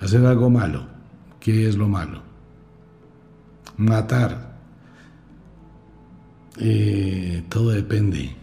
Hacer 0.00 0.24
algo 0.26 0.50
malo, 0.50 0.86
¿qué 1.40 1.68
es 1.68 1.76
lo 1.76 1.88
malo? 1.88 2.22
Matar. 3.76 4.56
Eh, 6.58 7.44
todo 7.48 7.70
depende 7.70 8.34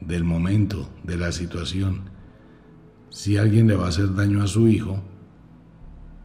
del 0.00 0.24
momento, 0.24 0.90
de 1.02 1.16
la 1.16 1.32
situación. 1.32 2.02
Si 3.10 3.36
alguien 3.36 3.68
le 3.68 3.76
va 3.76 3.86
a 3.86 3.88
hacer 3.88 4.14
daño 4.14 4.42
a 4.42 4.46
su 4.46 4.68
hijo, 4.68 5.02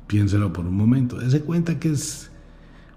piénselo 0.08 0.52
por 0.52 0.66
un 0.66 0.76
momento. 0.76 1.18
Dese 1.20 1.41
cuenta 1.41 1.80
que 1.80 1.91
es 1.91 2.32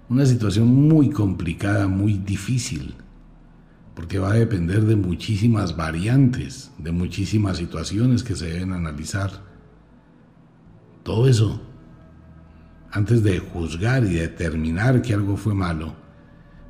una 0.09 0.25
situación 0.25 0.67
muy 0.67 1.09
complicada, 1.09 1.87
muy 1.87 2.17
difícil, 2.17 2.95
porque 3.95 4.19
va 4.19 4.31
a 4.31 4.35
depender 4.35 4.81
de 4.81 4.95
muchísimas 4.95 5.75
variantes, 5.75 6.71
de 6.77 6.91
muchísimas 6.91 7.57
situaciones 7.57 8.23
que 8.23 8.35
se 8.35 8.47
deben 8.47 8.71
analizar. 8.71 9.31
Todo 11.03 11.27
eso, 11.27 11.61
antes 12.91 13.23
de 13.23 13.39
juzgar 13.39 14.03
y 14.05 14.13
determinar 14.13 15.01
que 15.01 15.13
algo 15.13 15.37
fue 15.37 15.53
malo, 15.53 15.95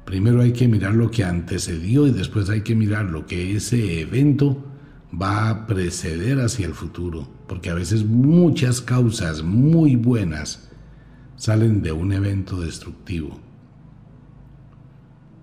primero 0.05 0.41
hay 0.41 0.51
que 0.51 0.67
mirar 0.67 0.93
lo 0.95 1.11
que 1.11 1.24
antecedió 1.24 2.07
y 2.07 2.11
después 2.11 2.49
hay 2.49 2.61
que 2.61 2.76
mirar 2.76 3.05
lo 3.05 3.26
que 3.26 3.55
ese 3.55 4.01
evento 4.01 4.65
va 5.13 5.49
a 5.49 5.67
preceder 5.67 6.39
hacia 6.41 6.65
el 6.65 6.74
futuro, 6.74 7.30
porque 7.47 7.69
a 7.69 7.76
veces 7.76 8.03
muchas 8.03 8.82
causas 8.82 9.43
muy 9.43 9.95
buenas 9.95 10.69
salen 11.36 11.82
de 11.82 11.91
un 11.91 12.11
evento 12.11 12.59
destructivo. 12.59 13.39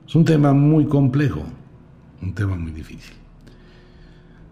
Es 0.06 0.14
un 0.14 0.24
tema 0.24 0.52
muy 0.52 0.86
complejo, 0.86 1.44
un 2.22 2.34
tema 2.34 2.56
muy 2.56 2.72
difícil. 2.72 3.14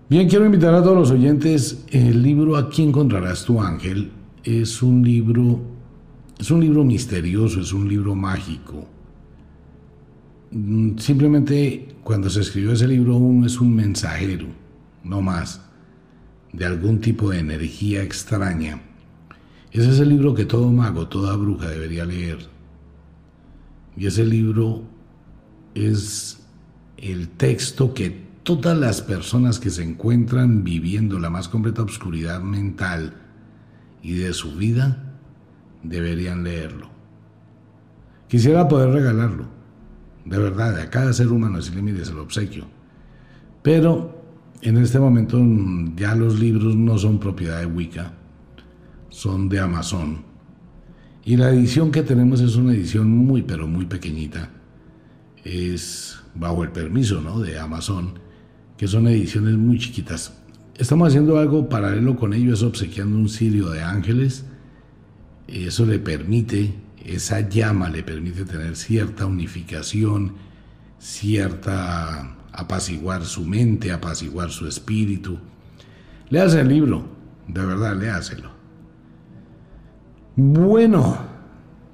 Bien, 0.09 0.29
quiero 0.29 0.47
invitar 0.47 0.75
a 0.75 0.83
todos 0.83 0.97
los 0.97 1.11
oyentes, 1.11 1.85
el 1.91 2.23
libro 2.23 2.57
Aquí 2.57 2.83
encontrarás 2.83 3.45
tu 3.45 3.61
ángel 3.61 4.11
es 4.43 4.83
un 4.83 5.03
libro 5.03 5.61
es 6.39 6.51
un 6.53 6.61
libro 6.61 6.85
misterioso, 6.85 7.61
es 7.61 7.73
un 7.73 7.89
libro 7.89 8.15
mágico. 8.15 8.87
Mm, 10.53 10.97
simplemente 10.97 11.97
cuando 12.05 12.31
se 12.31 12.41
escribió 12.41 12.73
ese 12.73 12.87
libro 12.87 13.17
uno 13.17 13.45
es 13.47 13.61
un 13.61 13.75
mensajero 13.75 14.47
no 15.05 15.23
más, 15.23 15.63
de 16.53 16.65
algún 16.65 17.01
tipo 17.01 17.31
de 17.31 17.41
energía 17.41 18.03
extraña. 18.03 18.81
Ese 19.73 19.91
es 19.91 20.01
el 20.01 20.11
libro 20.11 20.35
que 20.35 20.45
todo 20.45 20.71
mago, 20.71 21.09
toda 21.09 21.37
bruja 21.37 21.69
debería 21.69 22.05
leer. 22.05 22.39
Y 23.97 24.07
ese 24.07 24.25
libro 24.25 24.83
es 25.75 26.38
el 26.99 27.29
texto 27.29 27.95
que 27.95 28.29
todas 28.43 28.77
las 28.77 29.03
personas 29.03 29.59
que 29.59 29.71
se 29.71 29.83
encuentran 29.83 30.65
viviendo 30.65 31.19
la 31.19 31.31
más 31.31 31.49
completa 31.49 31.83
oscuridad 31.83 32.41
mental 32.41 33.15
y 34.03 34.15
de 34.15 34.33
su 34.33 34.57
vida 34.57 35.17
deberían 35.83 36.45
leerlo. 36.45 36.89
Quisiera 38.29 38.69
poder 38.69 38.91
regalarlo, 38.91 39.47
de 40.25 40.39
verdad, 40.39 40.79
a 40.79 40.91
cada 40.91 41.13
ser 41.13 41.29
humano, 41.29 41.63
si 41.63 41.75
le 41.75 41.83
mides 41.83 42.11
el 42.11 42.19
obsequio. 42.19 42.67
Pero 43.63 44.23
en 44.61 44.77
este 44.79 44.99
momento 44.99 45.41
ya 45.97 46.15
los 46.15 46.39
libros 46.39 46.75
no 46.77 46.99
son 46.99 47.19
propiedad 47.19 47.61
de 47.61 47.67
Wicca, 47.67 48.13
son 49.09 49.49
de 49.49 49.61
Amazon. 49.61 50.23
Y 51.25 51.37
la 51.37 51.51
edición 51.51 51.91
que 51.91 52.03
tenemos 52.03 52.41
es 52.41 52.57
una 52.57 52.73
edición 52.73 53.11
muy, 53.11 53.43
pero 53.43 53.67
muy 53.67 53.87
pequeñita. 53.87 54.51
Es 55.45 56.19
bajo 56.35 56.63
el 56.63 56.71
permiso 56.71 57.21
¿no? 57.21 57.41
de 57.41 57.59
Amazon, 57.59 58.19
que 58.77 58.89
son 58.89 59.09
ediciones 59.09 59.57
muy 59.57 59.79
chiquitas. 59.79 60.35
Estamos 60.77 61.09
haciendo 61.09 61.39
algo 61.39 61.69
paralelo 61.69 62.17
con 62.17 62.33
ello, 62.33 62.55
es 62.55 62.63
obsequiando 62.63 63.17
un 63.17 63.29
cirio 63.29 63.71
de 63.71 63.83
ángeles. 63.83 64.45
Eso 65.49 65.85
le 65.87 65.99
permite, 65.99 66.75
esa 67.05 67.49
llama 67.49 67.89
le 67.89 68.03
permite 68.03 68.45
tener 68.45 68.77
cierta 68.77 69.27
unificación, 69.27 70.35
cierta 70.99 72.37
apaciguar 72.53 73.25
su 73.25 73.45
mente, 73.45 73.93
apaciguar 73.93 74.51
su 74.51 74.67
espíritu. 74.67 75.39
Léase 76.31 76.61
el 76.61 76.69
libro, 76.69 77.09
de 77.47 77.65
verdad, 77.65 77.97
léaselo. 77.97 78.51
Bueno, 80.37 81.19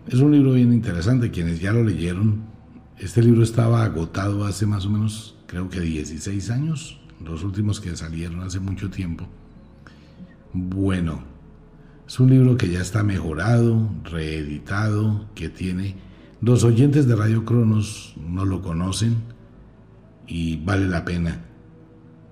es 0.06 0.20
un 0.20 0.32
libro 0.32 0.52
bien 0.52 0.72
interesante, 0.72 1.30
quienes 1.30 1.60
ya 1.60 1.72
lo 1.72 1.84
leyeron. 1.84 2.53
Este 2.98 3.22
libro 3.22 3.42
estaba 3.42 3.84
agotado 3.84 4.44
hace 4.44 4.66
más 4.66 4.86
o 4.86 4.90
menos, 4.90 5.36
creo 5.46 5.68
que 5.68 5.80
16 5.80 6.50
años, 6.50 7.00
los 7.22 7.42
últimos 7.42 7.80
que 7.80 7.96
salieron 7.96 8.40
hace 8.40 8.60
mucho 8.60 8.90
tiempo. 8.90 9.26
Bueno, 10.52 11.22
es 12.06 12.20
un 12.20 12.30
libro 12.30 12.56
que 12.56 12.70
ya 12.70 12.80
está 12.80 13.02
mejorado, 13.02 13.88
reeditado, 14.04 15.26
que 15.34 15.48
tiene... 15.48 15.96
Los 16.40 16.62
oyentes 16.62 17.06
de 17.06 17.16
Radio 17.16 17.46
Cronos 17.46 18.14
no 18.18 18.44
lo 18.44 18.60
conocen, 18.60 19.16
y 20.26 20.56
vale 20.56 20.86
la 20.88 21.04
pena. 21.04 21.40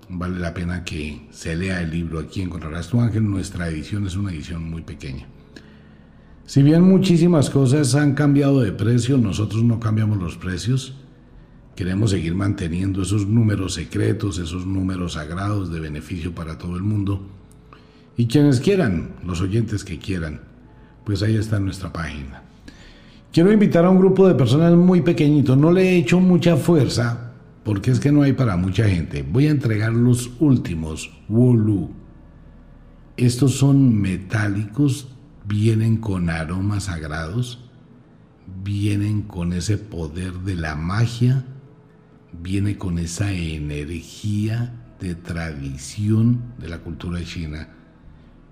Vale 0.09 0.39
la 0.39 0.53
pena 0.53 0.85
que 0.85 1.27
se 1.31 1.57
lea 1.57 1.81
el 1.83 1.91
libro. 1.91 2.19
Aquí 2.19 2.43
encontrarás 2.43 2.89
tu 2.89 3.01
ángel. 3.01 3.29
Nuestra 3.29 3.69
edición 3.69 4.07
es 4.07 4.17
una 4.17 4.33
edición 4.33 4.69
muy 4.69 4.83
pequeña. 4.83 5.27
Si 6.53 6.63
bien 6.63 6.83
muchísimas 6.83 7.49
cosas 7.49 7.95
han 7.95 8.13
cambiado 8.13 8.61
de 8.61 8.73
precio, 8.73 9.17
nosotros 9.17 9.65
no 9.65 9.81
cambiamos 9.81 10.19
los 10.19 10.37
precios. 10.37 10.93
Queremos 11.75 12.11
seguir 12.11 12.35
manteniendo 12.35 13.01
esos 13.01 13.27
números 13.27 13.73
secretos, 13.73 14.37
esos 14.37 14.67
números 14.67 15.15
sagrados 15.15 15.73
de 15.73 15.81
beneficio 15.81 16.35
para 16.35 16.59
todo 16.59 16.77
el 16.77 16.83
mundo. 16.83 17.23
Y 18.19 18.27
quienes 18.27 18.61
quieran, 18.61 19.13
los 19.25 19.41
oyentes 19.41 19.83
que 19.83 19.99
quieran, 19.99 20.43
pues 21.07 21.23
ahí 21.23 21.37
está 21.37 21.59
nuestra 21.59 21.91
página. 21.91 22.43
Quiero 23.33 23.51
invitar 23.51 23.87
a 23.87 23.91
un 23.91 23.97
grupo 23.99 24.29
de 24.29 24.35
personas 24.35 24.75
muy 24.75 25.01
pequeñito. 25.01 25.57
No 25.57 25.73
le 25.73 25.85
he 25.85 25.97
hecho 25.97 26.21
mucha 26.21 26.59
fuerza 26.59 27.33
porque 27.65 27.93
es 27.93 27.99
que 27.99 28.13
no 28.13 28.21
hay 28.21 28.35
para 28.35 28.59
mucha 28.59 28.87
gente. 28.87 29.23
Voy 29.23 29.47
a 29.47 29.53
entregar 29.53 29.95
los 29.95 30.31
últimos 30.39 31.11
Wolu. 31.31 31.89
Estos 33.17 33.55
son 33.55 33.99
metálicos, 33.99 35.12
vienen 35.45 35.97
con 35.97 36.31
aromas 36.31 36.85
sagrados, 36.85 37.59
vienen 38.63 39.23
con 39.23 39.53
ese 39.53 39.79
poder 39.79 40.33
de 40.41 40.55
la 40.55 40.75
magia, 40.75 41.45
viene 42.33 42.79
con 42.79 42.99
esa 42.99 43.33
energía 43.33 44.75
de 45.01 45.15
tradición 45.15 46.55
de 46.59 46.69
la 46.69 46.79
cultura 46.79 47.23
china, 47.25 47.69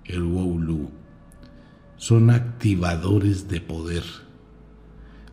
el 0.05 0.23
Wolu. 0.23 0.91
Son 1.97 2.31
activadores 2.31 3.49
de 3.49 3.61
poder. 3.61 4.03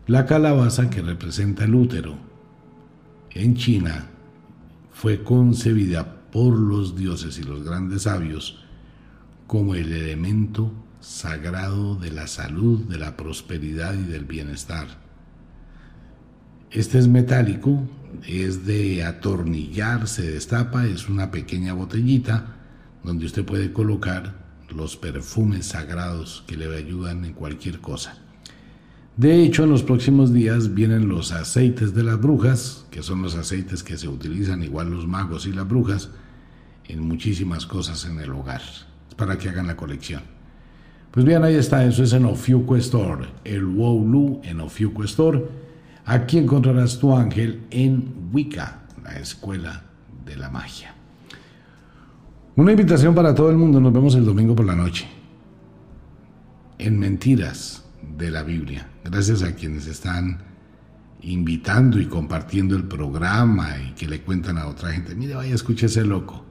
La 0.06 0.26
calabaza 0.26 0.90
que 0.90 1.02
representa 1.02 1.64
el 1.64 1.74
útero 1.74 2.16
en 3.30 3.56
China 3.56 4.06
fue 4.92 5.22
concebida 5.22 6.22
por 6.30 6.56
los 6.56 6.96
dioses 6.96 7.38
y 7.38 7.42
los 7.42 7.62
grandes 7.62 8.02
sabios 8.02 8.64
como 9.46 9.74
el 9.74 9.92
elemento 9.92 10.72
sagrado 11.08 11.94
de 11.96 12.10
la 12.10 12.26
salud, 12.26 12.80
de 12.80 12.98
la 12.98 13.16
prosperidad 13.16 13.94
y 13.94 14.02
del 14.02 14.26
bienestar. 14.26 14.86
Este 16.70 16.98
es 16.98 17.08
metálico, 17.08 17.80
es 18.26 18.66
de 18.66 19.02
atornillar, 19.02 20.06
se 20.06 20.30
destapa, 20.30 20.86
es 20.86 21.08
una 21.08 21.30
pequeña 21.30 21.72
botellita 21.72 22.56
donde 23.02 23.24
usted 23.24 23.42
puede 23.42 23.72
colocar 23.72 24.34
los 24.68 24.98
perfumes 24.98 25.68
sagrados 25.68 26.44
que 26.46 26.58
le 26.58 26.76
ayudan 26.76 27.24
en 27.24 27.32
cualquier 27.32 27.80
cosa. 27.80 28.18
De 29.16 29.42
hecho, 29.42 29.64
en 29.64 29.70
los 29.70 29.82
próximos 29.82 30.34
días 30.34 30.74
vienen 30.74 31.08
los 31.08 31.32
aceites 31.32 31.94
de 31.94 32.02
las 32.02 32.20
brujas, 32.20 32.84
que 32.90 33.02
son 33.02 33.22
los 33.22 33.34
aceites 33.34 33.82
que 33.82 33.96
se 33.96 34.08
utilizan 34.08 34.62
igual 34.62 34.90
los 34.90 35.06
magos 35.06 35.46
y 35.46 35.52
las 35.52 35.66
brujas 35.66 36.10
en 36.86 37.00
muchísimas 37.00 37.64
cosas 37.64 38.04
en 38.04 38.20
el 38.20 38.30
hogar, 38.30 38.60
para 39.16 39.38
que 39.38 39.48
hagan 39.48 39.66
la 39.68 39.76
colección. 39.76 40.37
Pues 41.10 41.24
bien, 41.24 41.42
ahí 41.42 41.54
está, 41.54 41.84
eso 41.84 42.02
es 42.02 42.12
en 42.12 42.26
Ofiuco 42.26 42.76
Store, 42.76 43.26
el 43.44 43.64
Wolu 43.64 44.40
en 44.44 44.60
Ofiuco 44.60 45.04
Store. 45.04 45.42
Aquí 46.04 46.38
encontrarás 46.38 46.98
tu 46.98 47.14
ángel 47.14 47.62
en 47.70 48.30
Wicca, 48.32 48.82
la 49.02 49.18
escuela 49.18 49.82
de 50.24 50.36
la 50.36 50.50
magia. 50.50 50.94
Una 52.56 52.72
invitación 52.72 53.14
para 53.14 53.34
todo 53.34 53.50
el 53.50 53.56
mundo. 53.56 53.80
Nos 53.80 53.92
vemos 53.92 54.14
el 54.16 54.24
domingo 54.24 54.54
por 54.54 54.66
la 54.66 54.74
noche. 54.74 55.06
En 56.76 56.98
Mentiras 56.98 57.84
de 58.16 58.30
la 58.30 58.42
Biblia. 58.42 58.88
Gracias 59.04 59.42
a 59.42 59.54
quienes 59.54 59.86
están 59.86 60.38
invitando 61.22 62.00
y 62.00 62.06
compartiendo 62.06 62.76
el 62.76 62.84
programa 62.84 63.76
y 63.78 63.92
que 63.92 64.06
le 64.06 64.22
cuentan 64.22 64.58
a 64.58 64.66
otra 64.66 64.90
gente. 64.90 65.14
Mire, 65.14 65.34
vaya, 65.34 65.54
escuche 65.54 65.86
ese 65.86 66.04
loco. 66.04 66.44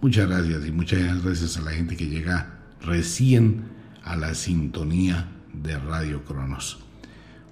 Muchas 0.00 0.28
gracias 0.28 0.66
y 0.66 0.72
muchas 0.72 1.22
gracias 1.22 1.56
a 1.56 1.62
la 1.62 1.70
gente 1.70 1.96
que 1.96 2.06
llega 2.06 2.59
recién 2.82 3.64
a 4.04 4.16
la 4.16 4.34
sintonía 4.34 5.28
de 5.52 5.78
Radio 5.78 6.24
Cronos. 6.24 6.78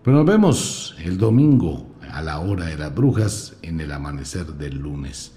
Pues 0.02 0.14
nos 0.14 0.26
vemos 0.26 0.96
el 0.98 1.18
domingo 1.18 1.94
a 2.12 2.22
la 2.22 2.38
hora 2.38 2.66
de 2.66 2.78
las 2.78 2.94
brujas 2.94 3.56
en 3.62 3.80
el 3.80 3.92
amanecer 3.92 4.46
del 4.54 4.78
lunes. 4.78 5.34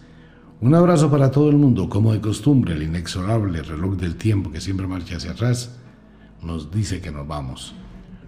Un 0.61 0.75
abrazo 0.75 1.09
para 1.09 1.31
todo 1.31 1.49
el 1.49 1.57
mundo, 1.57 1.89
como 1.89 2.13
de 2.13 2.21
costumbre, 2.21 2.73
el 2.73 2.83
inexorable 2.83 3.63
reloj 3.63 3.95
del 3.97 4.15
tiempo 4.15 4.51
que 4.51 4.61
siempre 4.61 4.87
marcha 4.87 5.17
hacia 5.17 5.31
atrás 5.31 5.77
nos 6.43 6.71
dice 6.71 7.01
que 7.01 7.11
nos 7.11 7.27
vamos. 7.27 7.73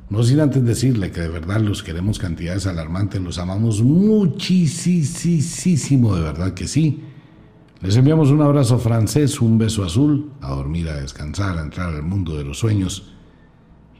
No 0.09 0.21
sin 0.23 0.39
antes 0.39 0.63
decirle 0.63 1.11
que 1.11 1.21
de 1.21 1.29
verdad 1.29 1.59
los 1.61 1.81
queremos 1.83 2.19
cantidades 2.19 2.67
alarmantes, 2.67 3.21
los 3.21 3.39
amamos 3.39 3.81
muchísimo, 3.81 4.55
de 6.15 6.21
verdad 6.21 6.53
que 6.53 6.67
sí. 6.67 7.03
Les 7.83 7.97
enviamos 7.97 8.31
un 8.31 8.41
abrazo 8.41 8.79
francés, 8.79 9.41
un 9.41 9.57
beso 9.57 9.83
azul, 9.83 10.31
a 10.39 10.51
dormir, 10.51 10.87
a 10.87 11.01
descansar, 11.01 11.57
a 11.57 11.61
entrar 11.61 11.93
al 11.93 12.01
mundo 12.01 12.37
de 12.37 12.45
los 12.45 12.59
sueños. 12.59 13.11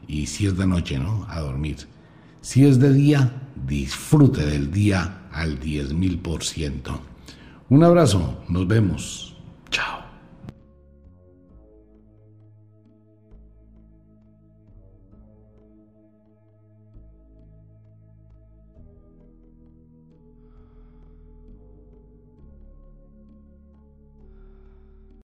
Y 0.08 0.26
si 0.26 0.46
es 0.46 0.56
de 0.56 0.66
noche, 0.66 0.98
¿no? 0.98 1.26
A 1.28 1.40
dormir. 1.40 1.76
Si 2.40 2.64
es 2.64 2.78
de 2.78 2.94
día, 2.94 3.42
disfrute 3.66 4.46
del 4.46 4.70
día 4.70 5.28
al 5.30 5.60
10.000%. 5.60 6.98
Un 7.68 7.84
abrazo, 7.84 8.42
nos 8.48 8.66
vemos. 8.66 9.36